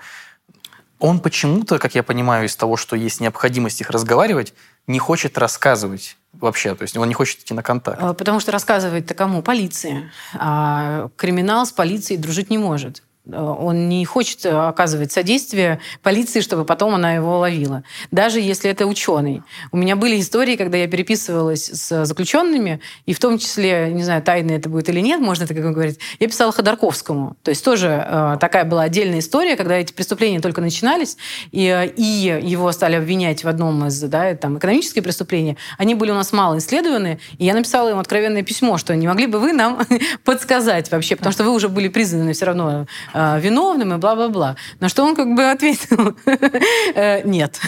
Он 0.98 1.20
почему-то, 1.20 1.78
как 1.78 1.94
я 1.94 2.02
понимаю, 2.02 2.46
из 2.46 2.56
того, 2.56 2.76
что 2.76 2.96
есть 2.96 3.20
необходимость 3.20 3.80
их 3.80 3.90
разговаривать, 3.90 4.54
не 4.88 4.98
хочет 4.98 5.38
рассказывать 5.38 6.16
вообще, 6.44 6.74
то 6.74 6.82
есть 6.82 6.96
он 6.96 7.08
не 7.08 7.14
хочет 7.14 7.40
идти 7.40 7.54
на 7.54 7.62
контакт. 7.62 7.98
А, 8.00 8.14
потому 8.14 8.38
что 8.40 8.52
рассказывает-то 8.52 9.14
кому? 9.14 9.42
Полиции. 9.42 10.10
А 10.34 11.08
криминал 11.16 11.66
с 11.66 11.72
полицией 11.72 12.20
дружить 12.20 12.50
не 12.50 12.58
может. 12.58 13.02
Э, 13.26 13.40
он 13.40 13.88
не 13.88 14.04
хочет 14.04 14.44
оказывать 14.46 15.12
содействие 15.12 15.80
полиции, 16.02 16.40
чтобы 16.40 16.64
потом 16.64 16.94
она 16.94 17.14
его 17.14 17.38
ловила. 17.38 17.82
Даже 18.10 18.40
если 18.40 18.70
это 18.70 18.86
ученый. 18.86 19.42
У 19.72 19.76
меня 19.76 19.96
были 19.96 20.20
истории, 20.20 20.56
когда 20.56 20.78
я 20.78 20.86
переписывалась 20.86 21.66
с 21.66 22.04
заключенными, 22.04 22.80
и 23.06 23.14
в 23.14 23.18
том 23.18 23.38
числе, 23.38 23.90
не 23.92 24.02
знаю, 24.02 24.22
тайны 24.22 24.52
это 24.52 24.68
будет 24.68 24.88
или 24.88 25.00
нет, 25.00 25.20
можно 25.20 25.46
так 25.46 25.56
говорить, 25.56 25.98
я 26.20 26.28
писала 26.28 26.52
Ходорковскому. 26.52 27.36
То 27.42 27.50
есть 27.50 27.64
тоже 27.64 28.04
э, 28.06 28.36
такая 28.40 28.64
была 28.64 28.82
отдельная 28.82 29.20
история, 29.20 29.56
когда 29.56 29.76
эти 29.76 29.92
преступления 29.92 30.40
только 30.40 30.60
начинались, 30.60 31.16
и, 31.52 31.92
и 31.96 32.02
его 32.02 32.70
стали 32.72 32.96
обвинять 32.96 33.44
в 33.44 33.48
одном 33.48 33.86
из 33.86 34.00
да, 34.00 34.34
там, 34.34 34.58
экономических 34.58 35.02
преступлений. 35.02 35.56
Они 35.78 35.94
были 35.94 36.10
у 36.10 36.14
нас 36.14 36.32
мало 36.32 36.58
исследованы, 36.58 37.18
и 37.38 37.44
я 37.44 37.54
написала 37.54 37.90
им 37.90 37.98
откровенное 37.98 38.42
письмо, 38.42 38.78
что 38.78 38.94
не 38.94 39.06
могли 39.06 39.26
бы 39.26 39.38
вы 39.38 39.52
нам 39.52 39.80
подсказать 40.24 40.90
вообще, 40.90 41.16
потому 41.16 41.32
что 41.32 41.44
вы 41.44 41.52
уже 41.52 41.68
были 41.68 41.88
признаны 41.88 42.32
все 42.32 42.46
равно 42.46 42.86
э, 43.14 43.40
виновным 43.40 43.94
и 43.94 43.96
бла-бла-бла. 43.96 44.56
На 44.80 44.88
что 44.88 45.04
он 45.04 45.16
как 45.16 45.34
бы 45.34 45.50
ответил, 45.50 46.16
«Э, 46.94 47.22
нет. 47.26 47.58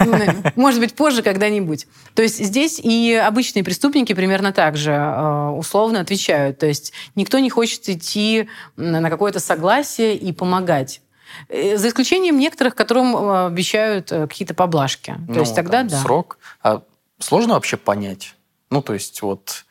Может 0.56 0.80
быть, 0.80 0.94
позже 0.94 1.22
когда-нибудь. 1.22 1.88
То 2.14 2.22
есть 2.22 2.44
здесь 2.44 2.78
и 2.78 3.14
обычные 3.14 3.64
преступники 3.64 4.12
примерно 4.12 4.52
так 4.52 4.76
же 4.76 4.92
э, 4.92 5.48
условно 5.48 6.00
отвечают. 6.00 6.58
То 6.58 6.66
есть 6.66 6.92
никто 7.16 7.38
не 7.38 7.50
хочет 7.50 7.88
идти 7.88 8.48
на 8.76 9.10
какое-то 9.10 9.40
согласие 9.40 10.16
и 10.16 10.32
помогать. 10.32 11.00
Э, 11.48 11.76
за 11.76 11.88
исключением 11.88 12.38
некоторых, 12.38 12.74
которым 12.74 13.16
обещают 13.46 14.10
какие-то 14.10 14.54
поблажки. 14.54 15.12
То 15.26 15.34
ну, 15.34 15.40
есть 15.40 15.56
тогда 15.56 15.82
да. 15.82 15.98
Срок. 15.98 16.38
А 16.62 16.82
сложно 17.18 17.54
вообще 17.54 17.76
понять? 17.76 18.36
Ну, 18.70 18.82
то 18.82 18.94
есть 18.94 19.22
вот, 19.22 19.64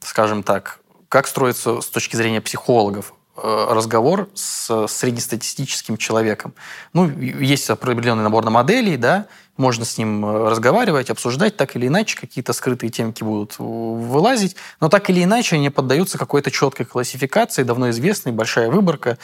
скажем 0.00 0.42
так, 0.42 0.80
как 1.08 1.26
строится 1.26 1.80
с 1.80 1.86
точки 1.86 2.16
зрения 2.16 2.42
психологов 2.42 3.14
Э, 3.14 3.17
разговор 3.42 4.28
с 4.34 4.86
среднестатистическим 4.88 5.96
человеком. 5.96 6.54
Ну, 6.92 7.08
есть 7.08 7.68
определенный 7.70 8.22
набор 8.22 8.44
на 8.44 8.50
моделей, 8.50 8.96
да, 8.96 9.26
можно 9.56 9.84
с 9.84 9.98
ним 9.98 10.24
э, 10.24 10.48
разговаривать, 10.48 11.10
обсуждать, 11.10 11.56
так 11.56 11.76
или 11.76 11.88
иначе 11.88 12.16
какие-то 12.16 12.52
скрытые 12.52 12.90
темки 12.90 13.24
будут 13.24 13.58
вылазить, 13.58 14.56
но 14.80 14.88
так 14.88 15.10
или 15.10 15.22
иначе 15.24 15.56
они 15.56 15.68
поддаются 15.68 16.16
какой-то 16.16 16.50
четкой 16.50 16.86
классификации, 16.86 17.64
давно 17.64 17.90
известной, 17.90 18.32
большая 18.32 18.70
выборка. 18.70 19.18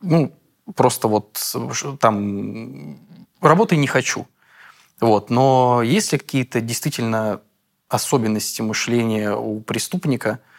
Ну, 0.00 0.32
просто 0.74 1.08
вот 1.08 1.38
там 2.00 2.98
работы 3.40 3.76
не 3.76 3.86
хочу. 3.86 4.26
Вот. 5.00 5.30
Но 5.30 5.82
есть 5.82 6.12
ли 6.12 6.18
какие-то 6.18 6.60
действительно 6.60 7.40
особенности 7.88 8.62
мышления 8.62 9.34
у 9.34 9.60
преступника– 9.60 10.38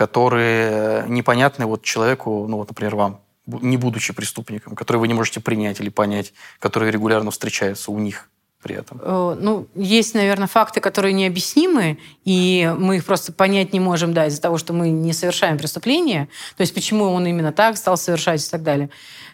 которые 0.00 1.04
непонятны 1.08 1.66
вот 1.66 1.82
человеку, 1.82 2.46
ну 2.48 2.56
вот, 2.56 2.68
например, 2.68 2.96
вам, 2.96 3.20
не 3.46 3.76
будучи 3.76 4.14
преступником, 4.14 4.74
которые 4.74 4.98
вы 5.02 5.08
не 5.08 5.12
можете 5.12 5.40
принять 5.40 5.78
или 5.78 5.90
понять, 5.90 6.32
которые 6.58 6.90
регулярно 6.90 7.30
встречаются 7.30 7.90
у 7.92 7.98
них 7.98 8.30
при 8.62 8.76
этом? 8.76 8.98
Э, 9.02 9.36
ну, 9.38 9.66
есть, 9.74 10.14
наверное, 10.14 10.46
факты, 10.46 10.80
которые 10.80 11.12
необъяснимы, 11.12 11.98
и 12.24 12.74
мы 12.78 12.96
их 12.96 13.04
просто 13.04 13.34
понять 13.34 13.74
не 13.74 13.80
можем, 13.80 14.14
да, 14.14 14.24
из-за 14.24 14.40
того, 14.40 14.56
что 14.56 14.72
мы 14.72 14.88
не 14.88 15.12
совершаем 15.12 15.58
преступления, 15.58 16.30
то 16.56 16.62
есть 16.62 16.72
почему 16.72 17.04
он 17.04 17.26
именно 17.26 17.52
так 17.52 17.76
стал 17.76 17.98
совершать 17.98 18.42
и 18.42 18.50
так 18.50 18.62
далее. 18.62 18.88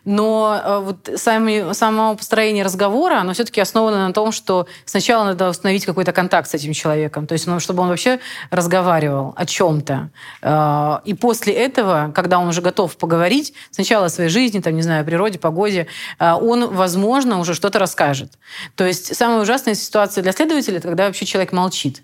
Но 0.07 0.61
э, 0.65 0.79
вот 0.79 1.11
сами, 1.17 1.73
само 1.73 2.15
построение 2.15 2.65
разговора, 2.65 3.19
оно 3.19 3.33
все-таки 3.33 3.61
основано 3.61 4.07
на 4.07 4.13
том, 4.13 4.31
что 4.31 4.69
сначала 4.85 5.25
надо 5.25 5.51
установить 5.51 5.85
какой-то 5.85 6.13
контакт 6.13 6.49
с 6.49 6.55
этим 6.55 6.73
человеком, 6.73 7.27
то 7.27 7.33
есть 7.33 7.49
ну, 7.49 7.59
чтобы 7.59 7.83
он 7.83 7.89
вообще 7.89 8.21
разговаривал 8.51 9.35
о 9.37 9.45
чем-то. 9.45 10.11
Э, 10.43 10.99
и 11.05 11.13
после 11.15 11.55
этого, 11.55 12.13
когда 12.15 12.39
он 12.39 12.47
уже 12.47 12.63
готов 12.63 12.97
поговорить, 12.97 13.53
сначала 13.73 14.07
о 14.07 14.09
своей 14.09 14.31
жизни, 14.31 14.61
там, 14.61 14.77
не 14.77 14.83
знаю, 14.83 15.03
о 15.03 15.05
природе, 15.05 15.41
погоде, 15.41 15.89
э, 16.21 16.33
он, 16.35 16.73
возможно, 16.73 17.41
уже 17.41 17.55
что-то 17.55 17.81
расскажет. 17.81 18.39
То 18.77 18.87
есть 18.87 19.17
самая 19.17 19.41
ужасная 19.41 19.75
ситуация 19.75 20.23
для 20.23 20.31
следователя, 20.31 20.79
это 20.79 20.87
когда 20.87 21.07
вообще 21.07 21.27
человек 21.27 21.51
молчит. 21.51 22.03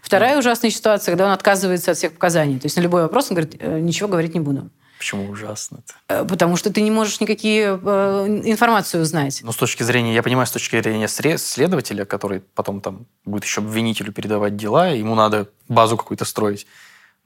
Вторая 0.00 0.38
ужасная 0.38 0.70
ситуация, 0.70 1.12
когда 1.12 1.26
он 1.26 1.32
отказывается 1.32 1.90
от 1.90 1.98
всех 1.98 2.14
показаний. 2.14 2.58
То 2.58 2.64
есть 2.64 2.78
на 2.78 2.80
любой 2.80 3.02
вопрос 3.02 3.30
он 3.30 3.36
говорит, 3.36 3.62
ничего 3.62 4.08
говорить 4.08 4.32
не 4.32 4.40
буду. 4.40 4.70
Почему 5.02 5.28
ужасно-то? 5.32 5.94
Э, 6.06 6.24
потому 6.24 6.56
что 6.56 6.72
ты 6.72 6.80
не 6.80 6.92
можешь 6.92 7.20
никакие 7.20 7.76
э, 7.82 8.26
информацию 8.44 9.02
узнать. 9.02 9.40
Ну, 9.42 9.50
с 9.50 9.56
точки 9.56 9.82
зрения, 9.82 10.14
я 10.14 10.22
понимаю, 10.22 10.46
с 10.46 10.52
точки 10.52 10.80
зрения 10.80 11.08
следователя, 11.08 12.04
который 12.04 12.38
потом 12.54 12.80
там 12.80 13.06
будет 13.24 13.42
еще 13.42 13.62
обвинителю 13.62 14.12
передавать 14.12 14.56
дела, 14.56 14.90
ему 14.90 15.16
надо 15.16 15.48
базу 15.66 15.96
какую-то 15.96 16.24
строить. 16.24 16.68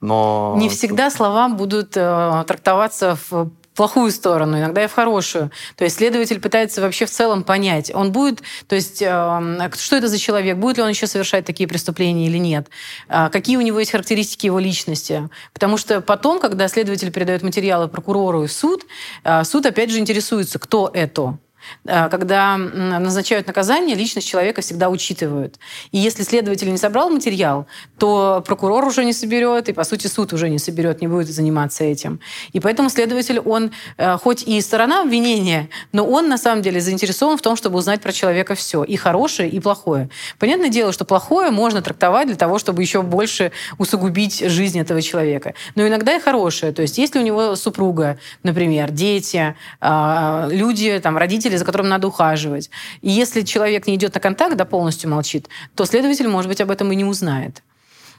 Но... 0.01 0.55
Не 0.57 0.71
всегда 0.71 1.11
слова 1.11 1.51
будут 1.51 1.99
э, 1.99 2.45
трактоваться 2.47 3.19
в 3.29 3.51
плохую 3.77 4.11
сторону, 4.11 4.59
иногда 4.59 4.85
и 4.85 4.87
в 4.87 4.93
хорошую. 4.93 5.51
То 5.77 5.85
есть 5.85 5.97
следователь 5.97 6.41
пытается 6.41 6.81
вообще 6.81 7.07
в 7.07 7.11
целом 7.11 7.45
понять, 7.45 7.91
он 7.95 8.13
будет, 8.13 8.43
то 8.67 8.75
есть 8.75 9.03
э, 9.03 9.71
что 9.79 9.97
это 9.97 10.09
за 10.09 10.19
человек, 10.19 10.57
будет 10.57 10.79
ли 10.79 10.83
он 10.83 10.89
еще 10.89 11.07
совершать 11.07 11.45
такие 11.45 11.69
преступления 11.69 12.27
или 12.27 12.39
нет, 12.39 12.69
э, 13.09 13.29
какие 13.31 13.57
у 13.57 13.61
него 13.61 13.79
есть 13.79 13.93
характеристики 13.93 14.47
его 14.47 14.59
личности. 14.59 15.29
Потому 15.53 15.77
что 15.77 16.01
потом, 16.01 16.41
когда 16.41 16.69
следователь 16.69 17.13
передает 17.13 17.43
материалы 17.43 17.89
прокурору 17.89 18.45
и 18.45 18.49
суд, 18.49 18.85
э, 19.25 19.45
суд 19.45 19.67
опять 19.67 19.91
же 19.91 19.99
интересуется, 19.99 20.59
кто 20.59 20.91
это. 20.93 21.39
Э, 21.85 22.09
когда 22.09 22.57
назначают 22.57 23.47
наказание, 23.47 23.97
личность 23.97 24.29
человека 24.29 24.61
всегда 24.61 24.89
учитывают. 24.89 25.59
И 25.93 25.99
если 25.99 26.23
следователь 26.23 26.71
не 26.71 26.79
собрал 26.79 27.11
материал, 27.11 27.67
то 27.99 28.43
прокурор 28.47 28.85
уже 28.85 29.05
не 29.05 29.13
соберет, 29.13 29.69
и, 29.69 29.73
по 29.73 29.85
сути, 29.85 30.07
суд 30.07 30.33
уже 30.33 30.49
не 30.49 30.59
соберет, 30.59 31.01
не 31.01 31.09
будет 31.09 31.29
заниматься 31.29 31.85
этим. 31.85 32.21
И 32.53 32.61
поэтому 32.61 32.91
следователь, 32.91 33.39
он 33.41 33.73
э, 33.97 34.17
хоть 34.19 34.43
и 34.43 34.61
сторона 34.61 35.03
обвинения, 35.03 35.69
но 35.93 36.07
он 36.07 36.29
на 36.29 36.39
самом 36.39 36.63
деле 36.63 36.81
заинтересован 36.81 37.39
в 37.39 37.43
том, 37.43 37.57
чтобы 37.57 37.79
узнать 37.79 38.01
про 38.01 38.13
человека 38.13 38.55
все, 38.55 38.85
и 38.85 38.97
хорошее, 38.97 39.51
и 39.51 39.61
плохое. 39.61 40.09
Понятное 40.39 40.69
дело, 40.69 40.93
что 40.93 41.05
плохое 41.05 41.51
можно 41.51 41.83
трактовать 41.83 42.27
для 42.27 42.37
того, 42.37 42.59
чтобы 42.59 42.83
еще 42.83 43.03
больше 43.03 43.53
усугубить 43.79 44.41
жизнь 44.41 44.79
этого 44.79 45.03
человека. 45.03 45.55
Но 45.75 45.87
иногда 45.87 46.17
и 46.17 46.21
хорошее. 46.21 46.73
То 46.73 46.83
есть 46.83 46.99
если 46.99 47.19
у 47.19 47.23
него 47.23 47.57
супруга, 47.57 48.19
например, 48.43 48.91
дети, 48.91 49.55
а, 49.81 50.49
люди, 50.51 50.99
там, 51.03 51.17
родители, 51.17 51.56
за 51.59 51.65
которыми 51.65 51.89
надо 51.89 52.09
ухаживать, 52.09 52.71
и 53.03 53.11
если 53.11 53.43
человек 53.43 53.87
не 53.87 53.95
идет 53.97 54.15
на 54.15 54.21
контакт, 54.21 54.57
да 54.57 54.65
полностью 54.65 55.11
молчит, 55.11 55.49
то 55.75 55.85
следователь, 55.85 56.29
может 56.29 56.49
быть, 56.49 56.61
об 56.61 56.71
этом 56.71 56.93
и 56.93 56.97
не 56.97 57.05
узнает. 57.05 57.63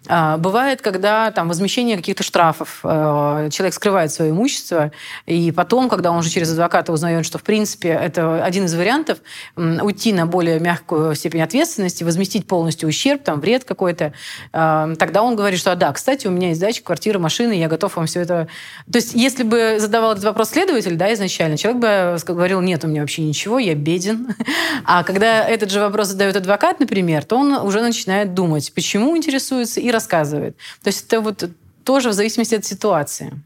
А, 0.07 0.37
бывает, 0.37 0.81
когда 0.81 1.31
там 1.31 1.47
возмещение 1.47 1.97
каких-то 1.97 2.23
штрафов, 2.23 2.79
э, 2.83 3.49
человек 3.51 3.73
скрывает 3.73 4.11
свое 4.11 4.31
имущество, 4.31 4.91
и 5.25 5.51
потом, 5.51 5.89
когда 5.89 6.11
он 6.11 6.19
уже 6.19 6.29
через 6.29 6.51
адвоката 6.51 6.91
узнает, 6.93 7.25
что, 7.25 7.37
в 7.37 7.43
принципе, 7.43 7.89
это 7.89 8.43
один 8.43 8.65
из 8.65 8.75
вариантов, 8.75 9.19
уйти 9.55 10.13
на 10.13 10.25
более 10.25 10.59
мягкую 10.59 11.15
степень 11.15 11.41
ответственности, 11.41 12.03
возместить 12.03 12.47
полностью 12.47 12.87
ущерб, 12.87 13.23
там, 13.23 13.39
вред 13.39 13.63
какой-то, 13.63 14.13
а, 14.53 14.95
тогда 14.95 15.23
он 15.23 15.35
говорит, 15.35 15.59
что, 15.59 15.71
а, 15.71 15.75
да, 15.75 15.91
кстати, 15.91 16.27
у 16.27 16.31
меня 16.31 16.49
есть 16.49 16.61
дача, 16.61 16.83
квартира, 16.83 17.19
машина, 17.19 17.51
я 17.51 17.67
готов 17.67 17.95
вам 17.95 18.05
все 18.05 18.21
это... 18.21 18.47
То 18.91 18.97
есть, 18.97 19.13
если 19.13 19.43
бы 19.43 19.77
задавал 19.79 20.13
этот 20.13 20.23
вопрос 20.23 20.49
следователь, 20.49 20.95
да, 20.95 21.13
изначально, 21.13 21.57
человек 21.57 21.81
бы 21.81 22.33
говорил, 22.33 22.61
нет, 22.61 22.83
у 22.83 22.87
меня 22.87 23.01
вообще 23.01 23.23
ничего, 23.23 23.59
я 23.59 23.75
беден. 23.75 24.35
А 24.85 25.03
когда 25.03 25.47
этот 25.47 25.69
же 25.71 25.79
вопрос 25.79 26.09
задает 26.09 26.35
адвокат, 26.35 26.79
например, 26.79 27.25
то 27.25 27.35
он 27.35 27.51
уже 27.53 27.81
начинает 27.81 28.33
думать, 28.33 28.71
почему 28.73 29.17
интересуется, 29.17 29.81
и 29.87 29.91
рассказывает. 29.91 30.57
То 30.83 30.87
есть 30.87 31.05
это 31.07 31.21
вот 31.21 31.49
тоже 31.83 32.09
в 32.09 32.13
зависимости 32.13 32.55
от 32.55 32.65
ситуации. 32.65 33.41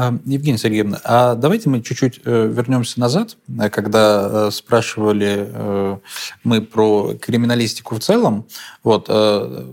А, 0.00 0.16
Евгения 0.26 0.58
Сергеевна, 0.58 1.00
а 1.02 1.34
давайте 1.34 1.68
мы 1.68 1.82
чуть-чуть 1.82 2.20
э, 2.24 2.46
вернемся 2.46 3.00
назад, 3.00 3.36
э, 3.48 3.68
когда 3.68 4.46
э, 4.46 4.50
спрашивали 4.52 5.98
мы 6.44 6.60
про 6.62 7.14
криминалистику 7.14 7.96
в 7.96 7.98
целом. 7.98 8.46
Вот, 8.84 9.06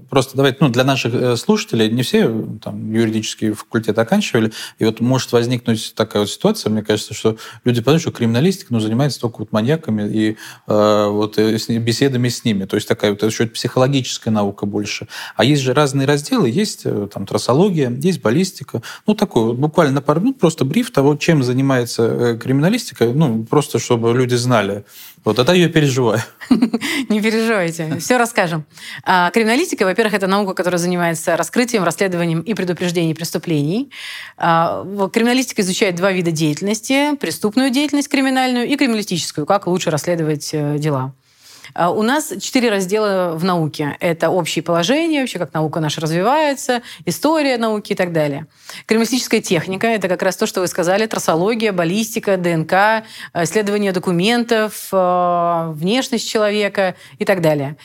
просто 0.10 0.36
давайте, 0.36 0.58
ну, 0.62 0.70
для 0.70 0.84
наших 0.84 1.38
слушателей, 1.38 1.90
не 1.90 2.02
все 2.02 2.28
там 2.62 2.92
юридический 2.92 3.52
факультет 3.52 3.98
оканчивали, 4.00 4.52
и 4.80 4.86
вот 4.86 5.00
может 5.00 5.32
возникнуть 5.32 5.94
такая 5.96 6.24
вот 6.24 6.30
ситуация, 6.30 6.70
мне 6.70 6.82
кажется, 6.82 7.14
что 7.14 7.38
люди 7.64 7.82
подумают, 7.82 8.02
что 8.02 8.12
криминалистика 8.12 8.74
ну, 8.74 8.80
занимается 8.80 9.20
только 9.20 9.40
вот 9.40 9.52
маньяками 9.52 10.10
и 10.10 10.38
вот 10.68 11.38
беседами 11.38 12.30
с 12.30 12.44
ними. 12.44 12.66
То 12.66 12.76
есть 12.76 12.88
такая 12.88 13.12
вот 13.12 13.24
еще 13.24 13.48
психологическая 13.48 14.34
наука 14.34 14.66
больше. 14.66 15.08
А 15.36 15.44
есть 15.44 15.62
же 15.62 15.74
разные 15.74 16.08
разделы, 16.08 16.50
есть 16.50 16.84
там 16.84 17.26
трассология, 17.26 17.90
есть 17.90 18.22
баллистика, 18.22 18.82
ну, 19.08 19.14
такой 19.14 19.54
буквально 19.54 20.02
пару 20.02 20.15
минут 20.22 20.40
просто 20.40 20.66
бриф 20.66 20.92
того, 20.92 21.16
чем 21.16 21.44
занимается 21.44 22.04
э, 22.04 22.38
криминалистика, 22.38 23.06
ну, 23.06 23.44
просто 23.44 23.80
чтобы 23.80 24.14
люди 24.14 24.36
знали. 24.36 24.86
Вот 25.24 25.40
это 25.40 25.54
я 25.54 25.70
переживаю. 25.70 26.22
Не 27.10 27.20
переживайте, 27.20 27.98
все 28.00 28.18
расскажем. 28.18 28.64
А, 29.04 29.32
криминалистика, 29.32 29.84
во-первых, 29.84 30.14
это 30.14 30.28
наука, 30.28 30.54
которая 30.54 30.78
занимается 30.78 31.36
раскрытием, 31.36 31.84
расследованием 31.84 32.42
и 32.42 32.54
предупреждением 32.54 33.16
преступлений. 33.16 33.90
А, 34.38 34.86
криминалистика 35.12 35.64
изучает 35.64 35.96
два 35.96 36.12
вида 36.12 36.32
деятельности. 36.32 37.16
Преступную 37.16 37.72
деятельность 37.72 38.08
криминальную 38.08 38.68
и 38.68 38.76
криминалистическую, 38.76 39.48
как 39.48 39.66
лучше 39.66 39.90
расследовать 39.90 40.52
э, 40.54 40.78
дела. 40.78 41.14
А, 41.74 41.90
у 41.92 42.04
нас 42.04 42.34
четыре 42.40 42.70
раздела 42.70 43.36
в 43.36 43.44
науке. 43.44 43.98
Это 44.00 44.30
общие 44.30 44.64
положения, 44.64 45.22
вообще 45.22 45.40
как 45.40 45.54
наука 45.54 45.80
наша 45.80 46.02
развивается, 46.02 46.82
история 47.06 47.58
науки 47.58 47.94
и 47.94 47.96
так 47.96 48.12
далее. 48.12 48.48
Криминалистическая 48.86 49.42
техника– 49.42 49.88
это 49.88 50.08
как 50.08 50.22
раз 50.22 50.38
то, 50.38 50.46
что 50.46 50.62
вы 50.62 50.68
сказали, 50.68 51.06
трассология, 51.06 51.72
баллистика, 51.72 52.38
ДНК, 52.38 53.06
исследование 53.34 53.92
документов, 53.92 54.90
а, 54.92 55.72
внешность 55.72 56.30
человека 56.30 56.96
и 57.20 57.26
так 57.26 57.42
далее. 57.42 57.78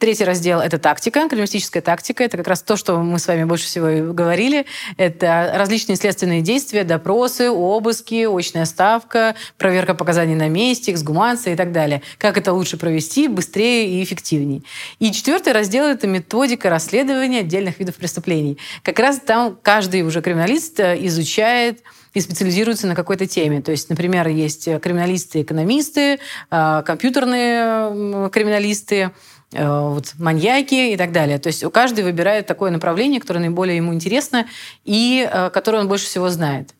Третий 0.00 0.24
раздел– 0.24 0.60
это 0.62 0.78
тактика, 0.78 1.28
криминалистическая 1.28 1.82
тактика. 1.82 2.24
Это 2.24 2.38
как 2.38 2.48
раз 2.48 2.62
то, 2.62 2.78
что 2.78 2.96
мы 3.02 3.18
с 3.18 3.28
вами 3.28 3.44
больше 3.44 3.66
всего 3.66 4.14
говорили. 4.14 4.64
Это 4.96 5.52
различные 5.54 5.96
следственные 5.96 6.40
действия, 6.40 6.84
допросы, 6.84 7.50
обыски, 7.50 8.26
очная 8.26 8.64
ставка, 8.64 9.34
проверка 9.58 9.92
показаний 9.92 10.34
на 10.34 10.48
месте, 10.48 10.90
эксгумация 10.92 11.52
и 11.52 11.56
так 11.56 11.72
далее. 11.72 12.00
Как 12.16 12.38
это 12.38 12.54
лучше 12.54 12.78
провести 12.78 13.28
быстрее 13.28 13.90
и 13.90 14.02
эффективнее. 14.02 14.62
И 15.00 15.12
четвертый 15.12 15.52
раздел– 15.52 15.84
это 15.86 16.06
методика 16.06 16.70
расследования 16.70 17.40
отдельных 17.40 17.78
видов 17.78 17.96
преступлений. 17.96 18.56
Как 18.82 18.98
раз 19.00 19.18
там 19.18 19.58
каждый 19.60 20.00
уже 20.00 20.22
криминалист 20.22 20.80
э, 20.80 20.96
изучает 21.08 21.82
и 22.14 22.20
специализируется 22.20 22.86
на 22.86 22.94
какой-то 22.94 23.26
теме. 23.26 23.60
То 23.60 23.70
есть, 23.70 23.90
например, 23.90 24.26
есть 24.28 24.64
криминалисты-экономисты, 24.64 26.20
э, 26.50 26.82
компьютерные 26.86 28.30
криминалисты, 28.30 29.10
вот, 29.52 30.14
маньяки 30.18 30.92
и 30.92 30.96
так 30.96 31.12
далее. 31.12 31.38
То 31.38 31.48
есть 31.48 31.64
у 31.64 31.70
каждого 31.70 32.06
выбирает 32.06 32.46
такое 32.46 32.70
направление, 32.70 33.20
которое 33.20 33.40
наиболее 33.40 33.76
ему 33.76 33.92
интересно 33.92 34.46
и 34.84 35.28
э, 35.30 35.50
которое 35.50 35.78
он 35.78 35.88
больше 35.88 36.06
всего 36.06 36.28
знает. 36.28 36.74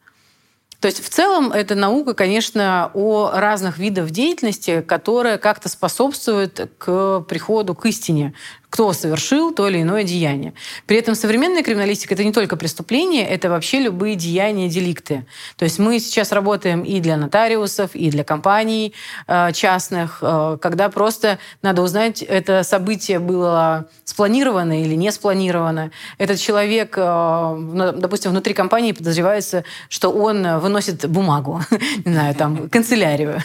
То 0.81 0.87
есть 0.87 1.05
в 1.05 1.11
целом 1.11 1.53
эта 1.53 1.75
наука, 1.75 2.15
конечно, 2.15 2.91
о 2.95 3.33
разных 3.35 3.77
видах 3.77 4.11
деятельности, 4.11 4.81
которая 4.81 5.37
как-то 5.37 5.69
способствует 5.69 6.71
к 6.79 7.21
приходу 7.29 7.75
к 7.75 7.85
истине, 7.85 8.33
кто 8.71 8.93
совершил 8.93 9.53
то 9.53 9.69
или 9.69 9.83
иное 9.83 10.05
деяние. 10.05 10.55
При 10.87 10.97
этом 10.97 11.17
современная 11.17 11.63
криминалистика— 11.63 12.15
это 12.15 12.25
не 12.25 12.33
только 12.33 12.57
преступления, 12.57 13.29
это 13.29 13.51
вообще 13.51 13.81
любые 13.81 14.15
деяния, 14.15 14.69
деликты. 14.69 15.27
То 15.57 15.65
есть 15.65 15.79
мы 15.81 15.99
сейчас 15.99 16.31
работаем 16.31 16.83
и 16.83 17.01
для 17.01 17.17
нотариусов, 17.17 17.95
и 17.95 18.11
для 18.11 18.23
компаний 18.23 18.95
э, 19.27 19.53
частных, 19.53 20.19
э, 20.23 20.57
когда 20.61 20.89
просто 20.89 21.39
надо 21.63 21.83
узнать, 21.83 22.23
это 22.23 22.63
событие 22.63 23.19
было 23.19 23.89
спланировано 24.05 24.81
или 24.83 24.95
не 24.95 25.11
спланировано. 25.11 25.91
Этот 26.19 26.39
человек, 26.39 26.95
э, 26.97 27.93
допустим, 27.97 28.31
внутри 28.31 28.55
компании 28.55 28.93
подозревается, 28.93 29.65
что 29.89 30.11
он 30.11 30.61
выносит 30.61 31.09
бумагу, 31.09 31.61
не 32.05 32.13
знаю, 32.13 32.35
там, 32.37 32.69
канцелярию. 32.69 33.43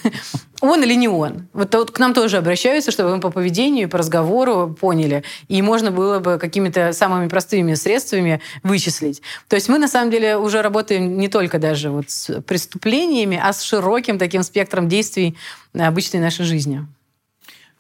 Он 0.62 0.84
или 0.84 0.94
не 0.96 1.08
он? 1.08 1.48
Вот, 1.54 1.92
к 1.92 2.00
нам 2.00 2.14
тоже 2.14 2.38
обращаются, 2.38 2.92
чтобы 2.92 3.16
мы 3.16 3.20
по 3.20 3.30
поведению, 3.30 3.90
по 3.90 3.98
разговору 3.98 4.76
поняли, 4.80 5.15
деле. 5.16 5.24
И 5.48 5.62
можно 5.62 5.92
было 5.92 6.20
бы 6.20 6.38
какими-то 6.38 6.94
самыми 6.94 7.28
простыми 7.28 7.74
средствами 7.74 8.42
вычислить. 8.64 9.22
То 9.48 9.56
есть 9.56 9.70
мы, 9.70 9.78
на 9.78 9.88
самом 9.88 10.12
деле, 10.12 10.38
уже 10.38 10.62
работаем 10.62 11.18
не 11.18 11.28
только 11.28 11.60
даже 11.60 11.90
вот 11.90 12.10
с 12.10 12.42
преступлениями, 12.42 13.40
а 13.42 13.54
с 13.54 13.62
широким 13.62 14.18
таким 14.18 14.44
спектром 14.44 14.88
действий 14.88 15.36
обычной 15.74 16.20
нашей 16.20 16.46
жизни 16.46 16.86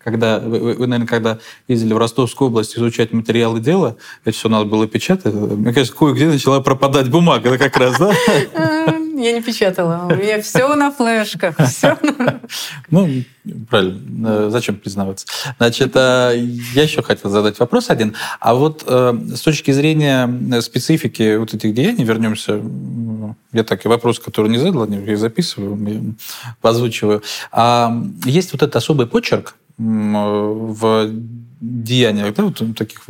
когда 0.06 0.38
вы, 0.38 0.76
вы, 0.76 0.88
наверное, 0.88 1.08
когда 1.08 1.40
ездили 1.68 1.94
в 1.94 1.98
Ростовскую 1.98 2.50
область 2.50 2.78
изучать 2.78 3.12
материалы 3.12 3.60
дела, 3.60 3.98
это 4.24 4.38
все 4.38 4.50
надо 4.50 4.66
было 4.66 4.88
печатать. 4.88 5.34
Мне 5.34 5.74
кажется, 5.74 5.98
кое-где 5.98 6.28
начала 6.28 6.62
пропадать 6.62 7.10
бумага, 7.10 7.50
это 7.50 7.58
как 7.58 7.76
раз, 7.78 7.98
да? 7.98 8.14
Я 9.18 9.32
не 9.32 9.42
печатала. 9.42 10.08
У 10.12 10.16
меня 10.16 10.42
все 10.42 10.76
на 10.76 10.92
флешках. 10.92 11.56
Все. 11.68 11.98
Ну, 12.92 13.10
правильно. 13.70 14.28
Э, 14.28 14.50
зачем 14.52 14.76
признаваться? 14.76 15.26
Значит, 15.58 15.96
э, 15.96 16.34
я 16.74 16.84
еще 16.84 17.02
хотел 17.02 17.32
задать 17.32 17.58
вопрос 17.60 17.90
один. 17.90 18.14
А 18.40 18.54
вот 18.54 18.84
э, 18.86 19.14
с 19.34 19.42
точки 19.42 19.72
зрения 19.72 20.62
специфики 20.62 21.38
вот 21.38 21.54
этих 21.54 21.74
деяний, 21.74 22.04
вернемся, 22.04 22.62
я 23.54 23.64
так 23.64 23.86
и 23.86 23.88
вопрос, 23.88 24.20
который 24.20 24.52
не 24.52 24.58
задал, 24.58 24.88
я 24.88 25.18
записываю, 25.18 26.16
позвучиваю. 26.62 27.24
А 27.52 27.98
есть 28.26 28.52
вот 28.52 28.62
этот 28.62 28.76
особый 28.76 29.08
почерк, 29.08 29.56
в 29.78 31.10
деяниях, 31.62 32.34
да, 32.34 32.44
вот 32.44 32.62
таких 32.76 33.04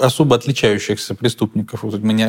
особо 0.00 0.36
отличающихся 0.36 1.14
преступников, 1.14 1.82
вот, 1.82 2.02
мани... 2.02 2.26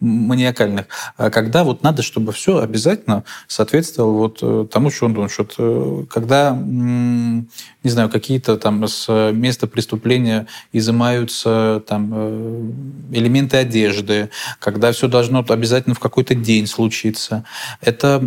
маниакальных, 0.00 0.86
а 1.16 1.30
когда 1.30 1.64
вот 1.64 1.82
надо, 1.82 2.02
чтобы 2.02 2.32
все 2.32 2.58
обязательно 2.58 3.24
соответствовало 3.48 4.12
вот 4.12 4.38
э, 4.42 4.66
тому, 4.70 4.90
что 4.90 5.06
он 5.06 5.14
думает, 5.14 5.32
э, 5.58 6.04
когда, 6.10 6.52
не 6.56 7.46
знаю, 7.84 8.08
какие-то 8.08 8.56
там 8.56 8.86
с 8.86 9.08
места 9.32 9.66
преступления 9.66 10.46
изымаются 10.72 11.82
там 11.86 12.10
э, 12.14 12.70
элементы 13.12 13.56
одежды, 13.56 14.30
когда 14.58 14.92
все 14.92 15.08
должно 15.08 15.44
обязательно 15.48 15.94
в 15.94 16.00
какой-то 16.00 16.34
день 16.34 16.66
случиться. 16.66 17.44
Это 17.80 18.20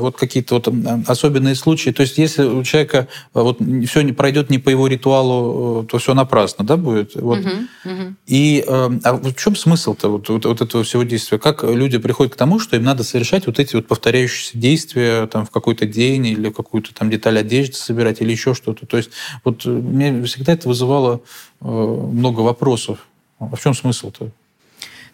вот 0.00 0.16
какие-то 0.16 0.54
вот 0.54 0.68
особенные 1.08 1.54
случаи. 1.54 1.90
То 1.90 2.02
есть 2.02 2.18
если 2.18 2.44
у 2.44 2.62
человека 2.62 3.08
вот 3.34 3.58
все 3.86 4.02
не 4.02 4.12
пройдет 4.12 4.50
не 4.50 4.58
по 4.58 4.70
его 4.70 4.86
ритуалу, 4.86 5.84
то 5.84 5.98
все 5.98 6.14
напрасно, 6.14 6.64
да, 6.64 6.76
будет? 6.76 7.14
Вот. 7.14 7.40
Угу. 7.40 7.50
Угу. 7.88 8.14
И 8.26 8.64
э, 8.66 8.90
а 9.04 9.12
в 9.14 9.34
чем 9.34 9.56
смысл-то 9.56 10.08
вот, 10.08 10.28
вот, 10.28 10.44
вот 10.44 10.60
этого 10.60 10.84
всего 10.84 11.02
действия? 11.02 11.38
Как 11.38 11.62
люди 11.62 11.98
приходят 11.98 12.34
к 12.34 12.36
тому, 12.36 12.58
что 12.58 12.76
им 12.76 12.84
надо 12.84 13.04
совершать 13.04 13.46
вот 13.46 13.58
эти 13.58 13.76
вот 13.76 13.86
повторяющиеся 13.86 14.58
действия 14.58 15.26
там, 15.26 15.46
в 15.46 15.50
какой-то 15.50 15.86
день 15.86 16.26
или 16.26 16.50
какую-то 16.50 16.94
там 16.94 17.10
деталь 17.10 17.38
одежды 17.38 17.76
собирать 17.76 18.20
или 18.20 18.30
еще 18.30 18.54
что-то? 18.54 18.86
То 18.86 18.96
есть 18.96 19.10
вот 19.44 19.64
э, 19.64 19.70
мне 19.70 20.22
всегда 20.24 20.52
это 20.52 20.68
вызывало 20.68 21.22
э, 21.60 21.66
много 21.66 22.40
вопросов. 22.40 23.06
А 23.38 23.54
в 23.54 23.60
чем 23.60 23.74
смысл-то? 23.74 24.30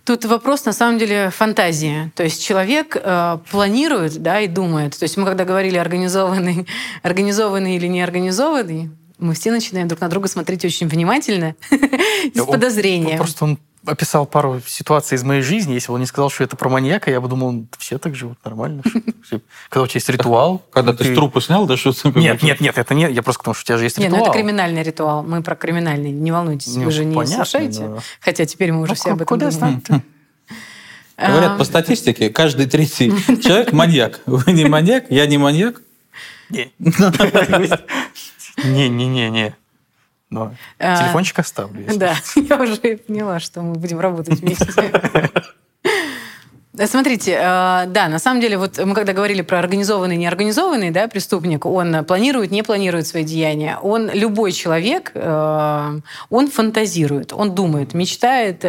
Тут 0.04 0.26
вопрос, 0.26 0.66
на 0.66 0.74
самом 0.74 0.98
деле, 0.98 1.30
фантазии. 1.30 2.12
То 2.14 2.24
есть 2.24 2.44
человек 2.44 2.96
э, 3.02 3.38
планирует 3.50 4.22
да, 4.22 4.40
и 4.40 4.48
думает. 4.48 4.98
То 4.98 5.04
есть 5.04 5.16
мы 5.16 5.24
когда 5.24 5.46
говорили 5.46 5.78
организованный, 5.78 6.66
организованный 7.02 7.76
или 7.76 7.86
неорганизованный, 7.86 8.90
мы 9.18 9.34
все 9.34 9.50
начинаем 9.50 9.88
друг 9.88 10.00
на 10.00 10.08
друга 10.08 10.28
смотреть 10.28 10.64
очень 10.64 10.88
внимательно, 10.88 11.54
с 12.34 12.44
подозрением. 12.44 13.18
Просто 13.18 13.44
он 13.44 13.58
описал 13.86 14.26
пару 14.26 14.60
ситуаций 14.66 15.16
из 15.16 15.22
моей 15.22 15.42
жизни. 15.42 15.74
Если 15.74 15.88
бы 15.88 15.94
он 15.94 16.00
не 16.00 16.06
сказал, 16.06 16.30
что 16.30 16.44
это 16.44 16.56
про 16.56 16.68
маньяка, 16.68 17.10
я 17.10 17.20
бы 17.20 17.28
думал, 17.28 17.66
все 17.78 17.98
так 17.98 18.14
живут 18.14 18.38
нормально. 18.44 18.82
Когда 19.68 19.82
у 19.82 19.86
тебя 19.86 19.98
есть 19.98 20.08
ритуал... 20.08 20.62
Когда 20.72 20.92
ты 20.92 21.04
с 21.04 21.14
трупа 21.14 21.40
снял, 21.40 21.66
да, 21.66 21.76
что 21.76 21.92
Нет, 22.14 22.42
нет, 22.42 22.60
нет, 22.60 22.78
это 22.78 22.94
не... 22.94 23.12
Я 23.12 23.22
просто 23.22 23.40
потому, 23.40 23.54
что 23.54 23.62
у 23.62 23.66
тебя 23.66 23.78
же 23.78 23.84
есть 23.84 23.98
ритуал. 23.98 24.12
Нет, 24.12 24.20
ну 24.20 24.26
это 24.26 24.38
криминальный 24.38 24.82
ритуал. 24.82 25.22
Мы 25.22 25.42
про 25.42 25.54
криминальный. 25.54 26.10
Не 26.10 26.32
волнуйтесь, 26.32 26.74
вы 26.76 26.90
же 26.90 27.04
не 27.04 27.26
слушаете. 27.26 28.00
Хотя 28.20 28.46
теперь 28.46 28.72
мы 28.72 28.82
уже 28.82 28.92
ну, 28.92 28.94
все 28.94 29.10
об 29.12 29.22
этом 29.22 29.38
думаем. 29.38 29.82
Говорят, 31.16 31.52
а. 31.52 31.58
по 31.58 31.64
статистике, 31.64 32.28
каждый 32.28 32.66
третий 32.66 33.12
человек 33.40 33.72
маньяк. 33.72 34.20
Вы 34.26 34.52
не 34.52 34.64
маньяк, 34.64 35.04
я 35.10 35.26
не 35.26 35.38
маньяк. 35.38 35.80
Не-не-не-не. 38.62 39.56
Но 40.30 40.54
а, 40.78 41.02
телефончик 41.02 41.38
оставлю. 41.38 41.86
Да, 41.96 42.16
я 42.36 42.56
уже 42.60 42.76
поняла, 42.76 43.40
что 43.40 43.62
мы 43.62 43.74
будем 43.74 44.00
работать 44.00 44.40
вместе. 44.40 44.66
Э, 46.76 46.86
смотрите, 46.86 47.32
э, 47.32 47.86
да, 47.86 48.08
на 48.08 48.18
самом 48.18 48.40
деле, 48.40 48.58
вот 48.58 48.78
мы 48.78 48.94
когда 48.94 49.12
говорили 49.12 49.42
про 49.42 49.58
организованный 49.58 50.16
неорганизованный 50.16 50.90
да, 50.90 51.06
преступник, 51.06 51.66
он 51.66 52.04
планирует, 52.04 52.50
не 52.50 52.62
планирует 52.62 53.06
свои 53.06 53.22
деяния. 53.22 53.78
Он, 53.80 54.10
любой 54.10 54.52
человек, 54.52 55.12
э, 55.14 56.00
он 56.30 56.50
фантазирует, 56.50 57.32
он 57.32 57.54
думает, 57.54 57.94
мечтает, 57.94 58.64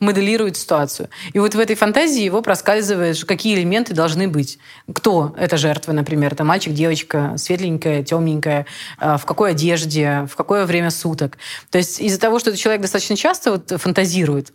моделирует 0.00 0.56
ситуацию. 0.56 1.08
И 1.32 1.38
вот 1.38 1.54
в 1.54 1.58
этой 1.58 1.76
фантазии 1.76 2.22
его 2.22 2.42
проскальзывает, 2.42 3.22
какие 3.24 3.54
элементы 3.56 3.94
должны 3.94 4.28
быть. 4.28 4.58
Кто 4.92 5.34
эта 5.38 5.56
жертва, 5.56 5.92
например, 5.92 6.32
это 6.32 6.44
мальчик, 6.44 6.72
девочка, 6.72 7.34
светленькая, 7.36 8.02
темненькая, 8.02 8.66
в 8.98 9.22
какой 9.24 9.52
одежде, 9.52 10.26
в 10.30 10.36
какое 10.36 10.66
время 10.66 10.90
суток. 10.90 11.38
То 11.70 11.78
есть 11.78 12.00
из-за 12.00 12.18
того, 12.18 12.38
что 12.38 12.50
этот 12.50 12.60
человек 12.60 12.82
достаточно 12.82 13.16
часто 13.16 13.52
вот 13.52 13.72
фантазирует, 13.80 14.52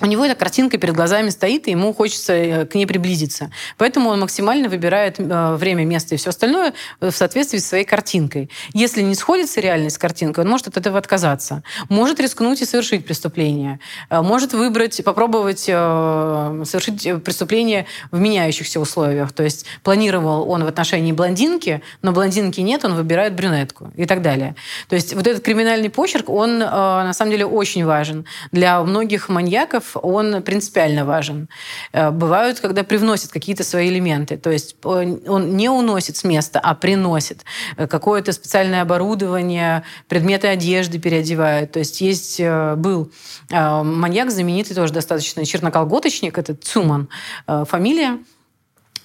у 0.00 0.06
него 0.06 0.24
эта 0.24 0.34
картинка 0.34 0.78
перед 0.78 0.94
глазами 0.94 1.30
стоит, 1.30 1.66
и 1.66 1.72
ему 1.72 1.92
хочется 1.92 2.32
э, 2.32 2.66
к 2.66 2.74
ней 2.74 2.86
приблизиться. 2.86 3.50
Поэтому 3.76 4.10
он 4.10 4.20
максимально 4.20 4.68
выбирает 4.68 5.18
э, 5.18 5.56
время, 5.56 5.84
место 5.84 6.14
и 6.14 6.18
все 6.18 6.30
остальное 6.30 6.74
в 7.00 7.10
соответствии 7.10 7.58
с 7.58 7.66
своей 7.66 7.84
картинкой. 7.84 8.50
Если 8.72 9.02
не 9.02 9.14
сходится 9.14 9.60
реальность 9.60 9.96
с 9.96 9.98
картинкой, 9.98 10.44
он 10.44 10.50
может 10.50 10.68
от 10.68 10.76
этого 10.76 10.98
отказаться. 10.98 11.62
Может 11.88 12.20
рискнуть 12.20 12.62
и 12.62 12.64
совершить 12.64 13.06
преступление. 13.06 13.80
Э, 14.10 14.20
может 14.22 14.52
выбрать, 14.52 15.02
попробовать 15.04 15.60
совершить 15.60 17.22
преступление 17.24 17.86
в 18.10 18.18
меняющихся 18.18 18.80
условиях. 18.80 19.32
То 19.32 19.42
есть 19.42 19.66
планировал 19.82 20.48
он 20.48 20.64
в 20.64 20.66
отношении 20.66 21.12
блондинки, 21.12 21.82
но 22.02 22.12
блондинки 22.12 22.60
нет, 22.60 22.84
он 22.84 22.94
выбирает 22.94 23.34
брюнетку 23.34 23.92
и 23.96 24.06
так 24.06 24.22
далее. 24.22 24.54
То 24.88 24.94
есть 24.94 25.14
вот 25.14 25.26
этот 25.26 25.44
криминальный 25.44 25.90
почерк, 25.90 26.28
он 26.28 26.58
на 26.58 27.12
самом 27.12 27.32
деле 27.32 27.46
очень 27.46 27.84
важен. 27.84 28.24
Для 28.52 28.82
многих 28.82 29.28
маньяков 29.28 29.87
он 29.96 30.42
принципиально 30.42 31.04
важен. 31.04 31.48
Э, 31.92 32.10
бывают, 32.10 32.60
когда 32.60 32.84
привносят 32.84 33.30
какие-то 33.30 33.64
свои 33.64 33.88
элементы. 33.88 34.36
То 34.36 34.50
есть 34.50 34.76
он 34.84 35.56
не 35.56 35.68
уносит 35.68 36.16
с 36.16 36.24
места, 36.24 36.60
а 36.60 36.74
приносит 36.74 37.44
э, 37.76 37.86
какое-то 37.86 38.32
специальное 38.32 38.82
оборудование, 38.82 39.84
предметы 40.08 40.48
одежды 40.48 40.98
переодевают. 40.98 41.72
То 41.72 41.78
есть 41.78 42.00
есть 42.00 42.40
э, 42.40 42.74
был 42.76 43.10
маньяк 43.50 44.30
знаменитый 44.30 44.76
тоже 44.76 44.92
достаточно, 44.92 45.44
черноколготочник, 45.44 46.36
это 46.36 46.54
Цуман 46.54 47.08
фамилия. 47.46 48.18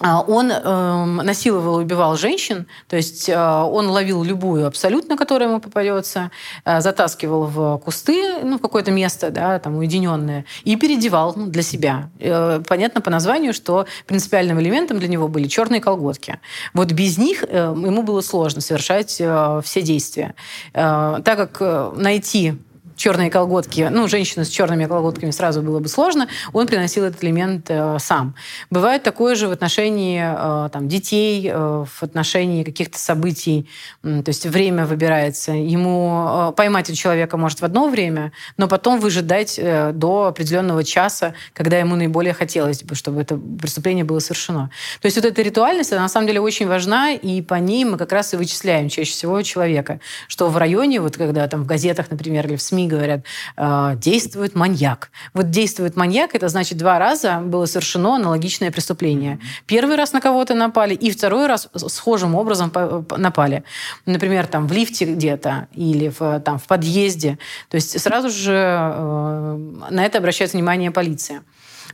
А, 0.04 0.22
он 0.22 0.52
э, 0.52 1.06
насиловал 1.06 1.80
и 1.80 1.84
убивал 1.84 2.18
женщин, 2.18 2.68
то 2.90 2.98
есть 2.98 3.30
э, 3.30 3.36
он 3.38 3.88
ловил 3.88 4.22
любую 4.22 4.68
абсолютно, 4.68 5.16
которая 5.16 5.48
ему 5.48 5.62
попадется, 5.62 6.30
э, 6.66 6.82
затаскивал 6.82 7.46
в 7.46 7.78
кусты, 7.78 8.40
ну, 8.44 8.58
в 8.58 8.62
какое-то 8.62 8.92
место, 8.92 9.30
да, 9.30 9.58
там, 9.60 9.78
уединенное, 9.78 10.44
и 10.66 10.76
переодевал 10.76 11.34
ну, 11.38 11.46
для 11.46 11.64
себя. 11.64 12.10
Э, 12.20 12.62
понятно 12.68 13.00
по 13.00 13.10
названию, 13.10 13.54
что 13.54 13.86
принципиальным 14.06 14.60
элементом 14.60 15.00
для 15.00 15.08
него 15.08 15.30
были 15.30 15.48
черные 15.48 15.80
колготки. 15.80 16.40
Вот 16.74 16.92
без 16.92 17.18
них 17.18 17.46
э, 17.48 17.74
ему 17.74 18.04
было 18.04 18.20
сложно 18.20 18.60
совершать 18.60 19.18
э, 19.22 19.62
все 19.64 19.82
действия. 19.82 20.36
Э, 20.74 21.22
так 21.24 21.38
как 21.38 21.58
э, 21.62 21.92
найти 21.96 22.56
черные 22.96 23.30
колготки, 23.30 23.88
ну, 23.92 24.08
женщину 24.08 24.46
с 24.46 24.50
черными 24.50 24.86
колготками 24.86 25.32
сразу 25.32 25.62
было 25.62 25.80
бы 25.80 25.88
сложно, 25.88 26.28
он 26.52 26.68
приносил 26.68 27.04
этот 27.04 27.24
элемент 27.24 27.66
э, 27.70 27.98
сам. 28.00 28.36
Бывает 28.70 29.04
такое 29.04 29.36
же 29.36 29.48
в 29.48 29.52
отношении 29.52 30.22
э, 30.24 30.70
там, 30.70 30.88
детей, 30.88 31.50
э, 31.52 31.86
в 31.86 32.04
отношении 32.04 32.64
каких-то 32.64 32.98
событий, 32.98 33.70
э, 34.04 34.22
то 34.24 34.30
есть 34.30 34.46
время 34.46 34.86
выбирается. 34.86 35.52
Ему 35.52 36.50
э, 36.50 36.54
поймать 36.56 36.90
у 36.90 36.94
человека 36.94 37.38
может 37.38 37.62
в 37.62 37.66
одно 37.66 37.88
время, 37.88 38.32
но 38.58 38.68
потом 38.68 39.00
выжидать 39.00 39.58
э, 39.58 39.92
до 39.94 40.28
определенного 40.28 40.84
часа, 40.84 41.34
когда 41.54 41.78
ему 41.80 41.96
наиболее 41.96 42.34
хотелось 42.34 42.84
бы, 42.84 42.96
чтобы 42.96 43.22
это 43.22 43.38
преступление 43.38 44.06
было 44.06 44.20
совершено. 44.20 44.70
То 45.02 45.08
есть 45.08 45.18
вот 45.18 45.26
эта 45.26 45.42
ритуальность, 45.42 45.92
она 45.92 46.02
на 46.02 46.10
самом 46.10 46.28
деле 46.28 46.42
очень 46.42 46.68
важна, 46.68 47.12
и 47.12 47.42
по 47.42 47.56
ней 47.56 47.86
мы 47.86 47.98
как 47.98 48.12
раз 48.12 48.34
и 48.34 48.38
вычисляем 48.38 48.90
чаще 48.90 49.12
всего 49.12 49.42
человека, 49.42 50.00
что 50.28 50.50
в 50.50 50.58
районе, 50.58 51.02
вот 51.02 51.18
когда 51.18 51.48
там 51.48 51.64
в 51.64 51.66
газетах, 51.66 52.10
например, 52.10 52.48
или 52.48 52.56
в 52.56 52.62
СМИ 52.62 52.83
говорят, 52.88 53.26
э, 53.58 53.94
действует 53.98 54.56
маньяк. 54.56 55.12
Вот 55.34 55.50
действует 55.50 55.96
маньяк, 55.96 56.36
это 56.36 56.48
значит, 56.50 56.78
два 56.78 57.00
раза 57.00 57.40
было 57.40 57.66
совершено 57.66 58.16
аналогичное 58.16 58.72
преступление. 58.72 59.40
Первый 59.66 59.96
раз 59.96 60.14
на 60.14 60.22
кого-то 60.22 60.54
напали, 60.54 60.94
и 60.94 61.12
второй 61.12 61.48
раз 61.48 61.70
схожим 61.76 62.36
образом 62.36 62.72
напали. 63.18 63.64
Например, 64.06 64.48
там 64.48 64.68
в 64.68 64.72
лифте 64.72 65.06
где-то 65.06 65.68
или 65.74 66.12
в, 66.18 66.40
там, 66.42 66.60
в 66.60 66.64
подъезде. 66.64 67.38
То 67.70 67.76
есть 67.76 68.00
сразу 68.00 68.30
же 68.30 68.54
э, 68.54 69.58
на 69.90 70.06
это 70.06 70.18
обращает 70.18 70.54
внимание 70.54 70.92
полиция. 70.92 71.44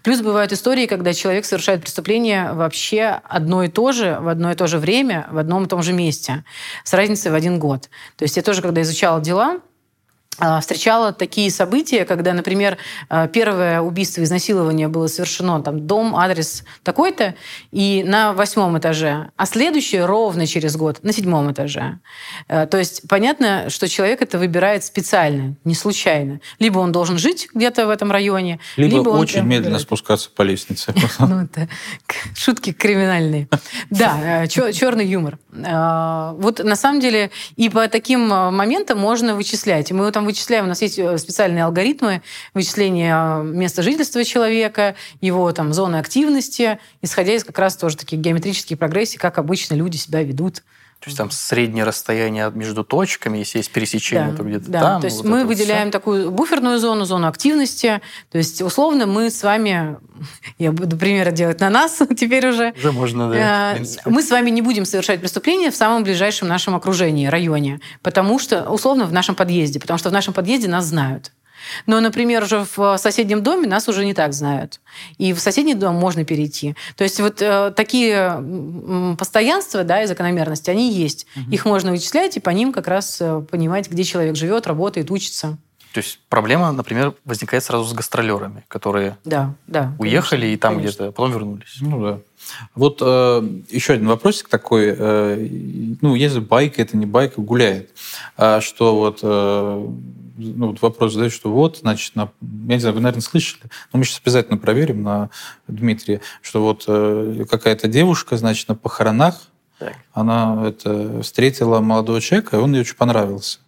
Плюс 0.03 0.21
бывают 0.21 0.53
истории, 0.53 0.85
когда 0.85 1.13
человек 1.13 1.45
совершает 1.45 1.81
преступление 1.81 2.53
вообще 2.53 3.19
одно 3.23 3.63
и 3.63 3.67
то 3.67 3.91
же, 3.91 4.17
в 4.19 4.27
одно 4.27 4.51
и 4.51 4.55
то 4.55 4.67
же 4.67 4.77
время, 4.77 5.27
в 5.31 5.37
одном 5.37 5.65
и 5.65 5.67
том 5.67 5.83
же 5.83 5.93
месте, 5.93 6.43
с 6.83 6.93
разницей 6.93 7.31
в 7.31 7.35
один 7.35 7.59
год. 7.59 7.89
То 8.15 8.23
есть 8.23 8.37
я 8.37 8.43
тоже, 8.43 8.61
когда 8.61 8.81
изучала 8.81 9.19
дела, 9.21 9.57
а, 9.57 9.59
встречала 10.61 11.13
такие 11.13 11.51
события, 11.51 12.05
когда, 12.05 12.33
например, 12.33 12.77
а, 13.09 13.27
первое 13.27 13.81
убийство, 13.81 14.23
изнасилование 14.23 14.87
было 14.87 15.07
совершено, 15.07 15.61
там, 15.61 15.85
дом, 15.85 16.15
адрес 16.15 16.63
такой-то, 16.83 17.35
и 17.71 18.03
на 18.05 18.33
восьмом 18.33 18.77
этаже, 18.77 19.31
а 19.35 19.45
следующее 19.45 20.05
ровно 20.05 20.47
через 20.47 20.75
год 20.77 20.99
на 21.03 21.11
седьмом 21.11 21.51
этаже. 21.51 21.99
А, 22.47 22.65
то 22.65 22.77
есть 22.77 23.07
понятно, 23.07 23.69
что 23.69 23.87
человек 23.87 24.21
это 24.21 24.37
выбирает 24.37 24.83
специально, 24.83 25.55
не 25.63 25.75
случайно. 25.75 26.39
Либо 26.59 26.79
он 26.79 26.91
должен 26.91 27.17
жить 27.17 27.49
где-то 27.53 27.87
в 27.87 27.89
этом 27.89 28.11
районе, 28.11 28.59
либо, 28.77 28.97
либо 28.97 29.09
очень 29.09 29.41
медленно 29.41 29.57
выбирает. 29.57 29.81
спускаться 29.81 30.29
по 30.29 30.41
лестнице. 30.43 30.93
Ну, 31.19 31.43
это 31.43 31.67
шутки 32.33 32.71
криминальные. 32.71 33.49
Да, 33.89 34.47
черный 34.47 35.05
юмор. 35.05 35.37
Вот 35.51 36.63
на 36.63 36.75
самом 36.75 37.01
деле 37.01 37.29
и 37.55 37.69
по 37.69 37.87
таким 37.87 38.27
моментам 38.27 38.99
можно 38.99 39.35
вычислять. 39.35 39.91
Мы 39.91 40.11
там 40.11 40.25
вычисляем, 40.29 40.65
у 40.65 40.67
нас 40.67 40.81
есть 40.81 40.99
э, 40.99 41.17
специальные 41.17 41.65
алгоритмы 41.65 42.21
вычисления 42.53 43.41
места 43.41 43.81
жительства 43.81 44.23
человека, 44.23 44.95
его 45.21 45.51
там 45.51 45.73
зоны 45.73 45.95
активности, 45.97 46.79
исходя 47.01 47.33
из 47.33 47.43
как 47.43 47.57
раз 47.57 47.75
тоже 47.75 47.97
таких 47.97 48.19
геометрических 48.19 48.77
прогрессий, 48.77 49.17
как 49.17 49.39
обычно 49.39 49.73
люди 49.73 49.97
себя 49.97 50.21
ведут. 50.23 50.63
То 50.99 51.07
есть 51.07 51.17
там 51.17 51.31
среднее 51.31 51.85
расстояние 51.85 52.51
между 52.53 52.83
точками, 52.83 53.37
если 53.37 53.59
есть 53.59 53.71
пересечение, 53.71 54.31
да, 54.31 54.37
то 54.37 54.43
где-то 54.43 54.69
да. 54.69 54.79
там. 54.81 55.01
То 55.01 55.05
есть 55.05 55.17
вот 55.17 55.27
мы 55.27 55.45
выделяем 55.45 55.87
все. 55.87 55.91
такую 55.91 56.29
буферную 56.29 56.77
зону, 56.77 57.05
зону 57.05 57.27
активности. 57.27 58.01
То 58.29 58.37
есть 58.37 58.61
условно 58.61 59.05
мы 59.05 59.29
с 59.29 59.41
вами, 59.41 59.97
я 60.57 60.73
буду 60.73 60.97
примеры 60.97 61.31
делать 61.31 61.61
на 61.61 61.69
нас 61.69 62.01
теперь 62.17 62.45
уже. 62.47 62.73
Уже 62.77 62.91
можно, 62.91 63.29
да. 63.29 63.77
Э, 63.77 63.83
мы 64.05 64.21
с 64.21 64.29
вами 64.29 64.49
не 64.49 64.61
будем 64.61 64.83
совершать 64.83 65.21
преступления 65.21 65.71
в 65.71 65.75
самом 65.75 66.03
ближайшем 66.03 66.49
нашем 66.49 66.75
окружении, 66.75 67.27
районе, 67.27 67.79
потому 68.01 68.37
что 68.37 68.69
условно 68.69 69.05
в 69.05 69.13
нашем 69.13 69.35
подъезде, 69.35 69.79
потому 69.79 69.97
что 69.97 70.09
в 70.09 70.13
нашем 70.13 70.33
подъезде 70.33 70.67
нас 70.67 70.83
знают. 70.85 71.31
Но, 71.85 71.99
например, 71.99 72.43
уже 72.43 72.65
в 72.75 72.97
соседнем 72.97 73.43
доме 73.43 73.67
нас 73.67 73.87
уже 73.87 74.05
не 74.05 74.13
так 74.13 74.33
знают. 74.33 74.79
И 75.17 75.33
в 75.33 75.39
соседний 75.39 75.73
дом 75.73 75.95
можно 75.95 76.25
перейти. 76.25 76.75
То 76.95 77.03
есть 77.03 77.19
вот 77.19 77.41
э, 77.41 77.71
такие 77.75 79.15
постоянства 79.17 79.83
да, 79.83 80.03
и 80.03 80.07
закономерности, 80.07 80.69
они 80.69 80.91
есть. 80.91 81.25
Угу. 81.35 81.51
Их 81.51 81.65
можно 81.65 81.91
вычислять 81.91 82.37
и 82.37 82.39
по 82.39 82.49
ним 82.49 82.71
как 82.71 82.87
раз 82.87 83.17
э, 83.19 83.41
понимать, 83.49 83.89
где 83.89 84.03
человек 84.03 84.35
живет, 84.35 84.67
работает, 84.67 85.11
учится. 85.11 85.57
То 85.93 86.01
есть 86.01 86.19
проблема, 86.29 86.71
например, 86.71 87.15
возникает 87.25 87.63
сразу 87.63 87.83
с 87.85 87.93
гастролерами, 87.93 88.63
которые 88.67 89.17
да, 89.25 89.55
да, 89.65 89.93
уехали 89.97 90.41
конечно, 90.41 90.53
и 90.53 90.57
там 90.57 90.79
где-то, 90.79 91.07
а 91.07 91.11
потом 91.11 91.31
вернулись. 91.31 91.77
Ну 91.81 92.01
да. 92.03 92.19
Вот 92.75 92.99
э, 93.01 93.49
еще 93.69 93.93
один 93.93 94.07
вопросик 94.07 94.49
такой. 94.49 94.95
Э, 94.95 95.47
ну, 96.01 96.13
если 96.13 96.39
байка, 96.39 96.81
это 96.83 96.95
не 96.95 97.07
байка, 97.07 97.41
гуляет. 97.41 97.89
А 98.37 98.61
что 98.61 98.95
вот, 98.95 99.19
э, 99.23 99.87
ну, 100.39 100.67
вот 100.67 100.81
вопрос 100.81 101.13
задают, 101.13 101.33
что 101.33 101.51
вот, 101.51 101.77
значит, 101.77 102.15
на, 102.15 102.31
я 102.41 102.75
не 102.75 102.79
знаю, 102.79 102.95
вы, 102.95 103.01
наверное, 103.01 103.21
слышали, 103.21 103.63
но 103.91 103.99
мы 103.99 104.05
сейчас 104.05 104.21
обязательно 104.23 104.57
проверим 104.57 105.03
на 105.03 105.29
Дмитрия, 105.67 106.21
что 106.41 106.61
вот 106.63 106.85
э, 106.87 107.45
какая-то 107.49 107.87
девушка, 107.87 108.37
значит, 108.37 108.69
на 108.69 108.75
похоронах, 108.75 109.41
так. 109.77 109.95
она 110.13 110.67
это, 110.67 111.21
встретила 111.21 111.79
молодого 111.79 112.21
человека, 112.21 112.57
и 112.57 112.59
он 112.59 112.73
ей 112.73 112.81
очень 112.81 112.95
понравился. 112.95 113.59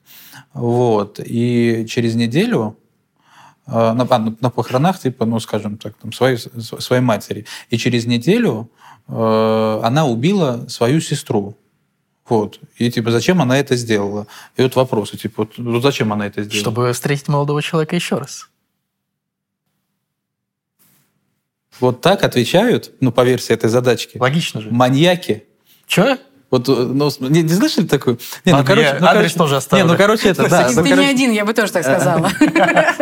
Вот. 0.54 1.20
И 1.24 1.86
через 1.90 2.16
неделю 2.16 2.78
э, 3.68 3.72
на, 3.72 4.36
на 4.40 4.50
похоронах, 4.50 5.00
типа, 5.00 5.26
ну, 5.26 5.40
скажем 5.40 5.78
так, 5.78 5.96
там, 5.98 6.14
своей, 6.14 6.38
своей 6.38 7.02
матери. 7.02 7.46
И 7.70 7.78
через 7.78 8.06
неделю 8.06 8.70
э, 9.08 9.82
она 9.84 10.06
убила 10.06 10.68
свою 10.68 11.02
сестру. 11.02 11.58
Вот. 12.28 12.60
И 12.78 12.90
типа, 12.92 13.12
зачем 13.12 13.42
она 13.42 13.58
это 13.58 13.76
сделала? 13.76 14.28
И 14.56 14.62
вот 14.62 14.76
вопросы, 14.76 15.18
типа, 15.18 15.44
вот, 15.44 15.54
ну, 15.58 15.82
зачем 15.82 16.14
она 16.14 16.28
это 16.28 16.44
сделала? 16.44 16.62
Чтобы 16.62 16.94
встретить 16.94 17.28
молодого 17.28 17.62
человека 17.62 17.96
еще 17.96 18.18
раз. 18.18 18.50
Вот 21.80 22.02
так 22.02 22.24
отвечают, 22.24 22.92
ну, 23.00 23.12
по 23.12 23.24
версии 23.24 23.54
этой 23.54 23.70
задачки. 23.70 24.18
Логично 24.18 24.62
же. 24.62 24.70
Маньяки. 24.72 25.46
Че? 25.88 26.20
Вот, 26.52 26.68
э, 26.68 26.72
ну, 26.74 27.10
не, 27.30 27.44
не 27.44 27.54
слышали 27.54 27.88
такую? 27.88 28.20
Не, 28.44 28.52
ну, 28.52 28.64
короче, 28.66 28.98
ну, 29.00 29.08
адрес 29.08 29.22
короче, 29.22 29.38
тоже 29.38 29.56
оставлю. 29.56 29.86
Не, 29.86 29.92
ну, 29.92 29.98
короче, 29.98 30.30
это, 30.30 30.50
да. 30.50 30.68
Ты, 30.68 30.76
ну, 30.76 30.84
короче... 30.84 30.96
не 30.96 31.06
один, 31.06 31.32
я 31.32 31.46
бы 31.46 31.54
тоже 31.54 31.72
так 31.72 31.84
сказала. 31.84 32.30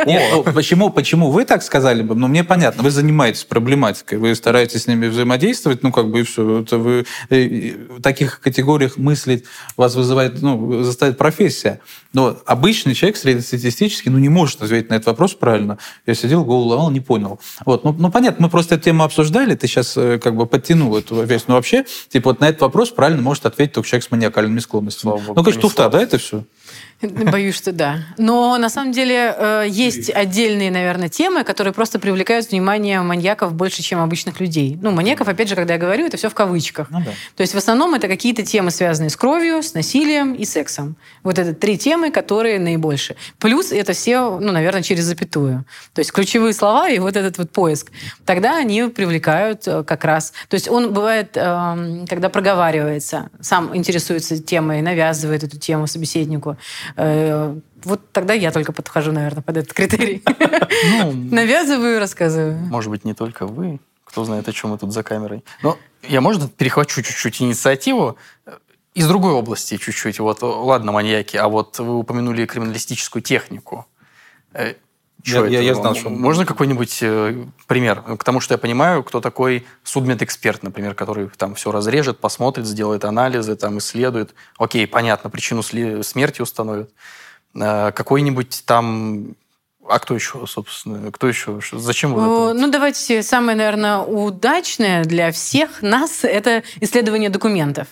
Ну, 0.06 0.44
почему, 0.54 0.90
почему 0.90 1.32
вы 1.32 1.46
так 1.46 1.64
сказали 1.64 2.04
бы? 2.04 2.16
Ну, 2.16 2.28
мне 2.28 2.44
понятно, 2.44 2.84
вы 2.84 2.92
занимаетесь 2.92 3.44
проблематикой, 3.44 4.20
вы 4.20 4.36
стараетесь 4.36 4.84
с 4.84 4.88
ними 4.88 5.08
взаимодействовать, 5.08 5.84
ну, 5.84 5.92
как 5.92 6.10
бы 6.10 6.22
и 6.22 6.24
все. 6.24 6.62
Это 6.62 6.78
вы 6.78 7.06
э, 7.30 7.74
в 7.98 8.02
таких 8.02 8.40
категориях 8.40 8.98
мыслить 8.98 9.46
вас 9.78 9.96
вызывает, 9.96 10.42
ну, 10.42 10.84
заставит 10.84 11.18
профессия. 11.18 11.80
Но 12.14 12.38
обычный 12.46 12.94
человек 12.94 13.18
среднестатистический, 13.18 14.10
ну, 14.10 14.20
не 14.20 14.30
может 14.30 14.62
ответить 14.62 14.90
на 14.90 14.96
этот 14.96 15.08
вопрос 15.08 15.34
правильно. 15.34 15.78
Я 16.06 16.14
сидел, 16.14 16.46
голову 16.46 16.70
ломал, 16.70 16.92
не 16.92 17.02
понял. 17.02 17.40
Вот, 17.66 17.84
ну, 17.84 17.96
ну, 17.98 18.12
понятно, 18.12 18.46
мы 18.46 18.50
просто 18.50 18.76
эту 18.76 18.86
тему 18.86 19.04
обсуждали, 19.04 19.56
ты 19.56 19.68
сейчас 19.68 19.98
э, 19.98 20.20
как 20.20 20.36
бы 20.36 20.46
подтянул 20.46 20.96
эту 20.96 21.22
вещь. 21.24 21.44
Но 21.48 21.56
вообще, 21.56 21.86
типа, 22.10 22.32
вот 22.32 22.40
на 22.40 22.50
этот 22.50 22.62
вопрос 22.62 22.90
правильно 22.90 23.22
может 23.40 23.46
ответить 23.46 23.74
только 23.74 23.88
человек 23.88 24.06
с 24.06 24.12
маниакальными 24.12 24.60
склонностями. 24.60 25.12
Богу, 25.12 25.34
ну, 25.36 25.44
конечно, 25.44 25.62
туфта, 25.62 25.90
да, 25.90 26.02
это 26.02 26.18
все? 26.18 26.44
Боюсь, 27.02 27.56
что 27.56 27.72
да. 27.72 28.00
Но 28.18 28.58
на 28.58 28.70
самом 28.70 28.92
деле 28.92 29.34
э, 29.38 29.66
есть 29.70 30.10
отдельные, 30.10 30.70
наверное, 30.70 31.08
темы, 31.08 31.46
которые 31.46 31.74
просто 31.74 31.98
привлекают 31.98 32.52
внимание 32.52 33.02
маньяков 33.02 33.54
больше, 33.54 33.82
чем 33.82 34.02
обычных 34.02 34.42
людей. 34.42 34.78
Ну, 34.82 34.92
маньяков, 34.92 35.30
опять 35.30 35.48
же, 35.48 35.56
когда 35.56 35.76
я 35.76 35.80
говорю, 35.80 36.06
это 36.06 36.18
все 36.18 36.30
в 36.30 36.34
кавычках. 36.34 36.90
Ну, 36.92 37.00
да. 37.00 37.12
То 37.38 37.42
есть 37.42 37.54
в 37.54 37.58
основном 37.58 37.94
это 37.94 38.10
какие-то 38.10 38.44
темы, 38.46 38.70
связанные 38.72 39.10
с 39.10 39.16
кровью, 39.16 39.64
с 39.64 39.74
насилием 39.74 40.34
и 40.34 40.44
сексом. 40.44 40.98
Вот 41.24 41.40
это 41.40 41.54
три 41.54 41.78
темы, 41.78 42.12
которые 42.12 42.60
наибольше. 42.60 43.16
Плюс 43.38 43.72
это 43.72 43.94
все, 43.94 44.38
ну, 44.38 44.52
наверное, 44.52 44.84
через 44.84 45.06
запятую. 45.06 45.64
То 45.94 46.00
есть 46.00 46.12
ключевые 46.12 46.54
слова 46.54 46.90
и 46.90 47.00
вот 47.00 47.16
этот 47.16 47.38
вот 47.38 47.52
поиск. 47.52 47.92
Тогда 48.26 48.58
они 48.58 48.84
привлекают 48.84 49.66
э, 49.68 49.86
как 49.86 50.04
раз. 50.04 50.34
То 50.50 50.56
есть 50.56 50.68
он 50.68 50.92
бывает, 50.92 51.32
эм, 51.36 52.06
когда 52.08 52.28
проговаривается, 52.28 53.29
сам 53.42 53.76
интересуется 53.76 54.42
темой, 54.42 54.82
навязывает 54.82 55.44
эту 55.44 55.58
тему 55.58 55.88
собеседнику. 55.88 56.58
Э, 56.96 57.56
вот 57.84 58.12
тогда 58.12 58.34
я 58.34 58.52
только 58.52 58.72
подхожу, 58.74 59.12
наверное, 59.12 59.42
под 59.42 59.58
этот 59.58 59.74
критерий. 59.74 60.24
Ну, 61.00 61.12
Навязываю, 61.32 62.00
рассказываю. 62.00 62.58
Может 62.58 62.92
быть, 62.92 63.06
не 63.06 63.14
только 63.14 63.48
вы. 63.48 63.80
Кто 64.04 64.26
знает, 64.26 64.48
о 64.48 64.52
чем 64.52 64.72
мы 64.72 64.78
тут 64.78 64.92
за 64.92 65.04
камерой. 65.04 65.44
Но 65.62 65.78
я, 66.02 66.20
можно, 66.20 66.48
перехвачу 66.48 67.04
чуть-чуть 67.04 67.42
инициативу 67.42 68.18
из 68.96 69.08
другой 69.08 69.34
области 69.34 69.78
чуть-чуть. 69.78 70.20
Вот, 70.20 70.42
ладно, 70.42 70.92
маньяки, 70.92 71.38
а 71.38 71.48
вот 71.48 71.78
вы 71.80 71.98
упомянули 71.98 72.46
криминалистическую 72.46 73.22
технику. 73.22 73.86
Что 75.24 75.46
я, 75.46 75.60
я, 75.60 75.62
я 75.62 75.76
знал, 75.76 75.96
что... 75.96 76.10
Можно 76.10 76.46
какой-нибудь 76.46 77.00
э, 77.02 77.46
пример? 77.68 78.02
К 78.02 78.24
тому, 78.24 78.40
что 78.40 78.54
я 78.54 78.58
понимаю, 78.58 79.04
кто 79.04 79.20
такой 79.20 79.66
судмедэксперт, 79.84 80.64
например, 80.64 80.96
который 80.96 81.30
там 81.38 81.56
все 81.56 81.72
разрежет, 81.72 82.20
посмотрит, 82.20 82.66
сделает 82.66 83.04
анализы, 83.04 83.56
там 83.56 83.80
исследует. 83.80 84.34
Окей, 84.58 84.88
понятно, 84.88 85.30
причину 85.30 85.62
смерти 85.62 86.42
установит. 86.42 86.92
Э, 87.54 87.92
какой-нибудь 87.92 88.64
там 88.66 89.36
а 89.90 90.00
кто 90.00 90.14
еще, 90.14 90.46
собственно, 90.48 91.12
кто 91.12 91.28
еще? 91.28 91.60
Зачем 91.74 92.14
вы 92.14 92.22
это? 92.22 92.54
Ну, 92.54 92.72
давайте 92.72 93.24
самое, 93.24 93.58
наверное, 93.58 94.00
удачное 94.00 95.04
для 95.04 95.32
всех 95.32 95.82
нас– 95.82 96.20
это 96.24 96.64
исследование 96.80 97.30
документов. 97.30 97.88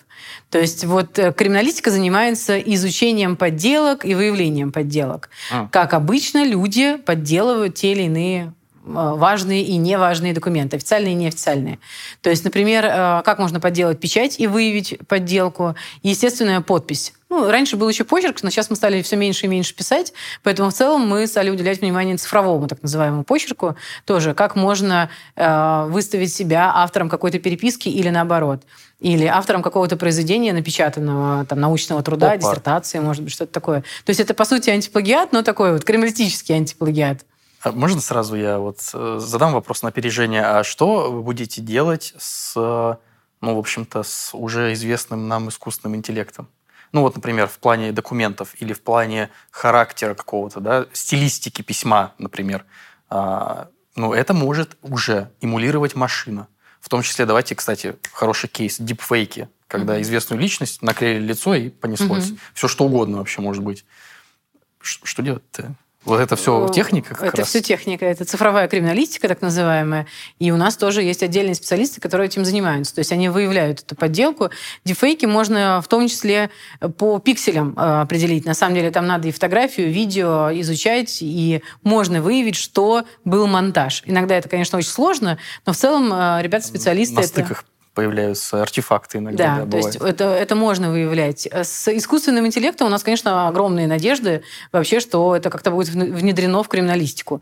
То 0.49 0.59
есть 0.59 0.85
вот 0.85 1.17
э, 1.19 1.33
криминалистика 1.33 1.91
занимается 1.91 2.59
изучением 2.59 3.35
подделок 3.35 4.05
и 4.05 4.15
выявлением 4.15 4.71
подделок. 4.71 5.29
А. 5.51 5.67
Как 5.71 5.93
обычно 5.93 6.45
люди 6.45 6.97
подделывают 6.97 7.75
те 7.75 7.91
или 7.91 8.03
иные 8.03 8.53
важные 8.87 9.63
и 9.63 9.77
неважные 9.77 10.33
документы, 10.33 10.77
официальные 10.77 11.13
и 11.13 11.15
неофициальные. 11.15 11.79
То 12.21 12.29
есть, 12.29 12.43
например, 12.43 12.85
э, 12.85 13.21
как 13.23 13.39
можно 13.39 13.59
подделать 13.59 13.99
печать 13.99 14.39
и 14.39 14.47
выявить 14.47 14.97
подделку, 15.07 15.75
естественная 16.03 16.61
подпись. 16.61 17.13
Ну, 17.29 17.51
раньше 17.51 17.75
был 17.75 17.89
еще 17.89 18.05
почерк, 18.05 18.41
но 18.41 18.49
сейчас 18.49 18.69
мы 18.69 18.77
стали 18.77 19.01
все 19.01 19.17
меньше 19.17 19.47
и 19.47 19.49
меньше 19.49 19.75
писать, 19.75 20.13
поэтому 20.43 20.69
в 20.69 20.73
целом 20.73 21.05
мы 21.05 21.27
стали 21.27 21.49
уделять 21.49 21.81
внимание 21.81 22.15
цифровому, 22.15 22.67
так 22.67 22.81
называемому 22.81 23.25
почерку, 23.25 23.75
тоже, 24.05 24.33
как 24.33 24.55
можно 24.55 25.09
э, 25.35 25.85
выставить 25.89 26.33
себя 26.33 26.71
автором 26.73 27.09
какой-то 27.09 27.39
переписки 27.39 27.89
или 27.89 28.09
наоборот, 28.09 28.61
или 29.01 29.25
автором 29.25 29.61
какого-то 29.61 29.97
произведения 29.97 30.53
напечатанного, 30.53 31.45
там, 31.45 31.59
научного 31.59 32.01
труда, 32.01 32.31
Опа. 32.31 32.37
диссертации, 32.37 32.99
может 32.99 33.23
быть, 33.23 33.33
что-то 33.33 33.51
такое. 33.51 33.81
То 34.05 34.09
есть 34.09 34.21
это, 34.21 34.33
по 34.33 34.45
сути, 34.45 34.69
антиплагиат, 34.69 35.33
но 35.33 35.41
такой 35.41 35.73
вот 35.73 35.83
криминалистический 35.83 36.55
антиплагиат. 36.55 37.25
А 37.61 37.71
можно 37.71 38.01
сразу 38.01 38.35
я 38.35 38.59
вот 38.59 38.79
э, 38.93 39.17
задам 39.19 39.53
вопрос 39.53 39.81
на 39.81 39.89
опережение? 39.89 40.43
А 40.43 40.63
что 40.63 41.11
вы 41.11 41.23
будете 41.23 41.61
делать 41.61 42.13
с, 42.17 42.53
ну, 42.55 43.55
в 43.55 43.57
общем-то, 43.57 44.03
с 44.03 44.33
уже 44.33 44.73
известным 44.73 45.27
нам 45.27 45.49
искусственным 45.49 45.95
интеллектом? 45.95 46.47
Ну 46.91 47.01
вот, 47.01 47.15
например, 47.15 47.47
в 47.47 47.59
плане 47.59 47.91
документов 47.91 48.55
или 48.59 48.73
в 48.73 48.81
плане 48.81 49.29
характера 49.51 50.13
какого-то, 50.13 50.59
да, 50.59 50.85
стилистики 50.93 51.61
письма, 51.61 52.13
например. 52.17 52.65
А, 53.09 53.69
ну, 53.95 54.13
это 54.13 54.33
может 54.33 54.77
уже 54.81 55.31
эмулировать 55.41 55.95
машина. 55.95 56.47
В 56.79 56.89
том 56.89 57.01
числе, 57.01 57.25
давайте, 57.25 57.55
кстати, 57.55 57.97
хороший 58.13 58.47
кейс, 58.47 58.77
дипфейки, 58.79 59.49
когда 59.67 59.97
mm-hmm. 59.97 60.01
известную 60.01 60.39
личность 60.39 60.81
наклеили 60.81 61.25
лицо 61.25 61.55
и 61.55 61.69
понеслось. 61.69 62.29
Mm-hmm. 62.29 62.39
Все 62.53 62.67
что 62.67 62.85
угодно 62.85 63.17
вообще 63.17 63.41
может 63.41 63.63
быть. 63.63 63.83
Ш- 64.79 65.01
что 65.03 65.21
делать-то? 65.21 65.75
Вот 66.07 66.21
это 66.21 66.37
все 66.37 66.69
техника? 66.69 67.15
Как 67.15 67.27
это 67.27 67.37
раз? 67.37 67.49
все 67.49 67.61
техника, 67.61 68.05
это 68.05 68.23
цифровая 68.23 68.69
криминалистика, 68.69 69.27
так 69.27 69.41
называемая. 69.41 70.07
И 70.39 70.51
у 70.51 70.57
нас 70.57 70.77
тоже 70.77 71.03
есть 71.03 71.21
отдельные 71.21 71.53
специалисты, 71.53 71.99
которые 71.99 72.27
этим 72.27 72.45
занимаются. 72.45 72.95
То 72.95 72.99
есть 72.99 73.11
они 73.11 73.27
выявляют 73.27 73.81
эту 73.81 73.95
подделку. 73.97 74.49
Дефейки 74.85 75.25
можно 75.25 75.81
в 75.81 75.87
том 75.89 76.07
числе 76.07 76.49
по 76.97 77.19
пикселям 77.19 77.73
э, 77.75 78.01
определить. 78.01 78.45
На 78.45 78.53
самом 78.53 78.75
деле 78.75 78.89
там 78.89 79.05
надо 79.05 79.27
и 79.27 79.31
фотографию, 79.31 79.89
и 79.89 79.91
видео 79.91 80.49
изучать, 80.61 81.17
и 81.21 81.61
можно 81.83 82.21
выявить, 82.21 82.55
что 82.55 83.03
был 83.25 83.45
монтаж. 83.47 84.03
Иногда 84.05 84.35
это, 84.35 84.47
конечно, 84.47 84.77
очень 84.77 84.91
сложно, 84.91 85.37
но 85.65 85.73
в 85.73 85.75
целом 85.75 86.11
э, 86.13 86.41
ребята-специалисты... 86.41 87.15
На 87.15 87.23
стыках 87.23 87.65
появляются 87.97 88.61
артефакты 88.61 89.17
иногда. 89.17 89.55
Да, 89.57 89.65
да 89.65 89.71
то 89.71 89.77
есть 89.77 89.95
это, 89.95 90.25
это 90.25 90.53
можно 90.53 90.91
выявлять. 90.91 91.47
С 91.51 91.87
искусственным 91.87 92.45
интеллектом 92.45 92.85
у 92.85 92.91
нас, 92.91 93.01
конечно, 93.01 93.47
огромные 93.47 93.87
надежды 93.87 94.43
вообще, 94.71 94.99
что 94.99 95.35
это 95.35 95.49
как-то 95.49 95.71
будет 95.71 95.89
внедрено 95.89 96.61
в 96.61 96.67
криминалистику. 96.67 97.41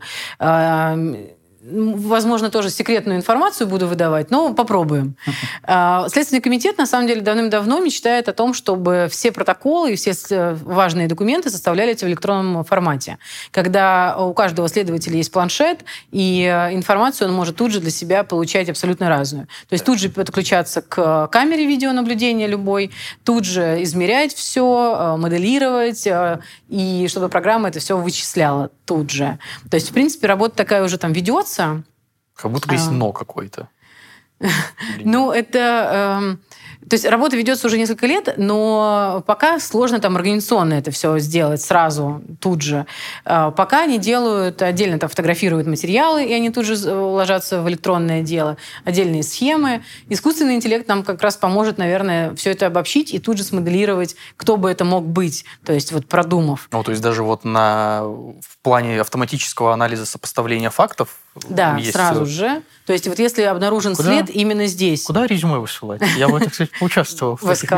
Возможно, 1.68 2.50
тоже 2.50 2.70
секретную 2.70 3.18
информацию 3.18 3.66
буду 3.66 3.88
выдавать, 3.88 4.30
но 4.30 4.54
попробуем. 4.54 5.16
А, 5.64 6.08
Следственный 6.08 6.40
комитет, 6.40 6.78
на 6.78 6.86
самом 6.86 7.08
деле, 7.08 7.22
давным-давно 7.22 7.80
мечтает 7.80 8.28
о 8.28 8.32
том, 8.32 8.54
чтобы 8.54 9.08
все 9.10 9.32
протоколы 9.32 9.92
и 9.92 9.96
все 9.96 10.12
важные 10.62 11.08
документы 11.08 11.50
составлялись 11.50 12.02
в 12.02 12.06
электронном 12.06 12.62
формате. 12.64 13.18
Когда 13.50 14.16
у 14.16 14.32
каждого 14.32 14.68
следователя 14.68 15.16
есть 15.16 15.32
планшет, 15.32 15.84
и 16.12 16.44
э, 16.44 16.74
информацию 16.74 17.28
он 17.28 17.34
может 17.34 17.56
тут 17.56 17.72
же 17.72 17.80
для 17.80 17.90
себя 17.90 18.22
получать 18.22 18.68
абсолютно 18.68 19.08
разную. 19.08 19.46
То 19.68 19.72
есть 19.72 19.84
тут 19.84 19.98
же 19.98 20.08
подключаться 20.08 20.82
к 20.82 21.26
камере 21.32 21.66
видеонаблюдения 21.66 22.46
любой, 22.46 22.92
тут 23.24 23.44
же 23.44 23.82
измерять 23.82 24.34
все, 24.34 24.96
э, 24.98 25.16
моделировать, 25.16 26.06
э, 26.06 26.38
и 26.68 27.06
чтобы 27.08 27.28
программа 27.28 27.68
это 27.70 27.80
все 27.80 27.96
вычисляла 27.96 28.70
тут 28.84 29.10
же. 29.10 29.38
То 29.70 29.74
есть, 29.74 29.90
в 29.90 29.92
принципе, 29.92 30.28
работа 30.28 30.56
такая 30.56 30.84
уже 30.84 30.96
там 30.96 31.12
ведется. 31.12 31.55
Как 32.34 32.50
будто 32.50 32.68
бы 32.68 32.74
есть 32.74 32.88
а... 32.88 32.92
но 32.92 33.12
какой-то. 33.12 33.68
Ну, 35.04 35.32
это... 35.32 36.18
Эм, 36.20 36.40
То 36.88 36.94
есть 36.94 37.04
работа 37.06 37.36
ведется 37.36 37.66
уже 37.66 37.78
несколько 37.78 38.06
лет, 38.06 38.34
но 38.36 39.22
пока 39.26 39.58
сложно 39.60 39.98
там 39.98 40.16
организационно 40.16 40.74
это 40.74 40.90
все 40.90 41.18
сделать 41.18 41.62
сразу, 41.62 42.22
тут 42.40 42.62
же. 42.62 42.86
А, 43.24 43.50
пока 43.50 43.82
они 43.82 43.98
делают, 43.98 44.62
отдельно 44.62 44.98
там 44.98 45.08
фотографируют 45.08 45.66
материалы, 45.66 46.24
и 46.24 46.32
они 46.32 46.50
тут 46.50 46.66
же 46.66 46.76
ложатся 46.94 47.62
в 47.62 47.68
электронное 47.68 48.22
дело, 48.22 48.56
отдельные 48.84 49.22
схемы. 49.22 49.82
Искусственный 50.08 50.54
интеллект 50.54 50.86
нам 50.88 51.02
как 51.02 51.22
раз 51.22 51.36
поможет, 51.36 51.78
наверное, 51.78 52.34
все 52.34 52.50
это 52.50 52.66
обобщить 52.66 53.14
и 53.14 53.18
тут 53.18 53.38
же 53.38 53.44
смоделировать, 53.44 54.16
кто 54.36 54.56
бы 54.56 54.70
это 54.70 54.84
мог 54.84 55.06
быть, 55.06 55.44
то 55.64 55.72
есть 55.72 55.92
вот 55.92 56.06
продумав. 56.06 56.68
Ну, 56.72 56.82
то 56.82 56.90
есть 56.90 57.02
даже 57.02 57.22
вот 57.22 57.44
на, 57.44 58.02
в 58.02 58.58
плане 58.62 59.00
автоматического 59.00 59.72
анализа 59.72 60.06
сопоставления 60.06 60.70
фактов 60.70 61.16
да, 61.48 61.76
есть... 61.76 61.92
сразу 61.92 62.26
же. 62.26 62.62
То 62.86 62.92
есть 62.92 63.08
вот 63.08 63.18
если 63.18 63.42
обнаружен 63.42 63.96
Куда? 63.96 64.08
след 64.08 64.30
именно 64.30 64.66
здесь. 64.66 65.02
Куда 65.04 65.26
резюме 65.26 65.58
высылать? 65.58 66.00
Я 66.16 66.28
в 66.28 66.36
этом, 66.36 66.50
кстати, 66.50 66.70
поучаствовал. 66.78 67.36
В 67.40 67.54
СК. 67.54 67.72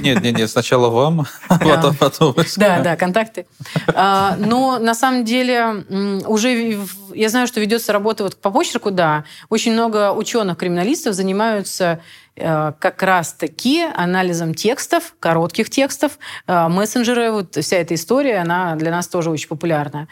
Нет, 0.00 0.20
нет, 0.22 0.36
нет, 0.36 0.50
сначала 0.50 0.88
вам, 0.88 1.26
а 1.48 1.58
потом, 1.58 1.94
потом 1.94 2.34
СК. 2.44 2.58
Да, 2.58 2.80
да, 2.80 2.96
контакты. 2.96 3.46
А, 3.94 4.36
но 4.38 4.78
на 4.78 4.94
самом 4.94 5.24
деле 5.24 5.84
уже 6.26 6.76
я 7.14 7.28
знаю, 7.28 7.46
что 7.46 7.60
ведется 7.60 7.92
работа 7.92 8.24
вот 8.24 8.36
по 8.40 8.50
почерку, 8.50 8.90
да. 8.90 9.24
Очень 9.48 9.72
много 9.72 10.12
ученых-криминалистов 10.12 11.14
занимаются 11.14 12.00
э, 12.34 12.72
как 12.78 13.02
раз-таки 13.02 13.84
анализом 13.94 14.54
текстов, 14.54 15.14
коротких 15.20 15.70
текстов. 15.70 16.18
Э, 16.48 16.66
мессенджеры, 16.68 17.30
вот 17.30 17.56
вся 17.56 17.76
эта 17.76 17.94
история, 17.94 18.38
она 18.38 18.74
для 18.74 18.90
нас 18.90 19.06
тоже 19.06 19.30
очень 19.30 19.48
популярна 19.48 20.08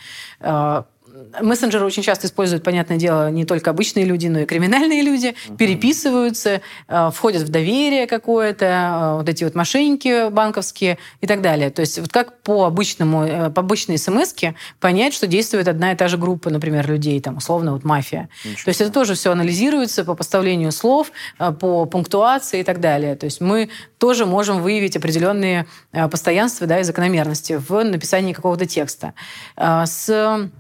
мессенджеры 1.41 1.85
очень 1.85 2.03
часто 2.03 2.27
используют, 2.27 2.65
понятное 2.65 2.97
дело, 2.97 3.31
не 3.31 3.45
только 3.45 3.71
обычные 3.71 4.05
люди, 4.05 4.27
но 4.29 4.41
и 4.41 4.45
криминальные 4.45 5.03
люди, 5.03 5.29
uh-huh. 5.29 5.57
переписываются, 5.57 6.61
э, 6.89 7.11
входят 7.15 7.43
в 7.43 7.49
доверие 7.49 8.07
какое-то, 8.07 8.65
э, 8.65 9.17
вот 9.17 9.29
эти 9.29 9.45
вот 9.45 9.55
мошенники 9.55 10.31
банковские 10.31 10.99
и 11.21 11.27
так 11.27 11.43
далее. 11.43 11.71
То 11.71 11.81
есть 11.81 11.99
вот 11.99 12.11
как 12.11 12.41
по 12.43 12.65
обычному, 12.65 13.25
э, 13.25 13.51
по 13.51 13.61
обычной 13.61 13.99
смс 13.99 14.35
понять, 14.79 15.15
что 15.15 15.27
действует 15.27 15.69
одна 15.69 15.93
и 15.93 15.97
та 15.97 16.09
же 16.09 16.17
группа, 16.17 16.51
например, 16.51 16.89
людей, 16.89 17.21
там, 17.21 17.37
условно, 17.37 17.73
вот 17.73 17.85
мафия. 17.85 18.29
Ничего. 18.45 18.65
То 18.65 18.69
есть 18.69 18.81
это 18.81 18.93
тоже 18.93 19.15
все 19.15 19.33
анализируется 19.33 20.05
по 20.05 20.15
поставлению 20.15 20.73
слов, 20.73 21.13
по 21.39 21.85
пунктуации 21.87 22.61
и 22.61 22.63
так 22.63 22.81
далее. 22.81 23.17
То 23.17 23.25
есть 23.25 23.41
мы 23.41 23.71
тоже 23.99 24.25
можем 24.25 24.63
выявить 24.63 24.97
определенные 24.97 25.67
постоянства 26.11 26.67
да, 26.67 26.81
и 26.81 26.85
закономерности 26.85 27.61
в 27.69 27.83
написании 27.83 28.33
какого-то 28.33 28.67
текста. 28.67 29.15
С 29.57 30.51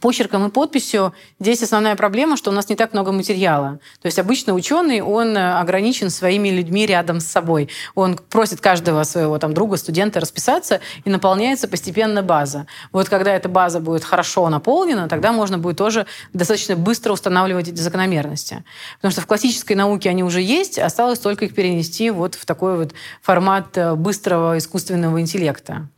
почерком 0.00 0.46
и 0.46 0.50
подписью 0.50 1.12
здесь 1.40 1.62
основная 1.62 1.96
проблема, 1.96 2.36
что 2.36 2.50
у 2.50 2.54
нас 2.54 2.68
не 2.68 2.76
так 2.76 2.92
много 2.92 3.12
материала. 3.12 3.80
То 4.00 4.06
есть 4.06 4.18
обычно 4.18 4.54
ученый, 4.54 5.00
он 5.00 5.36
э, 5.36 5.58
ограничен 5.58 6.10
своими 6.10 6.48
людьми 6.48 6.86
рядом 6.86 7.20
с 7.20 7.26
собой. 7.26 7.68
Он 7.94 8.16
просит 8.16 8.60
каждого 8.60 9.02
своего 9.04 9.38
там, 9.38 9.54
друга, 9.54 9.76
студента 9.76 10.20
расписаться, 10.20 10.80
и 11.04 11.10
наполняется 11.10 11.68
постепенно 11.68 12.22
база. 12.22 12.66
Вот 12.92 13.08
когда 13.08 13.34
эта 13.34 13.48
база 13.48 13.80
будет 13.80 14.04
хорошо 14.04 14.48
наполнена, 14.48 15.08
тогда 15.08 15.32
можно 15.32 15.58
будет 15.58 15.76
тоже 15.76 16.06
достаточно 16.32 16.76
быстро 16.76 17.12
устанавливать 17.12 17.68
эти 17.68 17.80
закономерности. 17.80 18.64
Потому 18.96 19.12
что 19.12 19.20
в 19.20 19.26
классической 19.26 19.74
науке 19.74 20.10
они 20.10 20.22
уже 20.22 20.40
есть, 20.40 20.78
осталось 20.78 21.18
только 21.18 21.46
их 21.46 21.54
перенести 21.54 22.10
вот 22.10 22.34
в 22.34 22.44
такой 22.46 22.76
вот 22.76 22.94
формат 23.22 23.76
э, 23.76 23.94
быстрого 23.94 24.58
искусственного 24.58 25.20
интеллекта. 25.20 25.88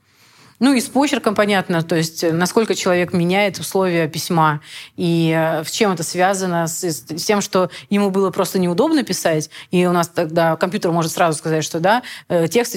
Ну 0.60 0.72
и 0.72 0.80
с 0.80 0.88
почерком 0.88 1.34
понятно, 1.34 1.82
то 1.82 1.94
есть 1.94 2.24
э, 2.24 2.32
насколько 2.32 2.74
человек 2.74 3.12
меняет 3.12 3.58
условия 3.58 4.08
письма 4.08 4.60
и 4.96 5.32
э, 5.36 5.64
с 5.64 5.70
чем 5.70 5.92
это 5.92 6.02
связано, 6.02 6.66
с, 6.66 6.82
с 6.82 7.24
тем, 7.24 7.40
что 7.40 7.70
ему 7.90 8.10
было 8.10 8.30
просто 8.30 8.58
неудобно 8.58 9.04
писать, 9.04 9.50
и 9.70 9.86
у 9.86 9.92
нас 9.92 10.08
тогда 10.08 10.56
компьютер 10.56 10.90
может 10.90 11.12
сразу 11.12 11.38
сказать, 11.38 11.62
что 11.62 11.78
да, 11.78 12.02
э, 12.28 12.48
текст 12.48 12.76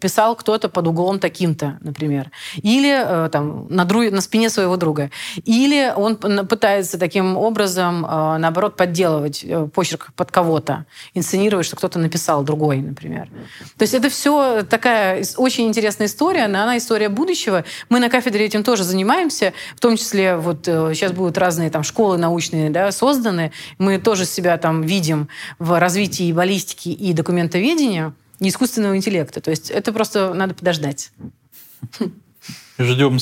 писал 0.00 0.34
кто-то 0.34 0.68
под 0.68 0.86
углом 0.86 1.18
таким-то, 1.18 1.78
например. 1.82 2.30
Или 2.56 3.28
там 3.30 3.66
на, 3.68 3.84
друг, 3.84 4.10
на 4.10 4.20
спине 4.20 4.48
своего 4.50 4.76
друга. 4.76 5.10
Или 5.44 5.92
он 5.94 6.16
пытается 6.16 6.98
таким 6.98 7.36
образом, 7.36 8.02
наоборот, 8.02 8.76
подделывать 8.76 9.44
почерк 9.74 10.12
под 10.16 10.30
кого-то, 10.30 10.86
инсценировать, 11.14 11.66
что 11.66 11.76
кто-то 11.76 11.98
написал 11.98 12.42
другой, 12.42 12.78
например. 12.78 13.28
То 13.76 13.82
есть 13.82 13.94
это 13.94 14.08
все 14.08 14.62
такая 14.62 15.24
очень 15.36 15.66
интересная 15.66 16.06
история, 16.06 16.44
она 16.44 16.76
история 16.76 17.09
будущего. 17.10 17.64
Мы 17.88 18.00
на 18.00 18.08
кафедре 18.08 18.46
этим 18.46 18.64
тоже 18.64 18.84
занимаемся, 18.84 19.52
в 19.76 19.80
том 19.80 19.96
числе 19.96 20.36
вот 20.36 20.64
сейчас 20.64 21.12
э, 21.12 21.14
будут 21.14 21.38
разные 21.38 21.70
там 21.70 21.82
школы 21.82 22.18
научные 22.18 22.70
да, 22.70 22.90
созданы. 22.92 23.52
Мы 23.78 23.98
тоже 23.98 24.24
себя 24.24 24.56
там 24.58 24.82
видим 24.82 25.28
в 25.58 25.78
развитии 25.78 26.32
баллистики 26.32 26.88
и 26.88 27.12
документоведения, 27.12 28.14
и 28.38 28.48
искусственного 28.48 28.96
интеллекта. 28.96 29.40
То 29.40 29.50
есть 29.50 29.70
это 29.70 29.92
просто 29.92 30.34
надо 30.34 30.54
подождать. 30.54 31.12
Ждем. 32.78 33.18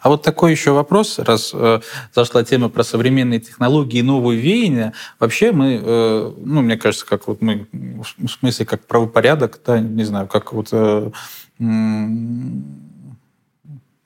А 0.00 0.08
вот 0.08 0.22
такой 0.22 0.50
еще 0.50 0.72
вопрос, 0.72 1.18
раз 1.18 1.52
э, 1.54 1.80
зашла 2.14 2.44
тема 2.44 2.68
про 2.68 2.84
современные 2.84 3.40
технологии 3.40 3.98
и 3.98 4.02
новые 4.02 4.40
веяния. 4.40 4.92
Вообще 5.18 5.52
мы, 5.52 5.80
э, 5.82 6.32
ну, 6.36 6.60
мне 6.60 6.76
кажется, 6.76 7.06
как 7.06 7.26
вот 7.26 7.40
мы, 7.40 7.66
в 7.72 8.28
смысле, 8.28 8.66
как 8.66 8.86
правопорядок, 8.86 9.60
да, 9.64 9.80
не 9.80 10.04
знаю, 10.04 10.26
как 10.26 10.52
вот 10.52 10.68
э, 10.72 11.10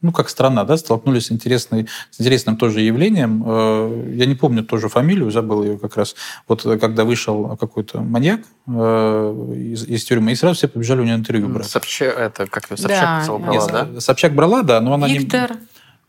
ну, 0.06 0.12
как 0.12 0.28
страна, 0.28 0.64
да, 0.64 0.76
столкнулись 0.76 1.26
с, 1.26 1.32
интересной, 1.32 1.86
с 2.10 2.20
интересным 2.20 2.56
тоже 2.56 2.80
явлением. 2.80 3.42
Э, 3.46 4.12
я 4.14 4.26
не 4.26 4.34
помню 4.34 4.64
тоже 4.64 4.88
фамилию, 4.88 5.30
забыл 5.30 5.62
ее 5.62 5.78
как 5.78 5.96
раз. 5.96 6.14
Вот 6.48 6.62
когда 6.62 7.04
вышел 7.04 7.56
какой-то 7.56 8.00
маньяк 8.00 8.40
э, 8.68 9.54
из, 9.72 9.84
из 9.84 10.04
тюрьмы, 10.04 10.32
и 10.32 10.34
сразу 10.34 10.56
все 10.56 10.68
побежали 10.68 11.00
у 11.00 11.04
него 11.04 11.16
интервью 11.16 11.48
брать. 11.48 11.66
Собчак, 11.66 12.16
это 12.18 12.46
как 12.46 12.66
Собчак 12.68 13.26
да, 13.26 13.38
брала, 13.38 13.66
да? 13.66 14.00
Собчак 14.00 14.34
брала, 14.34 14.62
да, 14.62 14.80
но 14.80 14.94
она 14.94 15.08
Виктор. 15.08 15.50
не... 15.50 15.56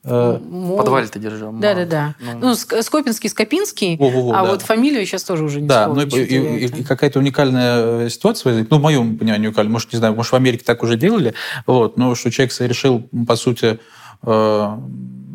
Э, 0.03 0.39
в 0.39 0.77
подвале 0.77 1.07
ты 1.07 1.19
держал. 1.19 1.51
Да, 1.53 1.73
да, 1.73 1.85
да. 1.85 2.15
Ну, 2.19 2.39
ну 2.49 2.55
Скопинский, 2.55 3.29
Скопинский, 3.29 3.97
во, 3.97 4.31
а 4.31 4.43
да. 4.43 4.51
вот 4.51 4.61
фамилию 4.61 5.05
сейчас 5.05 5.23
тоже 5.23 5.43
уже 5.43 5.61
не 5.61 5.67
Да, 5.67 5.87
ну 5.87 6.01
и, 6.01 6.05
и, 6.05 6.65
и 6.65 6.83
какая-то 6.83 7.19
уникальная 7.19 8.09
ситуация 8.09 8.51
возникла, 8.51 8.75
ну, 8.75 8.79
в 8.79 8.83
моем 8.83 9.17
понимании 9.17 9.47
уникальная, 9.47 9.71
может, 9.71 9.91
не 9.91 9.97
знаю, 9.97 10.15
может, 10.15 10.31
в 10.31 10.35
Америке 10.35 10.63
так 10.65 10.83
уже 10.83 10.97
делали, 10.97 11.33
вот, 11.65 11.97
но 11.97 12.15
что 12.15 12.31
человек 12.31 12.53
совершил, 12.53 13.09
по 13.27 13.35
сути, 13.35 13.79
э, 14.23 14.77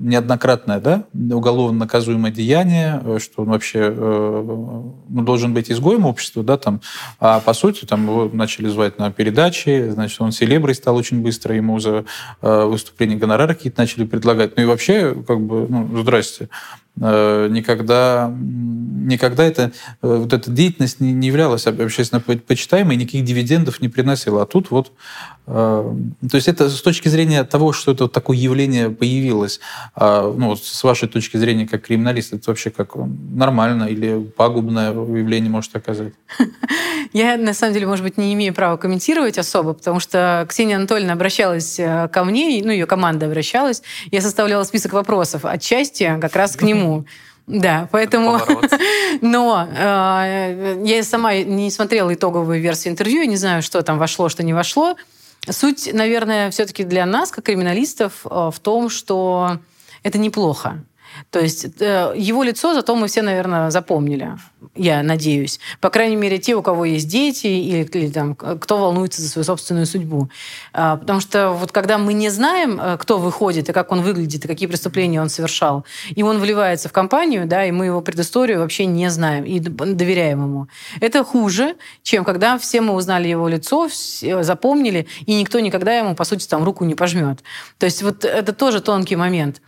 неоднократное 0.02 0.80
да, 0.80 1.04
уголовно 1.34 1.80
наказуемое 1.80 2.32
деяние, 2.32 3.00
э, 3.04 3.18
что 3.20 3.42
он 3.42 3.48
вообще 3.48 3.78
э, 3.78 4.42
ну, 5.08 5.22
должен 5.22 5.54
быть 5.54 5.70
изгоем 5.70 6.04
общества, 6.04 6.42
да, 6.42 6.56
там, 6.58 6.80
а 7.20 7.40
по 7.40 7.54
сути 7.54 7.84
там 7.84 8.06
его 8.06 8.30
начали 8.32 8.68
звать 8.68 8.98
на 8.98 9.10
передачи, 9.10 9.88
значит, 9.90 10.20
он 10.20 10.32
селеброй 10.32 10.74
стал 10.74 10.96
очень 10.96 11.22
быстро, 11.22 11.54
ему 11.54 11.78
за 11.78 12.04
э, 12.42 12.64
выступление 12.64 13.16
гонорары 13.16 13.54
какие-то 13.54 13.80
начали 13.80 14.04
предлагать. 14.04 14.56
Ну 14.56 14.64
и 14.64 14.66
вообще, 14.66 15.14
как 15.26 15.40
бы, 15.40 15.66
ну, 15.68 15.88
здрасте, 16.02 16.48
никогда, 16.94 18.30
никогда 18.36 19.44
это, 19.44 19.72
вот 20.02 20.32
эта 20.34 20.50
деятельность 20.50 21.00
не 21.00 21.26
являлась 21.26 21.66
общественно 21.66 22.20
почитаемой, 22.20 22.96
никаких 22.96 23.24
дивидендов 23.24 23.80
не 23.80 23.88
приносила. 23.88 24.42
А 24.42 24.46
тут 24.46 24.70
вот 24.70 24.92
то 25.44 25.96
есть 26.32 26.46
это 26.46 26.70
с 26.70 26.80
точки 26.82 27.08
зрения 27.08 27.42
того, 27.42 27.72
что 27.72 27.92
это 27.92 28.04
вот 28.04 28.12
такое 28.12 28.36
явление 28.36 28.90
появилось, 28.90 29.58
а, 29.96 30.32
ну, 30.32 30.54
с 30.54 30.84
вашей 30.84 31.08
точки 31.08 31.36
зрения 31.36 31.66
как 31.66 31.82
криминалист, 31.82 32.32
это 32.34 32.50
вообще 32.50 32.70
как 32.70 32.94
нормально 32.94 33.84
или 33.84 34.22
пагубное 34.36 34.92
явление 34.92 35.50
может 35.50 35.74
оказать? 35.74 36.12
Я, 37.12 37.36
на 37.36 37.54
самом 37.54 37.74
деле, 37.74 37.86
может 37.86 38.04
быть, 38.04 38.16
не 38.18 38.32
имею 38.34 38.54
права 38.54 38.76
комментировать 38.76 39.36
особо, 39.36 39.72
потому 39.72 39.98
что 39.98 40.46
Ксения 40.48 40.76
Анатольевна 40.76 41.14
обращалась 41.14 41.78
э, 41.78 42.08
ко 42.12 42.24
мне, 42.24 42.62
ну, 42.64 42.70
ее 42.70 42.86
команда 42.86 43.26
обращалась, 43.26 43.82
я 44.12 44.20
составляла 44.20 44.62
список 44.62 44.92
вопросов, 44.92 45.44
отчасти 45.44 46.18
как 46.20 46.36
раз 46.36 46.56
к 46.56 46.62
нему. 46.62 47.04
Да, 47.48 47.88
поэтому... 47.90 48.40
Но 49.20 49.68
э, 49.76 50.80
я 50.84 51.02
сама 51.02 51.34
не 51.34 51.70
смотрела 51.72 52.14
итоговую 52.14 52.60
версию 52.60 52.92
интервью, 52.92 53.22
я 53.22 53.26
не 53.26 53.36
знаю, 53.36 53.62
что 53.62 53.82
там 53.82 53.98
вошло, 53.98 54.28
что 54.28 54.44
не 54.44 54.54
вошло. 54.54 54.96
Суть, 55.50 55.92
наверное, 55.92 56.50
все-таки 56.50 56.84
для 56.84 57.04
нас, 57.04 57.30
как 57.30 57.44
криминалистов, 57.44 58.24
э, 58.24 58.50
в 58.52 58.58
том, 58.60 58.88
что 58.88 59.58
это 60.02 60.18
неплохо. 60.18 60.84
То 61.30 61.40
есть 61.40 61.66
э, 61.80 62.12
его 62.16 62.42
лицо 62.42 62.74
зато 62.74 62.94
мы 62.94 63.06
все, 63.06 63.22
наверное, 63.22 63.70
запомнили, 63.70 64.36
я 64.74 65.02
надеюсь. 65.02 65.60
По 65.80 65.90
крайней 65.90 66.16
мере, 66.16 66.38
те, 66.38 66.54
у 66.54 66.62
кого 66.62 66.84
есть 66.84 67.08
дети 67.08 67.46
или, 67.46 67.84
или 67.84 68.10
там, 68.10 68.34
кто 68.34 68.78
волнуется 68.78 69.22
за 69.22 69.28
свою 69.28 69.44
собственную 69.44 69.86
судьбу. 69.86 70.28
А, 70.72 70.96
потому 70.96 71.20
что 71.20 71.50
вот 71.50 71.72
когда 71.72 71.98
мы 71.98 72.12
не 72.12 72.30
знаем, 72.30 72.80
э, 72.80 72.96
кто 72.98 73.18
выходит 73.18 73.68
и 73.68 73.72
как 73.72 73.92
он 73.92 74.02
выглядит, 74.02 74.44
и 74.44 74.48
какие 74.48 74.68
преступления 74.68 75.20
он 75.20 75.28
совершал, 75.28 75.84
и 76.10 76.22
он 76.22 76.38
вливается 76.38 76.88
в 76.88 76.92
компанию, 76.92 77.46
да, 77.46 77.64
и 77.64 77.70
мы 77.70 77.86
его 77.86 78.00
предысторию 78.00 78.60
вообще 78.60 78.86
не 78.86 79.10
знаем 79.10 79.44
и 79.44 79.58
доверяем 79.58 80.42
ему. 80.42 80.68
Это 81.00 81.24
хуже, 81.24 81.76
чем 82.02 82.24
когда 82.24 82.58
все 82.58 82.80
мы 82.80 82.94
узнали 82.94 83.28
его 83.28 83.48
лицо, 83.48 83.88
запомнили, 83.90 85.06
и 85.26 85.34
никто 85.34 85.60
никогда 85.60 85.96
ему, 85.96 86.14
по 86.14 86.24
сути, 86.24 86.46
там 86.46 86.64
руку 86.64 86.84
не 86.84 86.94
пожмет. 86.94 87.42
То 87.78 87.86
есть 87.86 88.02
вот 88.02 88.24
это 88.24 88.52
тоже 88.52 88.80
тонкий 88.80 89.16
момент. 89.16 89.60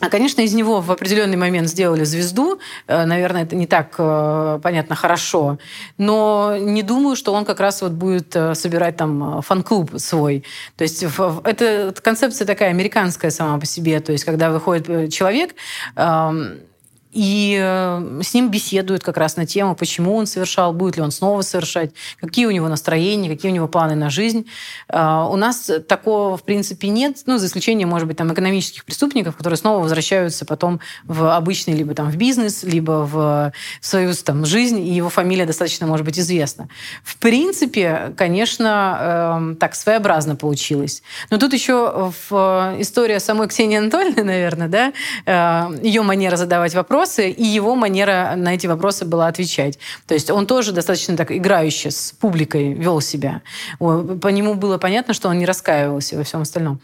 А, 0.00 0.10
Конечно, 0.10 0.42
из 0.42 0.52
него 0.54 0.80
в 0.80 0.90
определенный 0.90 1.36
момент 1.36 1.68
сделали 1.68 2.04
звезду. 2.04 2.58
Э, 2.86 3.04
наверное, 3.04 3.44
это 3.44 3.56
не 3.56 3.66
так 3.66 3.94
э, 3.98 4.60
понятно 4.62 4.94
хорошо. 4.94 5.58
Но 5.98 6.56
не 6.58 6.82
думаю, 6.82 7.16
что 7.16 7.32
он 7.32 7.44
как 7.44 7.60
раз 7.60 7.82
вот 7.82 7.92
будет 7.92 8.36
э, 8.36 8.54
собирать 8.54 8.96
там 8.96 9.40
фан-клуб 9.42 9.92
свой. 9.98 10.44
То 10.76 10.82
есть 10.82 11.02
это 11.02 11.94
концепция 12.02 12.46
такая 12.46 12.70
американская 12.70 13.30
сама 13.30 13.58
по 13.58 13.66
себе. 13.66 14.00
То 14.00 14.12
есть 14.12 14.24
когда 14.24 14.50
выходит 14.50 15.12
человек, 15.12 15.54
и 17.16 17.58
э, 17.58 18.20
с 18.22 18.34
ним 18.34 18.50
беседуют 18.50 19.02
как 19.02 19.16
раз 19.16 19.36
на 19.36 19.46
тему, 19.46 19.74
почему 19.74 20.14
он 20.14 20.26
совершал, 20.26 20.74
будет 20.74 20.96
ли 20.96 21.02
он 21.02 21.10
снова 21.10 21.40
совершать, 21.40 21.92
какие 22.20 22.44
у 22.44 22.50
него 22.50 22.68
настроения, 22.68 23.30
какие 23.30 23.50
у 23.50 23.54
него 23.54 23.68
планы 23.68 23.94
на 23.94 24.10
жизнь. 24.10 24.46
А, 24.90 25.26
у 25.26 25.36
нас 25.36 25.70
такого, 25.88 26.36
в 26.36 26.42
принципе, 26.42 26.88
нет, 26.88 27.16
ну, 27.24 27.38
за 27.38 27.46
исключением, 27.46 27.88
может 27.88 28.06
быть, 28.06 28.18
там, 28.18 28.30
экономических 28.30 28.84
преступников, 28.84 29.34
которые 29.34 29.56
снова 29.56 29.82
возвращаются 29.82 30.44
потом 30.44 30.80
в 31.04 31.34
обычный, 31.34 31.72
либо 31.72 31.94
там 31.94 32.10
в 32.10 32.16
бизнес, 32.16 32.62
либо 32.64 33.08
в 33.10 33.50
свою 33.80 34.12
там, 34.12 34.44
жизнь, 34.44 34.78
и 34.86 34.92
его 34.92 35.08
фамилия 35.08 35.46
достаточно, 35.46 35.86
может 35.86 36.04
быть, 36.04 36.18
известна. 36.18 36.68
В 37.02 37.16
принципе, 37.16 38.12
конечно, 38.18 39.36
эм, 39.38 39.56
так 39.56 39.74
своеобразно 39.74 40.36
получилось. 40.36 41.02
Но 41.30 41.38
тут 41.38 41.54
еще 41.54 42.12
в 42.28 42.76
история 42.78 43.20
самой 43.20 43.48
Ксении 43.48 43.78
Анатольевны, 43.78 44.22
наверное, 44.22 44.68
да, 44.68 44.92
э, 45.24 45.78
ее 45.82 46.02
манера 46.02 46.36
задавать 46.36 46.74
вопросы, 46.74 47.05
вопросы, 47.06 47.30
и 47.30 47.44
его 47.44 47.74
манера 47.74 48.34
на 48.36 48.54
эти 48.54 48.66
вопросы 48.66 49.04
была 49.04 49.28
отвечать. 49.28 49.78
То 50.06 50.14
есть 50.14 50.30
он 50.30 50.46
тоже 50.46 50.72
достаточно 50.72 51.16
так 51.16 51.30
играюще 51.30 51.90
с 51.90 52.12
публикой 52.12 52.72
вел 52.72 53.00
себя. 53.00 53.42
По 53.78 54.28
нему 54.28 54.54
было 54.54 54.78
понятно, 54.78 55.14
что 55.14 55.28
он 55.28 55.38
не 55.38 55.46
раскаивался 55.46 56.16
во 56.16 56.22
всем 56.22 56.42
остальном. 56.42 56.80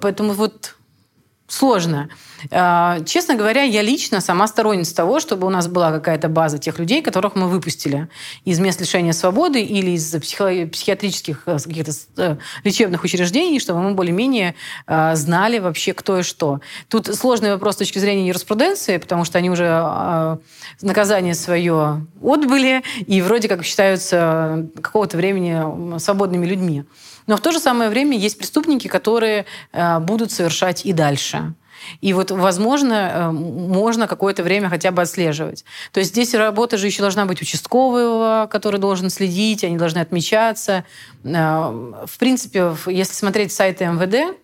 Поэтому 0.00 0.32
вот 0.32 0.76
сложно. 1.50 2.08
А, 2.50 3.00
честно 3.04 3.34
говоря, 3.34 3.62
я 3.62 3.82
лично 3.82 4.20
сама 4.20 4.46
сторонница 4.46 4.94
того, 4.94 5.20
чтобы 5.20 5.46
у 5.46 5.50
нас 5.50 5.68
была 5.68 5.90
какая-то 5.90 6.28
база 6.28 6.58
тех 6.58 6.78
людей, 6.78 7.02
которых 7.02 7.34
мы 7.34 7.48
выпустили 7.48 8.08
из 8.44 8.58
мест 8.60 8.80
лишения 8.80 9.12
свободы 9.12 9.60
или 9.60 9.90
из 9.90 10.10
психиатрических 10.12 11.42
э, 11.46 11.58
каких-то 11.58 11.92
э, 12.16 12.36
лечебных 12.64 13.02
учреждений, 13.04 13.60
чтобы 13.60 13.82
мы 13.82 13.94
более-менее 13.94 14.54
а, 14.86 15.16
знали 15.16 15.58
вообще 15.58 15.92
кто 15.92 16.20
и 16.20 16.22
что. 16.22 16.60
Тут 16.88 17.06
сложный 17.14 17.52
вопрос 17.52 17.74
с 17.74 17.78
точки 17.78 17.98
зрения 17.98 18.28
юриспруденции, 18.28 18.96
потому 18.96 19.24
что 19.24 19.38
они 19.38 19.50
уже 19.50 19.68
а, 19.68 20.38
наказание 20.80 21.34
свое 21.34 22.06
отбыли 22.22 22.82
и 23.06 23.20
вроде 23.22 23.48
как 23.48 23.64
считаются 23.64 24.68
какого-то 24.80 25.16
времени 25.16 25.98
свободными 25.98 26.46
людьми. 26.46 26.84
Но 27.30 27.36
в 27.36 27.40
то 27.40 27.52
же 27.52 27.60
самое 27.60 27.90
время 27.90 28.18
есть 28.18 28.38
преступники, 28.38 28.88
которые 28.88 29.46
будут 30.00 30.32
совершать 30.32 30.84
и 30.84 30.92
дальше. 30.92 31.54
И 32.00 32.12
вот, 32.12 32.30
возможно, 32.30 33.10
э, 33.12 33.30
можно 33.30 34.06
какое-то 34.06 34.42
время 34.42 34.68
хотя 34.68 34.90
бы 34.90 35.02
отслеживать. 35.02 35.64
То 35.92 36.00
есть 36.00 36.10
здесь 36.10 36.34
работа 36.34 36.76
же 36.76 36.86
еще 36.86 37.02
должна 37.02 37.26
быть 37.26 37.40
участкового, 37.40 38.48
который 38.50 38.80
должен 38.80 39.10
следить, 39.10 39.64
они 39.64 39.76
должны 39.76 39.98
отмечаться. 39.98 40.84
Э, 41.24 41.98
в 42.06 42.18
принципе, 42.18 42.74
если 42.86 43.14
смотреть 43.14 43.52
сайты 43.52 43.84
МВД, 43.86 44.36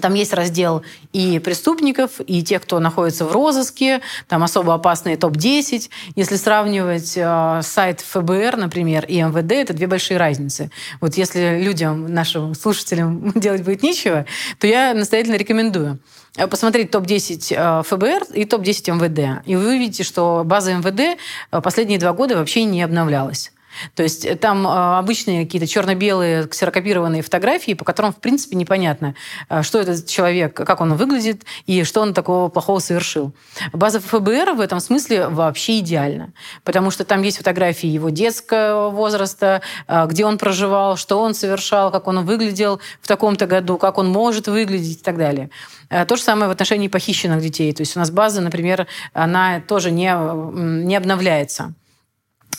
там 0.00 0.14
есть 0.14 0.32
раздел 0.32 0.82
и 1.12 1.38
преступников, 1.38 2.20
и 2.26 2.42
тех, 2.42 2.62
кто 2.62 2.80
находится 2.80 3.24
в 3.24 3.32
розыске, 3.32 4.00
там 4.28 4.42
особо 4.42 4.74
опасные 4.74 5.16
топ-10. 5.16 5.90
Если 6.16 6.36
сравнивать 6.36 7.14
э, 7.16 7.60
сайт 7.62 8.00
ФБР, 8.00 8.56
например, 8.56 9.04
и 9.06 9.20
МВД, 9.22 9.52
это 9.52 9.74
две 9.74 9.86
большие 9.86 10.16
разницы. 10.16 10.70
Вот 11.00 11.14
если 11.14 11.60
людям, 11.62 12.12
нашим 12.12 12.54
слушателям 12.54 13.32
делать 13.34 13.62
будет 13.62 13.82
нечего, 13.82 14.26
то 14.58 14.66
я 14.66 14.94
настоятельно 14.94 15.36
рекомендую 15.36 15.98
э, 16.36 16.46
посмотреть 16.46 16.90
топ-10 16.90 17.54
э, 17.54 17.82
ФБР 17.84 18.34
и 18.34 18.44
топ-10 18.44 18.92
МВД. 18.94 19.46
И 19.46 19.56
вы 19.56 19.76
увидите, 19.76 20.02
что 20.02 20.42
база 20.44 20.74
МВД 20.74 21.18
э, 21.50 21.60
последние 21.60 21.98
два 21.98 22.12
года 22.12 22.36
вообще 22.36 22.64
не 22.64 22.82
обновлялась. 22.82 23.51
То 23.94 24.02
есть 24.02 24.24
э, 24.24 24.36
там 24.36 24.66
э, 24.66 24.98
обычные 24.98 25.44
какие-то 25.44 25.66
черно-белые 25.66 26.46
ксерокопированные 26.46 27.22
фотографии, 27.22 27.74
по 27.74 27.84
которым, 27.84 28.12
в 28.12 28.16
принципе, 28.16 28.56
непонятно, 28.56 29.14
э, 29.48 29.62
что 29.62 29.78
этот 29.78 30.06
человек, 30.06 30.54
как 30.54 30.80
он 30.80 30.94
выглядит 30.94 31.42
и 31.66 31.84
что 31.84 32.00
он 32.00 32.14
такого 32.14 32.48
плохого 32.48 32.78
совершил. 32.78 33.34
База 33.72 34.00
ФБР 34.00 34.52
в 34.52 34.60
этом 34.60 34.80
смысле 34.80 35.28
вообще 35.28 35.78
идеальна, 35.80 36.32
потому 36.64 36.90
что 36.90 37.04
там 37.04 37.22
есть 37.22 37.38
фотографии 37.38 37.88
его 37.88 38.10
детского 38.10 38.90
возраста, 38.90 39.62
где 40.06 40.24
он 40.24 40.38
проживал, 40.38 40.96
что 40.96 41.20
он 41.20 41.34
совершал, 41.34 41.90
как 41.90 42.08
он 42.08 42.24
выглядел 42.24 42.80
в 43.00 43.08
таком-то 43.08 43.46
году, 43.46 43.78
как 43.78 43.98
он 43.98 44.08
может 44.08 44.48
выглядеть 44.48 45.00
и 45.00 45.02
так 45.02 45.16
далее. 45.16 45.50
То 45.88 46.16
же 46.16 46.22
самое 46.22 46.48
в 46.48 46.50
отношении 46.52 46.88
похищенных 46.88 47.40
детей. 47.40 47.72
То 47.72 47.82
есть 47.82 47.96
у 47.96 48.00
нас 48.00 48.10
база, 48.10 48.40
например, 48.40 48.86
она 49.12 49.60
тоже 49.60 49.90
не, 49.90 50.12
не 50.84 50.96
обновляется 50.96 51.74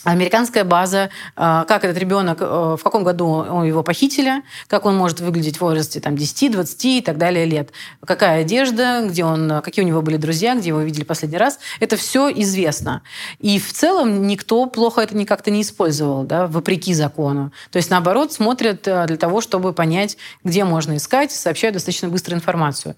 американская 0.04 0.64
база, 0.64 1.10
а, 1.34 1.64
как 1.64 1.84
этот 1.84 1.98
ребенок, 1.98 2.38
э, 2.40 2.44
в 2.78 2.82
каком 2.82 3.04
году 3.04 3.62
его 3.64 3.82
похитили, 3.82 4.42
как 4.66 4.84
он 4.84 4.96
может 4.96 5.20
выглядеть 5.20 5.56
в 5.56 5.60
возрасте 5.62 6.00
там, 6.00 6.16
10, 6.16 6.52
20 6.52 6.84
и 6.84 7.00
так 7.00 7.18
далее 7.18 7.46
лет, 7.46 7.72
какая 8.04 8.42
одежда, 8.42 9.06
где 9.08 9.24
он, 9.24 9.62
какие 9.62 9.84
у 9.84 9.88
него 9.88 10.02
были 10.02 10.16
друзья, 10.16 10.54
где 10.54 10.68
его 10.68 10.80
видели 10.80 11.04
последний 11.04 11.38
раз. 11.38 11.58
Это 11.80 11.96
все 11.96 12.30
известно. 12.30 13.02
И 13.40 13.58
в 13.58 13.72
целом 13.72 14.26
никто 14.26 14.66
плохо 14.66 15.00
это 15.00 15.16
никак 15.16 15.42
то 15.42 15.50
не 15.50 15.62
использовал, 15.62 16.24
да, 16.24 16.46
вопреки 16.46 16.92
закону. 16.94 17.52
То 17.70 17.78
есть, 17.78 17.90
наоборот, 17.90 18.32
смотрят 18.32 18.86
э, 18.86 19.06
для 19.06 19.16
того, 19.16 19.40
чтобы 19.40 19.72
понять, 19.72 20.18
где 20.44 20.64
можно 20.64 20.96
искать, 20.96 21.32
сообщают 21.32 21.74
достаточно 21.74 22.08
быстро 22.08 22.34
информацию. 22.34 22.94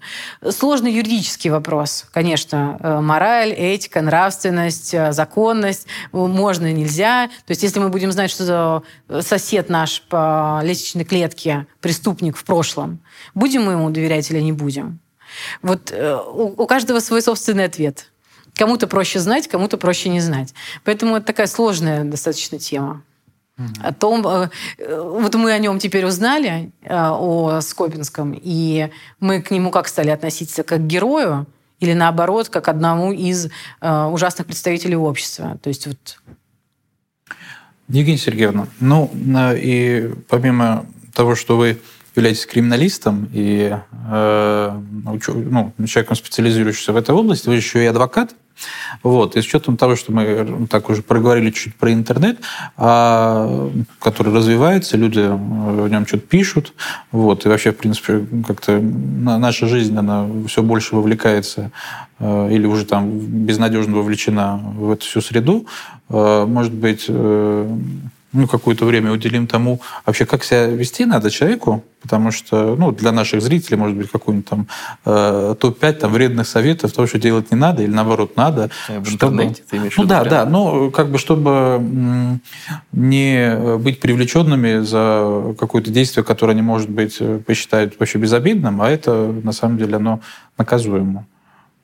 Сложный 0.49 0.91
юридический 0.91 1.49
вопрос, 1.49 2.05
конечно. 2.11 2.77
Э, 2.81 2.99
мораль, 2.99 3.53
этика, 3.53 4.01
нравственность, 4.01 4.93
законность. 5.11 5.87
Можно, 6.11 6.73
нельзя 6.73 6.96
нельзя. 6.97 7.27
То 7.45 7.51
есть 7.51 7.63
если 7.63 7.79
мы 7.79 7.89
будем 7.89 8.11
знать, 8.11 8.31
что 8.31 8.83
сосед 9.21 9.69
наш 9.69 10.01
по 10.01 10.61
лестничной 10.63 11.05
клетке 11.05 11.67
преступник 11.81 12.35
в 12.35 12.43
прошлом, 12.43 12.99
будем 13.35 13.65
мы 13.65 13.73
ему 13.73 13.89
доверять 13.89 14.29
или 14.31 14.39
не 14.39 14.51
будем? 14.51 14.99
Вот 15.61 15.91
э, 15.91 16.15
у 16.15 16.65
каждого 16.65 16.99
свой 16.99 17.21
собственный 17.21 17.65
ответ. 17.65 18.11
Кому-то 18.55 18.87
проще 18.87 19.19
знать, 19.19 19.47
кому-то 19.47 19.77
проще 19.77 20.09
не 20.09 20.19
знать. 20.19 20.53
Поэтому 20.83 21.17
это 21.17 21.27
такая 21.27 21.47
сложная 21.47 22.03
достаточно 22.03 22.57
тема. 22.57 23.03
О 23.83 23.91
том, 23.91 24.25
э, 24.25 24.49
вот 24.77 25.35
мы 25.35 25.51
о 25.51 25.59
нем 25.59 25.79
теперь 25.79 26.05
узнали, 26.05 26.71
э, 26.81 26.93
о 26.93 27.59
Скопинском, 27.61 28.39
и 28.39 28.89
мы 29.19 29.41
к 29.41 29.51
нему 29.51 29.71
как 29.71 29.87
стали 29.87 30.09
относиться, 30.09 30.63
как 30.63 30.79
к 30.79 30.87
герою, 30.87 31.45
или 31.79 31.93
наоборот, 31.93 32.49
как 32.49 32.67
одному 32.69 33.11
из 33.11 33.49
ужасных 33.81 34.47
представителей 34.47 34.95
общества. 34.95 35.59
То 35.61 35.67
есть 35.67 35.85
вот 35.85 36.17
Евгения 37.89 38.17
Сергеевна, 38.17 38.67
ну 38.79 39.09
и 39.55 40.11
помимо 40.27 40.85
того, 41.13 41.35
что 41.35 41.57
вы 41.57 41.77
являетесь 42.17 42.45
криминалистом 42.45 43.29
и 43.31 43.75
э, 44.09 44.79
ну, 45.03 45.19
человеком, 45.19 46.15
специализирующимся 46.15 46.93
в 46.93 46.97
этой 46.97 47.15
области, 47.15 47.47
вы 47.47 47.55
еще 47.55 47.83
и 47.83 47.87
адвокат. 47.87 48.35
Вот. 49.03 49.35
И 49.35 49.41
с 49.41 49.45
учетом 49.45 49.77
того, 49.77 49.95
что 49.95 50.11
мы 50.11 50.67
так 50.69 50.89
уже 50.89 51.01
проговорили 51.03 51.51
чуть 51.51 51.75
про 51.75 51.93
интернет, 51.93 52.39
а, 52.75 53.69
который 53.99 54.33
развивается, 54.33 54.97
люди 54.97 55.19
в 55.19 55.87
нем 55.87 56.07
что-то 56.07 56.25
пишут, 56.25 56.73
вот, 57.11 57.45
и 57.45 57.49
вообще, 57.49 57.71
в 57.71 57.77
принципе, 57.77 58.25
как-то 58.45 58.79
наша 58.79 59.67
жизнь, 59.67 59.95
она 59.95 60.27
все 60.47 60.63
больше 60.63 60.95
вовлекается 60.95 61.71
э, 62.19 62.49
или 62.51 62.65
уже 62.65 62.85
там 62.85 63.19
безнадежно 63.19 63.97
вовлечена 63.97 64.57
в 64.57 64.91
эту 64.91 65.05
всю 65.05 65.21
среду, 65.21 65.67
э, 66.09 66.45
может 66.47 66.73
быть, 66.73 67.05
э, 67.07 67.77
ну, 68.37 68.47
какое-то 68.47 68.85
время 68.85 69.11
уделим 69.11 69.47
тому, 69.47 69.81
вообще, 70.05 70.25
как 70.25 70.43
себя 70.43 70.67
вести 70.67 71.05
надо 71.05 71.29
человеку, 71.31 71.83
потому 72.01 72.31
что, 72.31 72.75
ну, 72.75 72.91
для 72.91 73.11
наших 73.11 73.41
зрителей, 73.41 73.77
может 73.77 73.97
быть, 73.97 74.11
какой-нибудь 74.11 74.47
там 74.47 74.67
э, 75.05 75.55
топ-5 75.59 75.93
там 75.93 76.13
вредных 76.13 76.47
советов, 76.47 76.93
того, 76.93 77.07
что 77.07 77.19
делать 77.19 77.51
не 77.51 77.57
надо, 77.57 77.83
или 77.83 77.91
наоборот 77.91 78.37
надо. 78.37 78.69
В 78.87 79.05
чтобы... 79.05 79.33
интернете 79.33 79.63
ты 79.69 79.77
имеешь 79.77 79.97
Ну, 79.97 80.05
да, 80.05 80.21
прям... 80.21 80.29
да, 80.29 80.45
ну, 80.45 80.91
как 80.91 81.09
бы, 81.09 81.17
чтобы 81.17 82.39
не 82.91 83.77
быть 83.77 83.99
привлеченными 83.99 84.79
за 84.79 85.55
какое-то 85.59 85.89
действие, 85.89 86.23
которое 86.23 86.53
они, 86.53 86.61
может 86.61 86.89
быть, 86.89 87.19
посчитают 87.45 87.99
вообще 87.99 88.19
безобидным, 88.19 88.81
а 88.81 88.89
это, 88.89 89.33
на 89.43 89.51
самом 89.51 89.77
деле, 89.77 89.95
оно 89.95 90.21
наказуемо. 90.57 91.25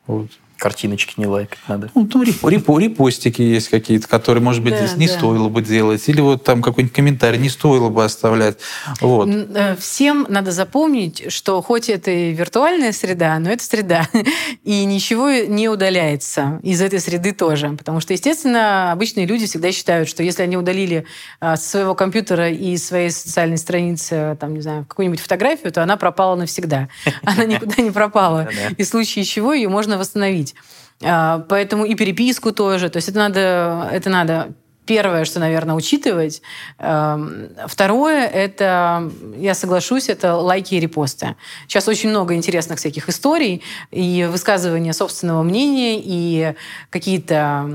Вот. 0.05 0.29
Картиночки 0.63 1.15
не 1.17 1.25
лайкать 1.25 1.59
надо. 1.67 1.91
Ну, 1.93 2.07
ну 2.13 2.23
реп, 2.23 2.41
реп, 2.45 2.69
репостики 2.69 3.41
есть 3.41 3.67
какие-то, 3.67 4.07
которые, 4.07 4.41
может 4.41 4.63
быть, 4.63 4.73
да, 4.73 4.87
не 4.95 5.07
да. 5.07 5.13
стоило 5.13 5.49
бы 5.49 5.61
делать. 5.61 6.07
Или 6.07 6.21
вот 6.21 6.45
там 6.45 6.61
какой-нибудь 6.61 6.95
комментарий 6.95 7.37
не 7.37 7.49
стоило 7.49 7.89
бы 7.89 8.01
оставлять. 8.01 8.59
Вот. 9.01 9.27
Э, 9.27 9.75
всем 9.77 10.25
надо 10.29 10.53
запомнить, 10.53 11.25
что 11.33 11.61
хоть 11.61 11.89
это 11.89 12.11
и 12.11 12.31
виртуальная 12.31 12.93
среда, 12.93 13.37
но 13.39 13.49
это 13.49 13.61
среда. 13.61 14.07
И 14.63 14.85
ничего 14.85 15.29
не 15.31 15.67
удаляется 15.67 16.61
из 16.63 16.81
этой 16.81 17.01
среды 17.01 17.33
тоже. 17.33 17.75
Потому 17.77 17.99
что, 17.99 18.13
естественно, 18.13 18.93
обычные 18.93 19.25
люди 19.25 19.47
всегда 19.47 19.73
считают, 19.73 20.07
что 20.07 20.23
если 20.23 20.43
они 20.43 20.55
удалили 20.55 21.05
а, 21.41 21.57
со 21.57 21.69
своего 21.71 21.93
компьютера 21.93 22.49
и 22.49 22.77
своей 22.77 23.11
социальной 23.11 23.57
страницы, 23.57 24.37
там, 24.39 24.53
не 24.53 24.61
знаю, 24.61 24.85
какую-нибудь 24.85 25.19
фотографию, 25.19 25.73
то 25.73 25.83
она 25.83 25.97
пропала 25.97 26.37
навсегда. 26.37 26.87
Она 27.23 27.43
никуда 27.43 27.81
не 27.81 27.91
пропала. 27.91 28.47
И 28.77 28.83
в 28.83 28.87
случае 28.87 29.25
чего 29.25 29.51
ее 29.51 29.67
можно 29.67 29.97
восстановить 29.97 30.52
обсудить. 30.53 30.83
А, 31.03 31.45
поэтому 31.49 31.85
и 31.85 31.95
переписку 31.95 32.51
тоже. 32.51 32.89
То 32.89 32.97
есть 32.97 33.09
это 33.09 33.19
надо, 33.19 33.89
это 33.91 34.09
надо 34.09 34.53
первое, 34.85 35.25
что, 35.25 35.39
наверное, 35.39 35.75
учитывать. 35.75 36.41
Эм, 36.79 37.49
второе, 37.67 38.27
это, 38.27 39.11
я 39.37 39.53
соглашусь, 39.53 40.09
это 40.09 40.35
лайки 40.35 40.75
и 40.75 40.79
репосты. 40.79 41.35
Сейчас 41.67 41.87
очень 41.87 42.09
много 42.09 42.35
интересных 42.35 42.79
всяких 42.79 43.07
историй 43.09 43.63
и 43.91 44.27
высказывания 44.29 44.93
собственного 44.93 45.43
мнения, 45.43 46.01
и 46.03 46.55
какие-то 46.89 47.69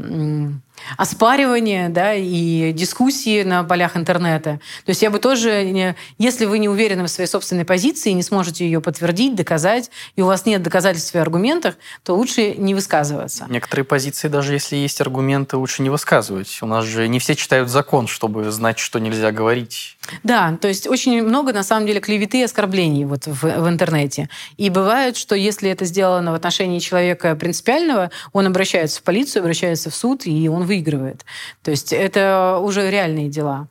оспаривания 0.97 1.89
да, 1.89 2.15
и 2.15 2.73
дискуссии 2.73 3.43
на 3.43 3.65
полях 3.65 3.97
интернета. 3.97 4.61
То 4.85 4.91
есть 4.91 5.03
я 5.03 5.11
бы 5.11 5.19
тоже, 5.19 5.95
если 6.19 6.45
вы 6.45 6.59
не 6.59 6.69
уверены 6.69 7.05
в 7.05 7.09
своей 7.09 7.29
собственной 7.29 7.65
позиции, 7.65 8.11
не 8.11 8.23
сможете 8.23 8.65
ее 8.65 8.81
подтвердить, 8.81 9.35
доказать, 9.35 9.91
и 10.17 10.23
у 10.23 10.27
вас 10.27 10.47
нет 10.47 10.63
доказательств 10.63 11.15
в 11.15 11.19
аргументах, 11.19 11.77
то 12.03 12.15
лучше 12.15 12.55
не 12.55 12.75
высказываться. 12.75 13.47
Некоторые 13.49 13.85
позиции, 13.85 14.29
даже 14.29 14.55
если 14.55 14.77
есть 14.77 15.01
аргументы, 15.01 15.57
лучше 15.57 15.83
не 15.83 15.91
высказывать. 15.91 16.59
У 16.63 16.67
нас 16.67 16.85
же 16.85 17.09
не 17.09 17.19
все 17.19 17.35
читают 17.35 17.69
закон, 17.69 18.07
чтобы 18.07 18.51
знать, 18.51 18.79
что 18.79 18.99
нельзя 18.99 19.33
говорить. 19.33 19.97
Да, 20.23 20.57
то 20.61 20.69
есть 20.69 20.87
очень 20.87 21.23
много, 21.23 21.53
на 21.53 21.63
самом 21.63 21.87
деле, 21.87 22.01
клеветы 22.01 22.41
и 22.41 22.43
оскорблений 22.43 23.05
вот 23.05 23.27
в, 23.27 23.43
в 23.43 23.69
интернете. 23.69 24.29
И 24.57 24.71
бывает, 24.71 25.17
что 25.17 25.35
если 25.35 25.71
это 25.71 25.85
сделано 25.85 26.33
в 26.33 26.35
отношении 26.35 26.79
человека 26.79 27.35
принципиального, 27.37 28.11
он 28.33 28.47
обращается 28.47 29.01
в 29.01 29.03
полицию, 29.03 29.43
обращается 29.43 29.91
в 29.91 29.95
суд, 29.95 30.27
и 30.27 30.49
он 30.49 30.65
выигрывает. 30.69 31.25
То 31.63 31.73
есть 31.73 31.93
это 31.93 32.61
уже 32.63 32.91
реальные 32.91 33.29
дела. 33.29 33.67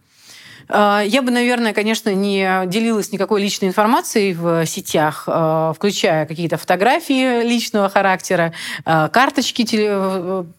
А, 0.69 1.01
я 1.01 1.21
бы, 1.21 1.31
наверное, 1.31 1.73
конечно, 1.73 2.13
не 2.13 2.63
делилась 2.67 3.11
никакой 3.11 3.41
личной 3.41 3.69
информацией 3.69 4.33
в 4.33 4.65
сетях, 4.65 5.23
а, 5.27 5.73
включая 5.73 6.25
какие-то 6.25 6.57
фотографии 6.57 7.43
личного 7.43 7.89
характера, 7.89 8.53
а, 8.85 9.07
карточки 9.07 9.65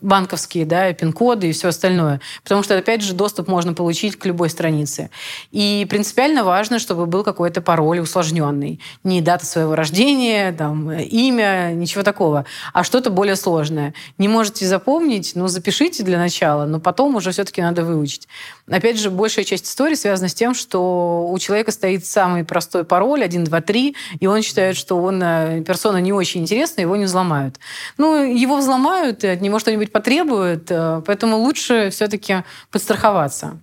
банковские, 0.00 0.66
да, 0.66 0.92
пин-коды 0.92 1.50
и 1.50 1.52
все 1.52 1.68
остальное. 1.68 2.20
Потому 2.42 2.62
что, 2.62 2.76
опять 2.76 3.02
же, 3.02 3.14
доступ 3.14 3.48
можно 3.48 3.74
получить 3.74 4.16
к 4.16 4.26
любой 4.26 4.50
странице. 4.50 5.10
И 5.50 5.86
принципиально 5.88 6.44
важно, 6.44 6.78
чтобы 6.78 7.06
был 7.06 7.24
какой-то 7.24 7.60
пароль 7.60 8.00
усложненный. 8.00 8.80
Не 9.04 9.20
дата 9.20 9.44
своего 9.46 9.74
рождения, 9.74 10.52
там, 10.52 10.90
имя, 10.90 11.72
ничего 11.72 12.02
такого, 12.02 12.44
а 12.72 12.84
что-то 12.84 13.10
более 13.10 13.36
сложное. 13.36 13.94
Не 14.18 14.28
можете 14.28 14.66
запомнить, 14.66 15.32
ну, 15.34 15.48
запишите 15.48 16.02
для 16.02 16.18
начала, 16.18 16.64
но 16.66 16.80
потом 16.80 17.16
уже 17.16 17.30
все-таки 17.32 17.60
надо 17.60 17.84
выучить. 17.84 18.28
Опять 18.70 18.98
же, 18.98 19.10
большая 19.10 19.44
часть 19.44 19.66
истории 19.66 19.94
связано 19.98 20.28
с 20.28 20.34
тем, 20.34 20.54
что 20.54 21.28
у 21.30 21.38
человека 21.38 21.72
стоит 21.72 22.06
самый 22.06 22.44
простой 22.44 22.84
пароль 22.84 23.22
1, 23.22 23.44
2, 23.44 23.60
3, 23.60 23.96
и 24.20 24.26
он 24.26 24.42
считает, 24.42 24.76
что 24.76 24.96
он 25.02 25.22
э, 25.22 25.62
персона 25.62 25.98
не 25.98 26.12
очень 26.12 26.42
интересная, 26.42 26.84
его 26.84 26.96
не 26.96 27.04
взломают. 27.04 27.56
Ну, 27.96 28.22
его 28.24 28.56
взломают, 28.56 29.24
от 29.24 29.40
него 29.40 29.58
что-нибудь 29.58 29.92
потребуют, 29.92 30.70
э, 30.70 31.02
поэтому 31.06 31.36
лучше 31.36 31.90
все-таки 31.90 32.44
подстраховаться. 32.70 33.60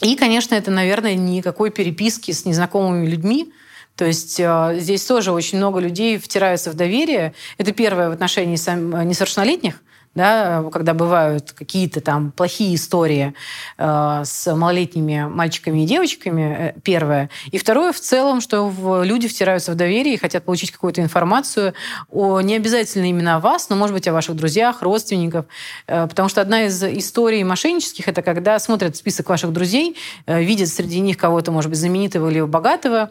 И, 0.00 0.16
конечно, 0.16 0.54
это, 0.54 0.70
наверное, 0.70 1.14
никакой 1.14 1.70
переписки 1.70 2.32
с 2.32 2.44
незнакомыми 2.44 3.06
людьми, 3.06 3.52
то 3.96 4.04
есть 4.04 4.40
э, 4.40 4.76
здесь 4.78 5.04
тоже 5.04 5.32
очень 5.32 5.58
много 5.58 5.78
людей 5.78 6.18
втираются 6.18 6.70
в 6.70 6.74
доверие. 6.74 7.34
Это 7.58 7.72
первое 7.72 8.08
в 8.08 8.12
отношении 8.12 8.54
несовершеннолетних– 8.56 9.80
да, 10.14 10.64
когда 10.72 10.94
бывают 10.94 11.52
какие-то 11.52 12.00
там 12.00 12.30
плохие 12.30 12.74
истории 12.74 13.34
э, 13.78 14.22
с 14.24 14.54
малолетними 14.54 15.26
мальчиками 15.28 15.82
и 15.82 15.86
девочками, 15.86 16.56
э, 16.58 16.80
первое. 16.82 17.30
И 17.50 17.58
второе, 17.58 17.92
в 17.92 18.00
целом, 18.00 18.40
что 18.40 18.68
в, 18.68 19.02
люди 19.02 19.28
втираются 19.28 19.72
в 19.72 19.74
доверие 19.74 20.14
и 20.14 20.18
хотят 20.18 20.44
получить 20.44 20.70
какую-то 20.70 21.00
информацию 21.00 21.74
о, 22.10 22.40
не 22.40 22.56
обязательно 22.56 23.06
именно 23.06 23.36
о 23.36 23.40
вас, 23.40 23.68
но, 23.68 23.76
может 23.76 23.94
быть, 23.94 24.06
о 24.06 24.12
ваших 24.12 24.36
друзьях, 24.36 24.82
родственников. 24.82 25.46
Э, 25.86 26.06
потому 26.06 26.28
что 26.28 26.40
одна 26.40 26.66
из 26.66 26.82
историй 26.82 27.42
мошеннических– 27.42 28.06
это 28.08 28.22
когда 28.22 28.58
смотрят 28.58 28.96
список 28.96 29.28
ваших 29.28 29.52
друзей, 29.52 29.96
э, 30.26 30.42
видят 30.42 30.68
среди 30.68 31.00
них 31.00 31.16
кого-то, 31.16 31.50
может 31.50 31.70
быть, 31.70 31.78
знаменитого 31.78 32.30
или 32.30 32.40
богатого, 32.40 33.10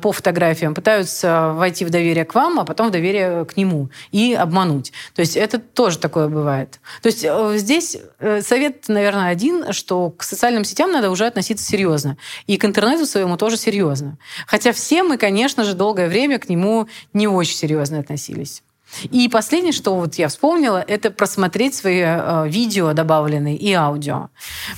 по 0.00 0.12
фотографиям, 0.12 0.74
пытаются 0.74 1.52
войти 1.54 1.84
в 1.84 1.90
доверие 1.90 2.24
к 2.24 2.34
вам, 2.34 2.60
а 2.60 2.64
потом 2.64 2.88
в 2.88 2.90
доверие 2.92 3.44
к 3.44 3.56
нему 3.56 3.90
и 4.12 4.32
обмануть. 4.32 4.92
То 5.14 5.20
есть 5.20 5.36
это 5.36 5.58
тоже 5.58 5.98
такое 5.98 6.28
бывает. 6.28 6.78
То 7.02 7.08
есть 7.08 7.24
э, 7.24 7.54
здесь 7.56 7.96
э, 8.20 8.40
совет, 8.42 8.88
наверное, 8.88 9.30
один, 9.30 9.72
что 9.72 10.10
к 10.10 10.22
социальным 10.22 10.64
сетям 10.64 10.92
надо 10.92 11.10
уже 11.10 11.26
относиться 11.26 11.64
серьезно. 11.64 12.16
И 12.46 12.56
к 12.56 12.64
интернету 12.64 13.04
своему 13.04 13.36
тоже 13.36 13.56
серьезно. 13.56 14.16
Хотя 14.46 14.72
все 14.72 15.02
мы, 15.02 15.16
конечно 15.18 15.64
же, 15.64 15.74
долгое 15.74 16.08
время 16.08 16.38
к 16.38 16.48
нему 16.48 16.86
не 17.12 17.26
очень 17.26 17.56
серьезно 17.56 17.98
относились. 17.98 18.62
И 19.10 19.28
последнее, 19.28 19.72
что 19.72 19.96
вот 19.96 20.14
я 20.14 20.28
вспомнила, 20.28 20.84
это 20.86 21.10
просмотреть 21.10 21.74
свои 21.74 22.02
э, 22.04 22.48
видео 22.48 22.92
добавленные 22.92 23.56
и 23.56 23.72
аудио. 23.72 24.28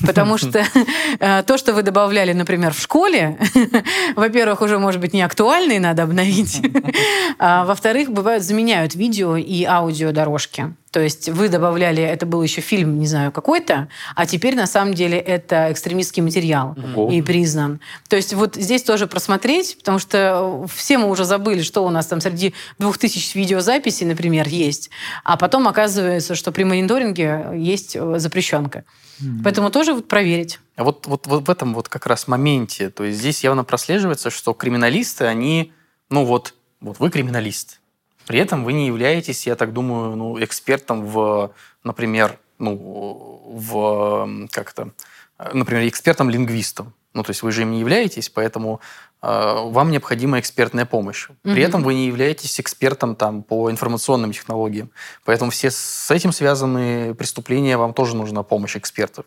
Потому 0.06 0.38
что 0.38 0.64
э, 1.20 1.42
то, 1.42 1.58
что 1.58 1.72
вы 1.72 1.82
добавляли, 1.82 2.32
например, 2.32 2.72
в 2.72 2.80
школе, 2.80 3.38
во-первых, 4.16 4.62
уже, 4.62 4.78
может 4.78 5.00
быть, 5.00 5.12
не 5.12 5.22
актуально 5.22 5.72
и 5.72 5.78
надо 5.78 6.04
обновить. 6.04 6.62
а 7.38 7.64
во-вторых, 7.64 8.10
бывают, 8.10 8.42
заменяют 8.42 8.94
видео 8.94 9.36
и 9.36 9.64
аудио 9.64 10.12
дорожки. 10.12 10.74
То 10.96 11.02
есть 11.02 11.28
вы 11.28 11.50
добавляли, 11.50 12.02
это 12.02 12.24
был 12.24 12.42
еще 12.42 12.62
фильм, 12.62 12.98
не 12.98 13.06
знаю, 13.06 13.30
какой-то, 13.30 13.88
а 14.14 14.24
теперь 14.24 14.56
на 14.56 14.66
самом 14.66 14.94
деле 14.94 15.18
это 15.18 15.70
экстремистский 15.70 16.22
материал 16.22 16.74
Ого. 16.94 17.12
и 17.12 17.20
признан. 17.20 17.80
То 18.08 18.16
есть 18.16 18.32
вот 18.32 18.54
здесь 18.54 18.82
тоже 18.82 19.06
просмотреть, 19.06 19.76
потому 19.76 19.98
что 19.98 20.66
все 20.74 20.96
мы 20.96 21.10
уже 21.10 21.26
забыли, 21.26 21.60
что 21.60 21.84
у 21.84 21.90
нас 21.90 22.06
там 22.06 22.22
среди 22.22 22.54
двух 22.78 22.96
тысяч 22.96 23.34
видеозаписей, 23.34 24.06
например, 24.06 24.48
есть. 24.48 24.88
А 25.22 25.36
потом 25.36 25.68
оказывается, 25.68 26.34
что 26.34 26.50
при 26.50 26.64
мониторинге 26.64 27.50
есть 27.54 27.94
э, 27.94 28.14
запрещенка. 28.18 28.84
Mm-hmm. 29.20 29.40
Поэтому 29.44 29.70
тоже 29.70 29.92
вот 29.92 30.08
проверить. 30.08 30.60
А 30.76 30.84
вот, 30.84 31.06
вот, 31.06 31.26
вот 31.26 31.46
в 31.46 31.50
этом 31.50 31.74
вот 31.74 31.90
как 31.90 32.06
раз 32.06 32.26
моменте, 32.26 32.88
то 32.88 33.04
есть 33.04 33.18
здесь 33.18 33.44
явно 33.44 33.64
прослеживается, 33.64 34.30
что 34.30 34.54
криминалисты, 34.54 35.26
они, 35.26 35.74
ну 36.08 36.24
вот, 36.24 36.54
вот 36.80 37.00
вы 37.00 37.10
криминалист, 37.10 37.80
при 38.26 38.38
этом 38.38 38.64
вы 38.64 38.72
не 38.72 38.86
являетесь, 38.86 39.46
я 39.46 39.56
так 39.56 39.72
думаю, 39.72 40.16
ну, 40.16 40.42
экспертом 40.42 41.06
в, 41.06 41.52
например, 41.84 42.38
ну, 42.58 43.42
в, 43.46 44.48
как 44.50 44.72
то 44.72 44.90
например, 45.52 45.86
экспертом-лингвистом. 45.88 46.94
Ну, 47.12 47.22
то 47.22 47.30
есть 47.30 47.42
вы 47.42 47.50
же 47.50 47.62
им 47.62 47.72
не 47.72 47.80
являетесь, 47.80 48.28
поэтому 48.28 48.80
э, 49.22 49.26
вам 49.26 49.90
необходима 49.90 50.38
экспертная 50.38 50.84
помощь. 50.84 51.28
При 51.42 51.62
mm 51.62 51.66
этом 51.66 51.82
вы 51.82 51.94
не 51.94 52.06
являетесь 52.06 52.60
экспертом 52.60 53.16
там, 53.16 53.42
по 53.42 53.70
информационным 53.70 54.32
технологиям. 54.32 54.90
Поэтому 55.24 55.50
все 55.50 55.70
с 55.70 56.10
этим 56.10 56.32
связанные 56.32 57.14
преступления, 57.14 57.78
вам 57.78 57.94
тоже 57.94 58.16
нужна 58.16 58.42
помощь 58.42 58.76
экспертов. 58.76 59.24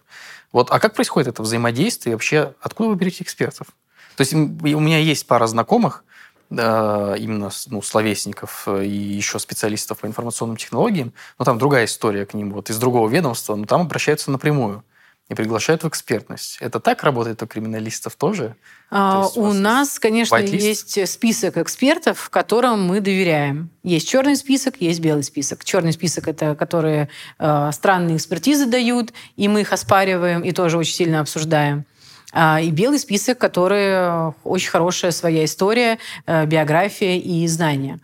Вот, 0.52 0.70
а 0.72 0.80
как 0.80 0.94
происходит 0.94 1.30
это 1.30 1.42
взаимодействие? 1.42 2.16
Вообще, 2.16 2.54
откуда 2.62 2.90
вы 2.90 2.96
берете 2.96 3.24
экспертов? 3.24 3.68
То 4.16 4.22
есть 4.22 4.34
у 4.34 4.38
меня 4.80 5.00
есть 5.00 5.26
пара 5.26 5.48
знакомых, 5.48 6.04
именно 6.52 7.52
ну, 7.68 7.82
словесников 7.82 8.64
э, 8.68 8.86
и 8.86 8.90
еще 8.90 9.38
специалистов 9.38 10.00
по 10.00 10.08
информационным 10.08 10.58
технологиям, 10.58 11.14
но 11.38 11.46
там 11.46 11.60
другая 11.60 11.86
история 11.86 12.26
к 12.26 12.34
ним, 12.34 12.52
вот 12.52 12.70
из 12.70 12.78
другого 12.80 13.08
ведомства, 13.08 13.56
но 13.56 13.66
там 13.66 13.82
обращаются 13.82 14.32
напрямую 14.32 14.84
и 15.30 15.36
приглашают 15.36 15.84
в 15.84 15.88
экспертность. 15.88 16.58
Это 16.60 16.80
так 16.80 17.04
работает 17.04 17.44
у 17.44 17.48
криминалистов 17.48 18.16
тоже? 18.16 18.56
А, 18.90 19.28
То 19.28 19.40
у 19.40 19.54
нас, 19.54 20.00
конечно, 20.00 20.38
есть 20.38 21.08
список 21.08 21.58
экспертов, 21.58 22.32
которым 22.32 22.88
мы 22.88 23.00
доверяем. 23.00 23.70
Есть 23.84 24.10
черный 24.10 24.36
список, 24.36 24.82
есть 24.82 25.00
белый 25.00 25.24
список. 25.24 25.64
Черный 25.64 25.94
список 25.94 26.28
это 26.28 26.56
которые 26.56 27.10
э, 27.38 27.70
странные 27.72 28.18
экспертизы 28.18 28.66
дают, 28.66 29.14
и 29.36 29.48
мы 29.48 29.62
их 29.62 29.72
оспариваем 29.72 30.42
и 30.42 30.52
тоже 30.52 30.80
очень 30.80 30.96
сильно 30.96 31.20
обсуждаем. 31.20 31.86
А, 32.32 32.62
и 32.62 32.70
белый 32.70 33.00
список, 33.00 33.40
который 33.40 33.86
э, 33.86 34.32
очень 34.44 34.70
хорошая 34.70 35.12
своя 35.12 35.46
история, 35.46 35.98
э, 36.28 36.46
биография 36.46 37.18
и 37.18 37.48
знания. 37.48 38.00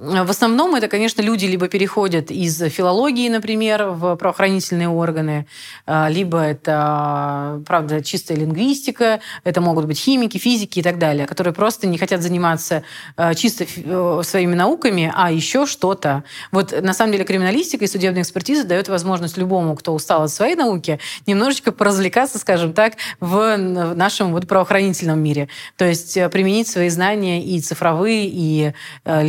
В 0.00 0.30
основном 0.30 0.74
это, 0.76 0.88
конечно, 0.88 1.20
люди 1.20 1.44
либо 1.44 1.68
переходят 1.68 2.30
из 2.30 2.58
филологии, 2.70 3.28
например, 3.28 3.88
в 3.88 4.16
правоохранительные 4.16 4.88
органы, 4.88 5.46
а, 5.84 6.08
либо 6.08 6.38
это, 6.40 7.62
правда, 7.66 8.02
чистая 8.02 8.38
лингвистика, 8.38 9.20
это 9.44 9.60
могут 9.60 9.84
быть 9.84 9.98
химики, 9.98 10.38
физики 10.38 10.78
и 10.78 10.82
так 10.82 10.98
далее, 10.98 11.26
которые 11.26 11.52
просто 11.52 11.86
не 11.86 11.98
хотят 11.98 12.22
заниматься 12.22 12.82
а, 13.18 13.34
чисто 13.34 13.66
э, 13.76 14.22
своими 14.24 14.54
науками, 14.54 15.12
а 15.14 15.30
еще 15.30 15.66
что-то. 15.66 16.24
Вот 16.50 16.72
на 16.80 16.94
самом 16.94 17.12
деле 17.12 17.24
криминалистика 17.24 17.84
и 17.84 17.86
судебная 17.86 18.22
экспертиза 18.22 18.64
дает 18.64 18.88
возможность 18.88 19.36
любому, 19.36 19.76
кто 19.76 19.92
устал 19.92 20.22
от 20.22 20.30
своей 20.30 20.56
науки, 20.56 20.98
немножечко 21.26 21.72
поразвлекаться, 21.72 22.38
скажем 22.38 22.72
так, 22.72 22.94
в 23.20 23.58
нашем 23.94 24.32
вот 24.32 24.48
правоохранительном 24.48 25.22
мире. 25.22 25.50
То 25.76 25.84
есть 25.84 26.16
э, 26.16 26.30
применить 26.30 26.68
свои 26.68 26.88
знания 26.88 27.44
и 27.44 27.60
цифровые, 27.60 28.30
и 28.32 28.72
э, 29.04 29.22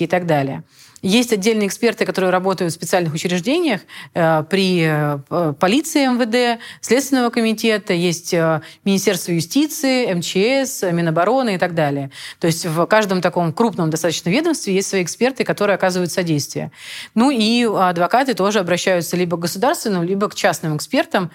и 0.00 0.06
так 0.06 0.26
далее. 0.26 0.62
Есть 1.04 1.34
отдельные 1.34 1.68
эксперты, 1.68 2.06
которые 2.06 2.30
работают 2.30 2.72
в 2.72 2.74
специальных 2.74 3.12
учреждениях 3.12 3.82
э, 4.14 4.42
при 4.48 4.86
э, 4.86 5.52
полиции 5.60 6.06
МВД, 6.06 6.62
Следственного 6.80 7.28
комитета, 7.28 7.92
есть 7.92 8.32
э, 8.32 8.62
Министерство 8.86 9.32
юстиции, 9.32 10.10
МЧС, 10.14 10.82
Минобороны 10.90 11.56
и 11.56 11.58
так 11.58 11.74
далее. 11.74 12.10
То 12.40 12.46
есть 12.46 12.64
в 12.64 12.86
каждом 12.86 13.20
таком 13.20 13.52
крупном 13.52 13.90
достаточно 13.90 14.30
ведомстве 14.30 14.74
есть 14.74 14.88
свои 14.88 15.02
эксперты, 15.02 15.44
которые 15.44 15.74
оказывают 15.74 16.10
содействие. 16.10 16.72
Ну 17.14 17.30
и 17.30 17.64
адвокаты 17.64 18.32
тоже 18.32 18.60
обращаются 18.60 19.18
либо 19.18 19.36
к 19.36 19.40
государственным, 19.40 20.04
либо 20.04 20.30
к 20.30 20.34
частным 20.34 20.74
экспертам. 20.74 21.30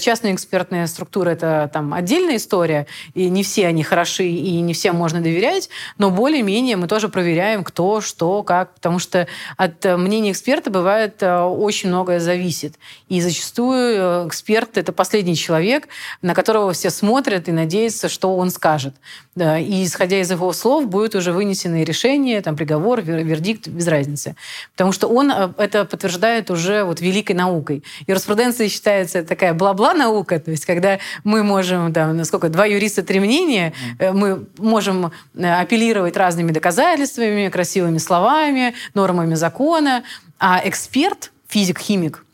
Частная 0.00 0.32
экспертная 0.32 0.86
структура– 0.86 1.28
это 1.30 1.70
там 1.70 1.92
отдельная 1.92 2.36
история, 2.36 2.86
и 3.12 3.28
не 3.28 3.42
все 3.42 3.66
они 3.66 3.82
хороши, 3.82 4.24
и 4.24 4.62
не 4.62 4.72
всем 4.72 4.96
можно 4.96 5.20
доверять, 5.20 5.68
но 5.98 6.08
более-менее 6.10 6.76
мы 6.76 6.88
тоже 6.88 7.10
проверяем, 7.10 7.64
кто, 7.64 8.00
что, 8.00 8.42
как, 8.42 8.76
потому 8.76 8.98
что 8.98 9.09
что 9.10 9.26
от 9.56 9.84
э, 9.84 9.96
мнения 9.96 10.30
эксперта 10.30 10.70
бывает 10.70 11.20
э, 11.20 11.40
очень 11.42 11.88
многое 11.88 12.20
зависит. 12.20 12.74
И 13.08 13.20
зачастую 13.20 13.96
э, 14.24 14.28
эксперт— 14.28 14.70
это 14.78 14.92
последний 14.92 15.34
человек, 15.34 15.88
на 16.22 16.32
которого 16.32 16.72
все 16.72 16.90
смотрят 16.90 17.48
и 17.48 17.52
надеются, 17.52 18.08
что 18.08 18.36
он 18.36 18.50
скажет. 18.50 18.94
И 19.36 19.84
исходя 19.84 20.20
из 20.20 20.30
его 20.30 20.52
слов 20.52 20.86
будет 20.86 21.14
уже 21.14 21.32
вынесено 21.32 21.82
решение, 21.82 22.40
там, 22.40 22.56
приговор, 22.56 23.00
вердикт, 23.00 23.68
без 23.68 23.88
разницы. 23.88 24.36
Потому 24.72 24.92
что 24.92 25.08
он 25.08 25.30
это 25.30 25.84
подтверждает 25.84 26.50
уже 26.50 26.84
вот 26.84 27.00
великой 27.00 27.32
наукой. 27.32 27.82
Юриспруденция 28.06 28.68
считается 28.68 29.22
такая 29.24 29.54
бла-бла 29.54 29.94
наука, 29.94 30.38
то 30.38 30.50
есть 30.50 30.66
когда 30.66 30.98
мы 31.24 31.42
можем, 31.42 31.92
там, 31.92 32.16
насколько, 32.16 32.48
два 32.48 32.66
юриста, 32.66 33.02
три 33.02 33.18
мнения, 33.18 33.72
мы 33.98 34.46
можем 34.58 35.10
апеллировать 35.34 36.16
разными 36.16 36.52
доказательствами, 36.52 37.48
красивыми 37.48 37.98
словами, 37.98 38.74
нормами 39.00 39.34
закона, 39.34 40.04
а 40.38 40.60
эксперт, 40.64 41.32
физик-химик, 41.48 42.24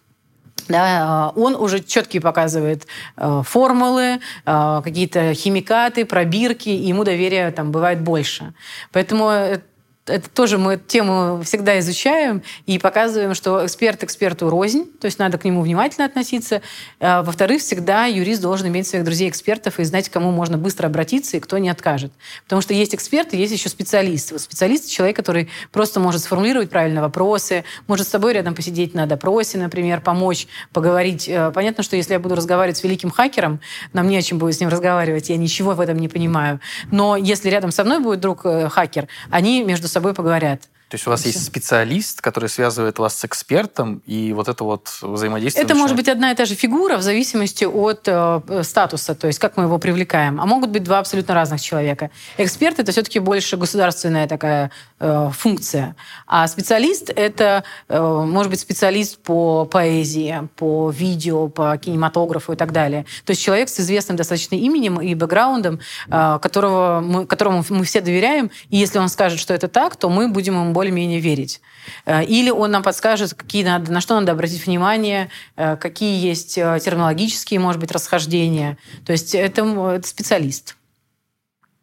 да, 0.69 1.33
он 1.37 1.55
уже 1.55 1.81
четкие 1.81 2.21
показывает 2.21 2.87
э, 3.17 3.43
формулы, 3.45 4.19
э, 4.45 4.81
какие-то 4.83 5.33
химикаты, 5.35 6.05
пробирки, 6.05 6.69
и 6.69 6.89
ему 6.89 7.05
доверия 7.05 7.51
там 7.53 7.71
бывает 7.71 8.01
больше. 8.01 8.53
Поэтому 8.93 9.31
э, 9.31 9.61
это 10.07 10.31
тоже 10.31 10.59
мы 10.59 10.79
тему 10.79 11.43
всегда 11.45 11.79
изучаем 11.81 12.43
и 12.67 12.79
показываем, 12.79 13.35
что 13.35 13.67
эксперт 13.67 14.05
эксперту 14.05 14.49
рознь, 14.49 14.87
то 15.01 15.07
есть 15.07 15.19
надо 15.19 15.39
к 15.39 15.45
нему 15.45 15.63
внимательно 15.63 16.07
относиться. 16.07 16.63
А, 17.01 17.23
во-вторых, 17.23 17.61
всегда 17.61 18.07
юрист 18.07 18.41
должен 18.41 18.69
иметь 18.69 18.87
своих 18.87 19.05
друзей-экспертов 19.05 19.81
и 19.81 19.85
знать, 19.85 20.09
к 20.09 20.13
кому 20.13 20.31
можно 20.31 20.59
быстро 20.59 20.87
обратиться 20.87 21.37
и 21.37 21.41
кто 21.41 21.59
не 21.59 21.69
откажет. 21.69 22.13
Потому 22.45 22.63
что 22.63 22.73
есть 22.73 22.95
эксперты, 22.95 23.37
есть 23.37 23.53
еще 23.53 23.69
специалисты. 23.69 24.39
Специалист— 24.39 24.89
человек, 24.91 25.17
который 25.17 25.49
просто 25.73 25.99
может 25.99 26.23
сформулировать 26.23 26.71
правильно 26.71 27.03
вопросы, 27.03 27.65
может 27.89 28.07
с 28.07 28.11
собой 28.11 28.35
рядом 28.35 28.55
посидеть 28.55 28.95
на 28.95 29.07
допросе, 29.07 29.59
например, 29.59 30.01
помочь, 30.01 30.47
поговорить. 30.73 31.29
Э, 31.29 31.51
понятно, 31.53 31.83
что 31.83 31.97
если 31.97 32.13
я 32.13 32.21
буду 32.21 32.37
разговаривать 32.37 32.77
с 32.77 32.85
великим 32.85 33.11
хакером, 33.11 33.61
нам 33.93 34.09
не 34.09 34.17
о 34.17 34.23
чем 34.23 34.39
будет 34.39 34.55
с 34.55 34.61
ним 34.61 34.69
разговаривать, 34.69 35.29
я 35.31 35.37
ничего 35.37 35.73
в 35.73 35.81
этом 35.81 35.99
не 35.99 36.09
понимаю. 36.09 36.61
Но 36.91 37.17
если 37.17 37.51
рядом 37.51 37.73
со 37.73 37.83
мной 37.83 37.99
будет 37.99 38.21
друг 38.21 38.45
э, 38.45 38.69
хакер, 38.69 39.09
они 39.31 39.65
между 39.65 39.89
собой 39.89 39.96
поговорят. 40.01 40.69
То 40.89 40.95
есть 40.95 41.07
у 41.07 41.11
вас 41.11 41.27
есть 41.27 41.45
специалист, 41.45 42.21
который 42.21 42.49
связывает 42.49 43.01
вас 43.01 43.19
с 43.19 43.25
экспертом, 43.25 44.03
и 44.07 44.33
вот 44.33 44.47
это 44.47 44.63
вот 44.63 44.89
взаимодействие... 45.03 45.65
Это 45.65 45.75
начинает... 45.75 45.83
может 45.83 45.97
быть 45.97 46.09
одна 46.09 46.31
и 46.31 46.35
та 46.37 46.45
же 46.45 46.55
фигура 46.55 46.97
в 46.97 47.03
зависимости 47.03 47.65
от 47.65 48.03
э, 48.07 48.63
статуса, 48.63 49.17
то 49.17 49.27
есть 49.27 49.41
как 49.41 49.57
мы 49.57 49.65
его 49.65 49.79
привлекаем. 49.79 50.41
А 50.41 50.47
могут 50.47 50.71
быть 50.71 50.85
два 50.85 51.01
абсолютно 51.01 51.35
разных 51.35 51.61
человека. 51.61 52.11
Эксперт— 52.39 52.79
это 52.79 52.93
все-таки 52.93 53.19
больше 53.19 53.57
государственная 53.57 54.29
такая 54.29 54.71
э, 55.01 55.31
функция. 55.33 55.97
А 56.29 56.47
специалист— 56.47 57.11
это, 57.17 57.65
э, 57.89 58.01
может 58.01 58.51
быть, 58.51 58.61
специалист 58.61 59.19
по 59.19 59.65
поэзии, 59.65 60.49
по 60.55 60.91
видео, 60.91 61.49
по 61.49 61.77
кинематографу 61.79 62.53
и 62.53 62.57
так 62.57 62.71
далее. 62.71 63.07
То 63.25 63.33
есть 63.33 63.43
человек 63.43 63.71
с 63.71 63.81
известным 63.81 64.17
достаточно 64.17 64.55
именем 64.55 65.01
и 65.01 65.17
бэкграундом, 65.17 65.81
э, 66.09 66.39
которого 66.41 67.01
мы, 67.01 67.27
которому 67.27 67.65
мы 67.71 67.83
все 67.83 68.01
доверяем, 68.01 68.53
и 68.71 68.77
если 68.77 69.01
он 69.01 69.09
скажет, 69.09 69.41
что 69.41 69.53
это 69.53 69.67
так, 69.67 69.97
то 69.97 70.09
мы 70.09 70.29
будем 70.29 70.55
ему 70.55 70.76
более-менее 70.77 71.21
верить. 71.21 71.63
Э, 72.05 72.23
или 72.23 72.51
он 72.51 72.71
нам 72.71 72.83
подскажет, 72.83 73.33
какие 73.33 73.65
надо, 73.65 73.91
на 73.91 74.03
что 74.03 74.21
надо 74.21 74.33
обратить 74.33 74.67
внимание, 74.67 75.31
э, 75.57 75.77
какие 75.77 76.23
есть 76.23 76.59
э, 76.59 76.79
терминологические, 76.85 77.61
может 77.61 77.81
быть, 77.81 77.91
расхождения. 77.93 78.77
То 79.07 79.13
есть 79.13 79.35
это, 79.35 79.63
это 79.63 80.07
специалист. 80.07 80.77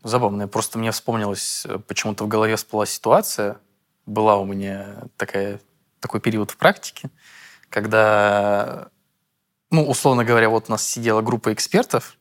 Забавно. 0.04 0.48
Просто 0.48 0.78
мне 0.78 0.92
вспомнилось, 0.92 1.66
почему-то 1.88 2.26
в 2.26 2.28
голове 2.28 2.56
всплыла 2.56 2.86
ситуация. 2.86 3.58
Была 4.06 4.38
у 4.38 4.46
меня 4.46 5.06
такая, 5.18 5.60
такой 6.00 6.20
период 6.20 6.52
в 6.52 6.58
практике, 6.58 7.10
когда, 7.70 8.90
ну, 9.72 9.90
условно 9.90 10.24
говоря, 10.24 10.50
вот 10.50 10.66
у 10.68 10.72
нас 10.72 10.88
сидела 10.88 11.22
группа 11.22 11.52
экспертов 11.52 12.18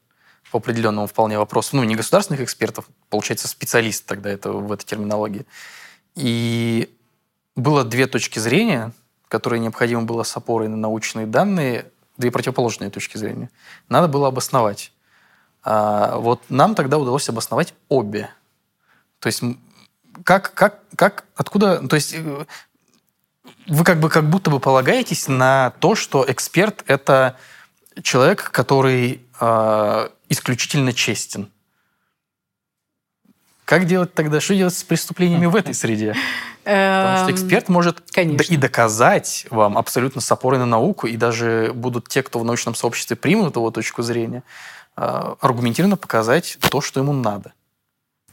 по 0.51 0.59
определенному 0.59 1.07
вполне 1.07 1.39
вопросу, 1.39 1.77
ну, 1.77 1.85
не 1.85 1.97
государственных 1.97 2.41
экспертов, 2.43 2.87
получается, 3.11 3.49
специалист 3.49 4.07
тогда 4.07 4.31
это 4.31 4.53
в 4.53 4.73
этой 4.73 4.85
терминологии. 4.85 5.45
И 6.15 6.95
было 7.57 7.85
две 7.85 8.07
точки 8.07 8.39
зрения, 8.39 8.93
которые 9.29 9.61
необходимо 9.61 10.03
было 10.03 10.23
с 10.23 10.37
опорой 10.37 10.69
на 10.69 10.77
научные 10.77 11.27
данные, 11.27 11.91
две 12.19 12.31
противоположные 12.31 12.91
точки 12.91 13.17
зрения. 13.17 13.51
Надо 13.89 14.09
было 14.09 14.29
обосновать. 14.29 14.93
А 15.63 16.17
вот 16.19 16.43
нам 16.49 16.75
тогда 16.75 16.99
удалось 16.99 17.29
обосновать 17.29 17.75
обе. 17.89 18.31
То 19.21 19.29
есть 19.29 19.43
как, 20.25 20.53
как, 20.55 20.81
как, 20.97 21.25
откуда, 21.37 21.87
то 21.87 21.97
есть 21.97 22.15
э, 22.15 22.45
вы 23.67 23.85
как 23.85 24.01
бы 24.01 24.09
как 24.09 24.29
будто 24.29 24.51
бы 24.51 24.61
полагаетесь 24.61 25.29
на 25.29 25.71
то, 25.79 25.95
что 25.95 26.25
эксперт 26.29 26.85
это 26.87 27.37
человек, 28.03 28.51
который 28.51 29.23
э, 29.41 30.09
исключительно 30.29 30.93
честен. 30.93 31.51
Как 33.65 33.87
делать 33.87 34.13
тогда, 34.13 34.41
что 34.41 34.55
делать 34.55 34.75
с 34.75 34.83
преступлениями 34.83 35.47
в 35.47 35.57
этой 35.57 35.75
среде? 35.75 36.15
Потому 36.65 37.17
что 37.19 37.27
эм, 37.29 37.35
эксперт 37.35 37.69
может 37.69 38.03
и 38.17 38.57
доказать 38.57 39.47
вам 39.51 39.79
абсолютно 39.79 40.21
с 40.21 40.31
опорой 40.31 40.59
на 40.59 40.67
науку, 40.67 41.07
и 41.07 41.17
даже 41.17 41.73
будут 41.75 42.09
те, 42.09 42.23
кто 42.23 42.39
в 42.39 42.45
научном 42.45 42.75
сообществе 42.75 43.17
примут 43.17 43.57
его 43.57 43.71
точку 43.71 44.03
зрения, 44.03 44.43
а, 44.97 45.37
аргументированно 45.41 45.97
показать 45.97 46.59
то, 46.71 46.81
что 46.81 47.01
ему 47.01 47.13
надо. 47.13 47.53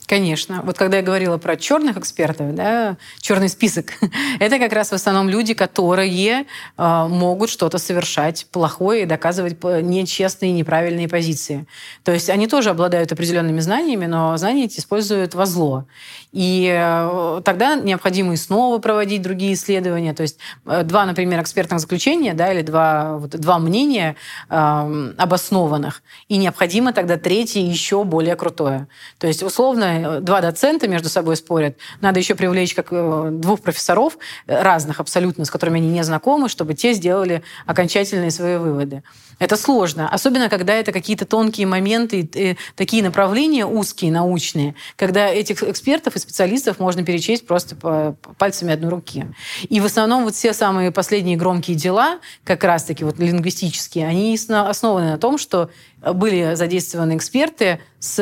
Конечно. 0.10 0.62
Вот 0.64 0.76
когда 0.76 0.98
я 0.98 1.04
говорила 1.04 1.38
про 1.38 1.56
черных 1.56 1.96
экспертов, 1.96 2.56
да, 2.56 2.98
черный 3.22 3.48
список, 3.48 3.94
это 4.40 4.58
как 4.58 4.74
раз 4.74 4.90
в 4.90 4.94
основном 4.94 5.30
люди, 5.30 5.54
которые 5.54 6.48
э, 6.80 7.08
могут 7.08 7.52
что-то 7.52 7.78
совершать 7.78 8.48
плохое 8.52 9.04
и 9.04 9.06
доказывать 9.06 9.64
нечестные 9.64 10.52
неправильные 10.52 11.08
позиции. 11.08 11.68
То 12.04 12.12
есть 12.12 12.32
они 12.32 12.48
тоже 12.48 12.72
обладают 12.72 13.12
определенными 13.12 13.60
знаниями, 13.60 14.08
но 14.08 14.36
знания 14.38 14.66
эти 14.66 14.80
используют 14.80 15.36
во 15.36 15.46
зло. 15.46 15.86
И 16.32 16.68
э, 16.76 17.42
тогда 17.46 17.76
необходимо 17.76 18.34
и 18.34 18.38
снова 18.38 18.80
проводить 18.80 19.22
другие 19.22 19.54
исследования. 19.54 20.16
То 20.16 20.24
есть 20.24 20.40
э, 20.66 20.82
два, 20.82 21.06
например, 21.06 21.40
экспертных 21.40 21.82
заключения, 21.82 22.34
да, 22.34 22.52
или 22.52 22.64
два, 22.64 23.18
вот, 23.18 23.30
два 23.40 23.60
мнения 23.60 24.16
э, 24.50 25.14
обоснованных. 25.20 26.02
И 26.30 26.38
необходимо 26.38 26.94
тогда 26.94 27.18
третье 27.18 27.60
еще 27.60 28.04
более 28.04 28.36
крутое. 28.36 28.88
То 29.20 29.28
есть 29.28 29.44
условно 29.44 29.99
Э, 30.06 30.20
два 30.20 30.42
доцента 30.42 30.88
между 30.88 31.10
собой 31.10 31.36
спорят, 31.36 31.78
надо 32.02 32.20
еще 32.20 32.36
привлечь 32.36 32.74
как 32.74 32.88
э, 32.92 33.30
двух 33.32 33.62
профессоров 33.62 34.18
э, 34.48 34.62
разных 34.62 35.00
абсолютно, 35.00 35.46
с 35.46 35.52
которыми 35.52 35.80
они 35.80 35.90
не 35.90 36.04
знакомы, 36.04 36.50
чтобы 36.50 36.74
те 36.74 36.94
сделали 36.94 37.44
окончательные 37.66 38.32
свои 38.32 38.58
выводы. 38.58 39.04
Это 39.40 39.56
сложно, 39.56 40.10
особенно 40.10 40.50
когда 40.50 40.74
это 40.74 40.92
какие-то 40.92 41.26
тонкие 41.26 41.66
моменты, 41.66 42.58
такие 42.76 43.02
направления 43.02 43.66
узкие, 43.66 44.12
научные, 44.12 44.76
когда 44.98 45.30
этих 45.30 45.64
экспертов 45.64 46.18
и 46.18 46.20
специалистов 46.20 46.80
можно 46.80 47.06
перечесть 47.06 47.48
просто 47.48 48.16
пальцами 48.38 48.74
одной 48.74 48.92
руки. 48.92 49.26
И 49.70 49.80
в 49.80 49.86
основном 49.86 50.26
вот 50.26 50.36
все 50.36 50.52
самые 50.52 50.92
последние 50.92 51.38
громкие 51.38 51.78
дела, 51.78 52.20
как 52.44 52.66
раз-таки 52.66 53.06
вот 53.06 53.18
лингвистические, 53.18 54.08
они 54.08 54.38
основаны 54.50 55.12
на 55.12 55.18
том, 55.18 55.38
что 55.38 55.70
были 56.02 56.56
задействованы 56.56 57.18
эксперты 57.18 57.80
с, 58.00 58.16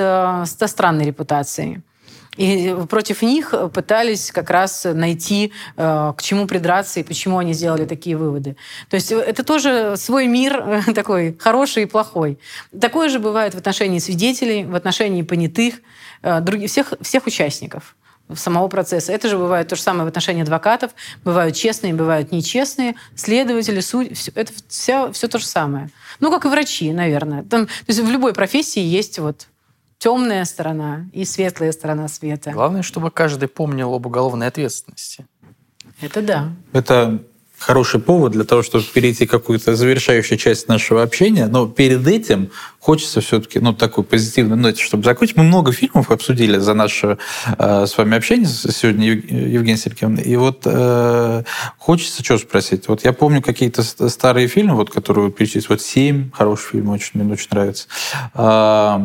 со 0.45 0.68
странной 0.68 1.06
репутацией. 1.06 1.82
И 2.38 2.76
против 2.88 3.24
них 3.24 3.54
пытались 3.74 4.32
как 4.32 4.52
раз 4.52 4.86
найти, 4.86 5.52
э, 5.76 6.14
к 6.16 6.22
чему 6.22 6.45
придраться 6.45 6.99
и 6.99 7.04
почему 7.04 7.40
они 7.40 7.54
сделали 7.54 7.86
такие 7.86 8.16
выводы. 8.16 8.56
То 8.90 8.95
есть 8.95 9.12
это 9.12 9.44
тоже 9.44 9.95
свой 9.98 10.28
мир 10.28 10.84
такой 10.95 11.36
хороший 11.40 11.84
и 11.84 11.86
плохой. 11.88 12.38
Такое 12.80 13.10
же 13.10 13.20
бывает 13.20 13.56
в 13.56 13.58
отношении 13.58 13.99
свидетелей, 13.99 14.66
в 14.66 14.76
отношении 14.76 15.24
понятых, 15.24 15.76
э, 16.22 16.40
других, 16.41 16.70
всех, 16.70 16.94
всех 17.02 17.26
участников 17.26 17.95
самого 18.36 18.68
процесса. 18.68 19.14
Это 19.14 19.30
же 19.30 19.38
бывает 19.38 19.68
то 19.68 19.76
же 19.76 19.82
самое 19.82 20.06
в 20.06 20.08
отношении 20.08 20.41
адвокатов. 20.41 20.91
Бывают 21.24 21.56
честные, 21.56 21.94
бывают 21.94 22.32
нечестные. 22.32 22.95
Следователи, 23.16 23.80
судьи. 23.80 24.16
Это 24.36 24.52
все, 24.68 25.12
все 25.12 25.28
то 25.28 25.40
же 25.40 25.45
самое. 25.45 25.90
Ну, 26.20 26.32
как 26.32 26.45
и 26.45 26.48
врачи, 26.49 26.91
наверное. 26.91 27.44
Там, 27.44 27.68
то 27.68 27.72
есть 27.88 27.99
в 27.99 28.10
любой 28.10 28.34
профессии 28.34 28.82
есть 28.82 29.20
вот 29.20 29.48
темная 29.98 30.45
сторона 30.45 31.06
и 31.14 31.26
светлая 31.26 31.72
сторона 31.72 32.08
света. 32.08 32.52
Главное, 32.52 32.82
чтобы 32.82 33.12
каждый 33.12 33.48
помнил 33.48 33.94
об 33.94 34.06
уголовной 34.06 34.48
ответственности. 34.48 35.26
Это 36.02 36.22
да. 36.22 36.49
Это 36.74 37.24
хороший 37.57 37.99
повод 37.99 38.34
для 38.34 38.43
того, 38.43 38.63
чтобы 38.63 38.84
перейти 38.85 39.25
к 39.25 39.31
какую-то 39.31 39.75
завершающую 39.75 40.38
часть 40.38 40.67
нашего 40.67 41.01
общения. 41.03 41.47
Но 41.47 41.67
перед 41.67 42.07
этим 42.07 42.51
хочется 42.79 43.19
все-таки, 43.19 43.59
ну, 43.59 43.73
такой 43.73 44.03
позитивной 44.03 44.55
ноте, 44.55 44.84
чтобы 44.84 45.03
закончить. 45.03 45.35
Мы 45.35 45.43
много 45.43 45.71
фильмов 45.71 46.11
обсудили 46.11 46.57
за 46.57 46.73
наше 46.73 47.17
э, 47.57 47.85
с 47.85 47.97
вами 47.97 48.15
общение 48.15 48.47
сегодня, 48.47 49.07
Евгения 49.07 49.77
Сергеевна. 49.77 50.21
И 50.21 50.35
вот 50.35 50.61
э, 50.65 51.43
хочется 51.77 52.23
что 52.23 52.38
спросить. 52.38 52.88
Вот 52.88 53.03
я 53.03 53.11
помню 53.11 53.41
какие-то 53.41 53.84
старые 53.84 54.47
фильмы, 54.47 54.75
вот, 54.75 54.91
которые 54.91 55.25
вы 55.25 55.31
перечислили. 55.31 55.65
Вот 55.69 55.81
«Семь» 55.81 56.31
хороший 56.31 56.71
фильм, 56.71 56.89
очень, 56.89 57.11
мне 57.15 57.34
очень 57.34 57.47
нравится. 57.51 57.88
А, 58.34 58.95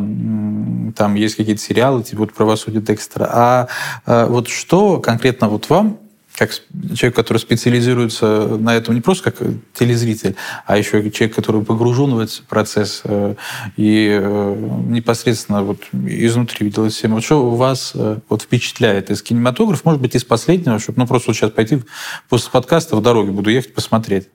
там 0.97 1.15
есть 1.15 1.37
какие-то 1.37 1.61
сериалы, 1.61 2.03
типа 2.03 2.21
вот 2.21 2.35
«Правосудие 2.35 2.83
Декстера». 2.83 3.29
А, 3.33 3.69
а 4.07 4.27
вот 4.27 4.49
что 4.49 5.01
конкретно 5.01 5.49
вот 5.49 5.69
вам 5.71 5.99
как 6.35 6.51
человек, 6.95 7.15
который 7.15 7.39
специализируется 7.39 8.57
на 8.59 8.75
этом 8.75 8.95
не 8.95 9.01
просто 9.01 9.31
как 9.31 9.49
телезритель, 9.75 10.35
а 10.67 10.79
еще 10.79 11.11
человек, 11.11 11.37
который 11.37 11.63
погружен 11.63 12.15
в 12.15 12.19
этот 12.19 12.43
процесс 12.49 13.03
э, 13.05 13.35
и 13.77 14.19
э, 14.21 14.57
непосредственно 14.89 15.63
вот 15.63 15.83
изнутри 15.93 16.67
видел 16.67 16.85
это 16.87 16.95
всем. 16.95 17.13
Вот 17.15 17.25
что 17.25 17.51
вас 17.51 17.93
э, 17.95 18.19
вот 18.29 18.43
впечатляет 18.43 19.11
из 19.11 19.23
кинематографа, 19.23 19.83
может 19.85 20.01
быть, 20.01 20.15
из 20.15 20.25
последнего, 20.25 20.79
чтобы 20.79 21.01
ну, 21.01 21.07
просто 21.07 21.31
вот 21.31 21.37
сейчас 21.37 21.51
пойти 21.51 21.81
после 22.29 22.51
подкаста 22.51 22.97
в 22.97 23.03
дороге 23.03 23.33
буду 23.33 23.51
ехать 23.51 23.75
посмотреть. 23.75 24.29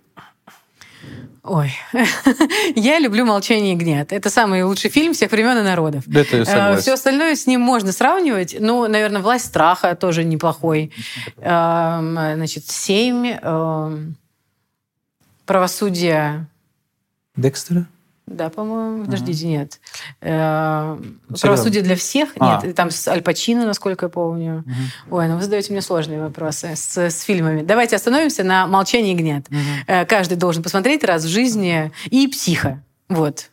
Ой, 1.48 1.72
я 2.76 2.99
люблю 2.99 3.26
«Молчание 3.26 3.74
ягнят». 3.74 4.11
Это 4.11 4.30
самый 4.30 4.64
лучший 4.64 4.90
фильм 4.90 5.14
всех 5.14 5.32
времен 5.32 5.57
и 5.57 5.61
народов. 5.61 6.03
Это 6.07 6.38
я 6.38 6.45
согласен. 6.45 6.82
Все 6.82 6.94
остальное 6.94 7.36
с 7.36 7.48
ним 7.48 7.61
можно 7.61 7.91
сравнивать. 7.94 8.57
Ну, 8.60 8.88
наверное, 8.88 9.22
«Власть 9.22 9.45
страха» 9.45 9.95
тоже 9.95 10.26
неплохой. 10.26 10.91
Эм, 11.38 12.14
значит, 12.14 12.68
«Семь», 12.68 13.28
эм, 13.28 14.18
«Правосудие». 15.45 16.48
Декстера? 17.38 17.88
Да, 18.28 18.49
по-моему. 18.49 19.06
Подождите, 19.06 19.48
нет. 19.48 19.80
Э, 20.20 20.98
Правосудие 21.41 21.82
для 21.82 21.95
всех? 21.95 22.30
А. 22.40 22.62
Нет. 22.62 22.76
Там 22.76 22.91
с 22.91 23.08
Аль 23.08 23.22
Пачино, 23.22 23.66
насколько 23.66 24.08
я 24.08 24.10
помню. 24.10 24.66
Ой, 25.10 25.28
ну 25.30 25.38
вы 25.38 25.44
задаете 25.44 25.72
мне 25.72 25.82
сложные 25.82 26.22
вопросы 26.22 26.76
с, 26.76 27.22
фильмами. 27.22 27.62
Давайте 27.62 27.95
остановимся 27.95 28.44
на 28.44 28.68
«Молчание 28.68 29.14
ягнят». 29.14 29.48
Угу. 29.49 30.08
Каждый 30.08 30.36
должен 30.36 30.62
посмотреть 30.62 31.06
раз 31.06 31.24
в 31.24 31.30
жизни. 31.30 31.91
И 32.10 32.28
«Психа». 32.28 32.84
Вот. 33.08 33.49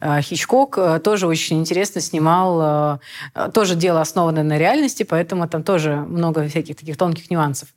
Э, 0.00 0.22
Хичкок 0.22 0.78
тоже 1.04 1.26
очень 1.26 1.60
интересно 1.60 2.00
снимал. 2.00 3.00
Тоже 3.52 3.76
дело 3.76 4.00
основано 4.00 4.42
на 4.42 4.56
реальности, 4.56 5.02
поэтому 5.02 5.46
там 5.48 5.62
тоже 5.62 5.96
много 5.96 6.48
всяких 6.48 6.76
таких 6.76 6.96
тонких 6.96 7.30
нюансов. 7.30 7.68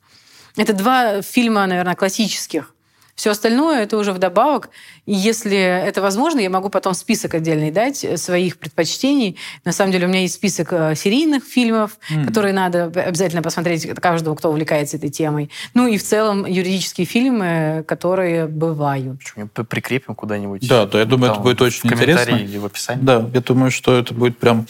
Это 0.56 0.72
два 0.72 1.20
фильма, 1.20 1.66
наверное, 1.66 1.94
классических 1.94 2.74
все 3.22 3.30
остальное 3.30 3.84
это 3.84 3.98
уже 3.98 4.12
вдобавок. 4.12 4.70
И 5.06 5.12
если 5.12 5.56
это 5.56 6.02
возможно, 6.02 6.40
я 6.40 6.50
могу 6.50 6.70
потом 6.70 6.92
список 6.92 7.34
отдельный 7.34 7.70
дать 7.70 8.02
э, 8.02 8.16
своих 8.16 8.58
предпочтений. 8.58 9.36
На 9.64 9.70
самом 9.70 9.92
деле 9.92 10.06
у 10.06 10.08
меня 10.08 10.22
есть 10.22 10.34
список 10.34 10.72
э, 10.72 10.96
серийных 10.96 11.44
фильмов, 11.44 11.98
mm. 12.10 12.26
которые 12.26 12.52
надо 12.52 12.86
обязательно 12.86 13.40
посмотреть 13.40 13.86
каждому, 13.94 14.34
кто 14.34 14.48
увлекается 14.48 14.96
этой 14.96 15.10
темой. 15.10 15.50
Ну 15.72 15.86
и 15.86 15.98
в 15.98 16.02
целом 16.02 16.46
юридические 16.46 17.06
фильмы, 17.06 17.84
которые 17.86 18.48
бывают. 18.48 19.20
Прикрепим 19.68 20.16
куда-нибудь. 20.16 20.66
Да, 20.66 20.86
да, 20.86 20.98
я 20.98 21.04
думаю, 21.04 21.28
Там, 21.28 21.36
это 21.36 21.42
будет 21.44 21.62
очень 21.62 21.88
в 21.88 21.92
интересно. 21.92 22.34
Или 22.34 22.58
в 22.58 22.64
описании. 22.66 23.04
Да, 23.04 23.30
я 23.32 23.40
думаю, 23.40 23.70
что 23.70 23.96
это 23.96 24.14
будет 24.14 24.36
прям 24.38 24.66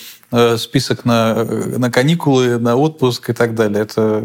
список 0.56 1.04
на, 1.04 1.44
на 1.44 1.90
каникулы, 1.90 2.58
на 2.58 2.76
отпуск 2.76 3.30
и 3.30 3.32
так 3.32 3.54
далее. 3.54 3.82
Это 3.82 4.22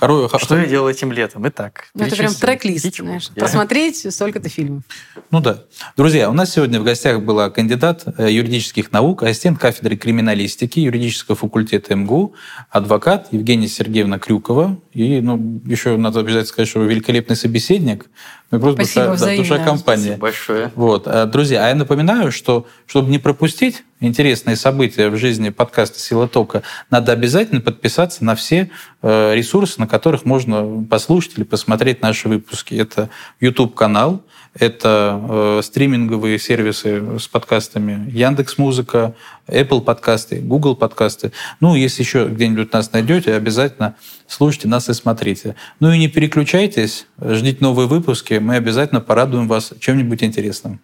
Что 0.38 0.58
я 0.58 0.66
делал 0.66 0.88
этим 0.88 1.12
летом? 1.12 1.46
Итак, 1.48 1.86
ну, 1.94 2.04
это 2.04 2.16
прям 2.16 2.34
трек-лист, 2.34 2.96
знаешь 2.96 3.30
посмотреть 3.30 4.12
столько-то 4.12 4.48
фильмов. 4.48 4.82
Ну 5.30 5.40
да. 5.40 5.64
Друзья, 5.96 6.28
у 6.30 6.32
нас 6.32 6.52
сегодня 6.52 6.80
в 6.80 6.84
гостях 6.84 7.22
была 7.22 7.50
кандидат 7.50 8.04
э, 8.18 8.30
юридических 8.30 8.92
наук, 8.92 9.22
ассистент 9.22 9.58
кафедры 9.58 9.96
криминалистики 9.96 10.80
юридического 10.80 11.36
факультета 11.36 11.94
МГУ, 11.94 12.34
адвокат 12.70 13.28
Евгения 13.32 13.68
Сергеевна 13.68 14.18
Крюкова. 14.18 14.78
И 14.92 15.20
ну, 15.20 15.60
еще 15.64 15.96
надо 15.96 16.20
обязательно 16.20 16.46
сказать, 16.46 16.68
что 16.68 16.80
вы 16.80 16.86
великолепный 16.86 17.36
собеседник. 17.36 18.06
Мы 18.50 18.60
просто 18.60 18.84
Спасибо, 18.84 19.12
душа, 19.12 19.26
да, 19.26 19.36
душа 19.36 19.58
компании. 19.58 20.02
Спасибо 20.02 20.20
большое. 20.20 20.72
Вот. 20.76 21.06
Э, 21.08 21.26
друзья, 21.26 21.64
а 21.64 21.68
я 21.68 21.74
напоминаю, 21.74 22.30
что 22.30 22.66
чтобы 22.86 23.10
не 23.10 23.18
пропустить 23.18 23.82
интересные 23.98 24.54
события 24.54 25.08
в 25.08 25.16
жизни 25.16 25.48
подкаста 25.48 25.98
«Сила 25.98 26.28
тока», 26.28 26.62
надо 26.88 27.10
обязательно 27.10 27.60
подписаться 27.60 28.24
на 28.24 28.36
все 28.36 28.70
э, 29.02 29.34
ресурсы, 29.34 29.80
на 29.80 29.88
которых 29.88 30.24
можно 30.24 30.84
послушать 30.88 31.32
или 31.38 31.44
посмотреть 31.44 32.02
наши 32.02 32.28
выпуски. 32.28 32.74
Это 32.74 33.10
YouTube-канал, 33.40 34.22
это 34.58 35.20
э, 35.28 35.60
стриминговые 35.62 36.38
сервисы 36.38 37.18
с 37.18 37.28
подкастами 37.28 38.10
Яндекс 38.10 38.58
Музыка, 38.58 39.14
Apple 39.46 39.82
подкасты, 39.82 40.40
Google 40.40 40.76
подкасты. 40.76 41.32
Ну, 41.60 41.74
если 41.74 42.02
еще 42.02 42.26
где-нибудь 42.26 42.72
нас 42.72 42.92
найдете, 42.92 43.34
обязательно 43.34 43.96
слушайте 44.26 44.68
нас 44.68 44.88
и 44.88 44.94
смотрите. 44.94 45.56
Ну 45.80 45.92
и 45.92 45.98
не 45.98 46.08
переключайтесь, 46.08 47.06
ждите 47.20 47.58
новые 47.60 47.86
выпуски, 47.86 48.34
мы 48.34 48.56
обязательно 48.56 49.00
порадуем 49.00 49.48
вас 49.48 49.72
чем-нибудь 49.78 50.22
интересным. 50.22 50.80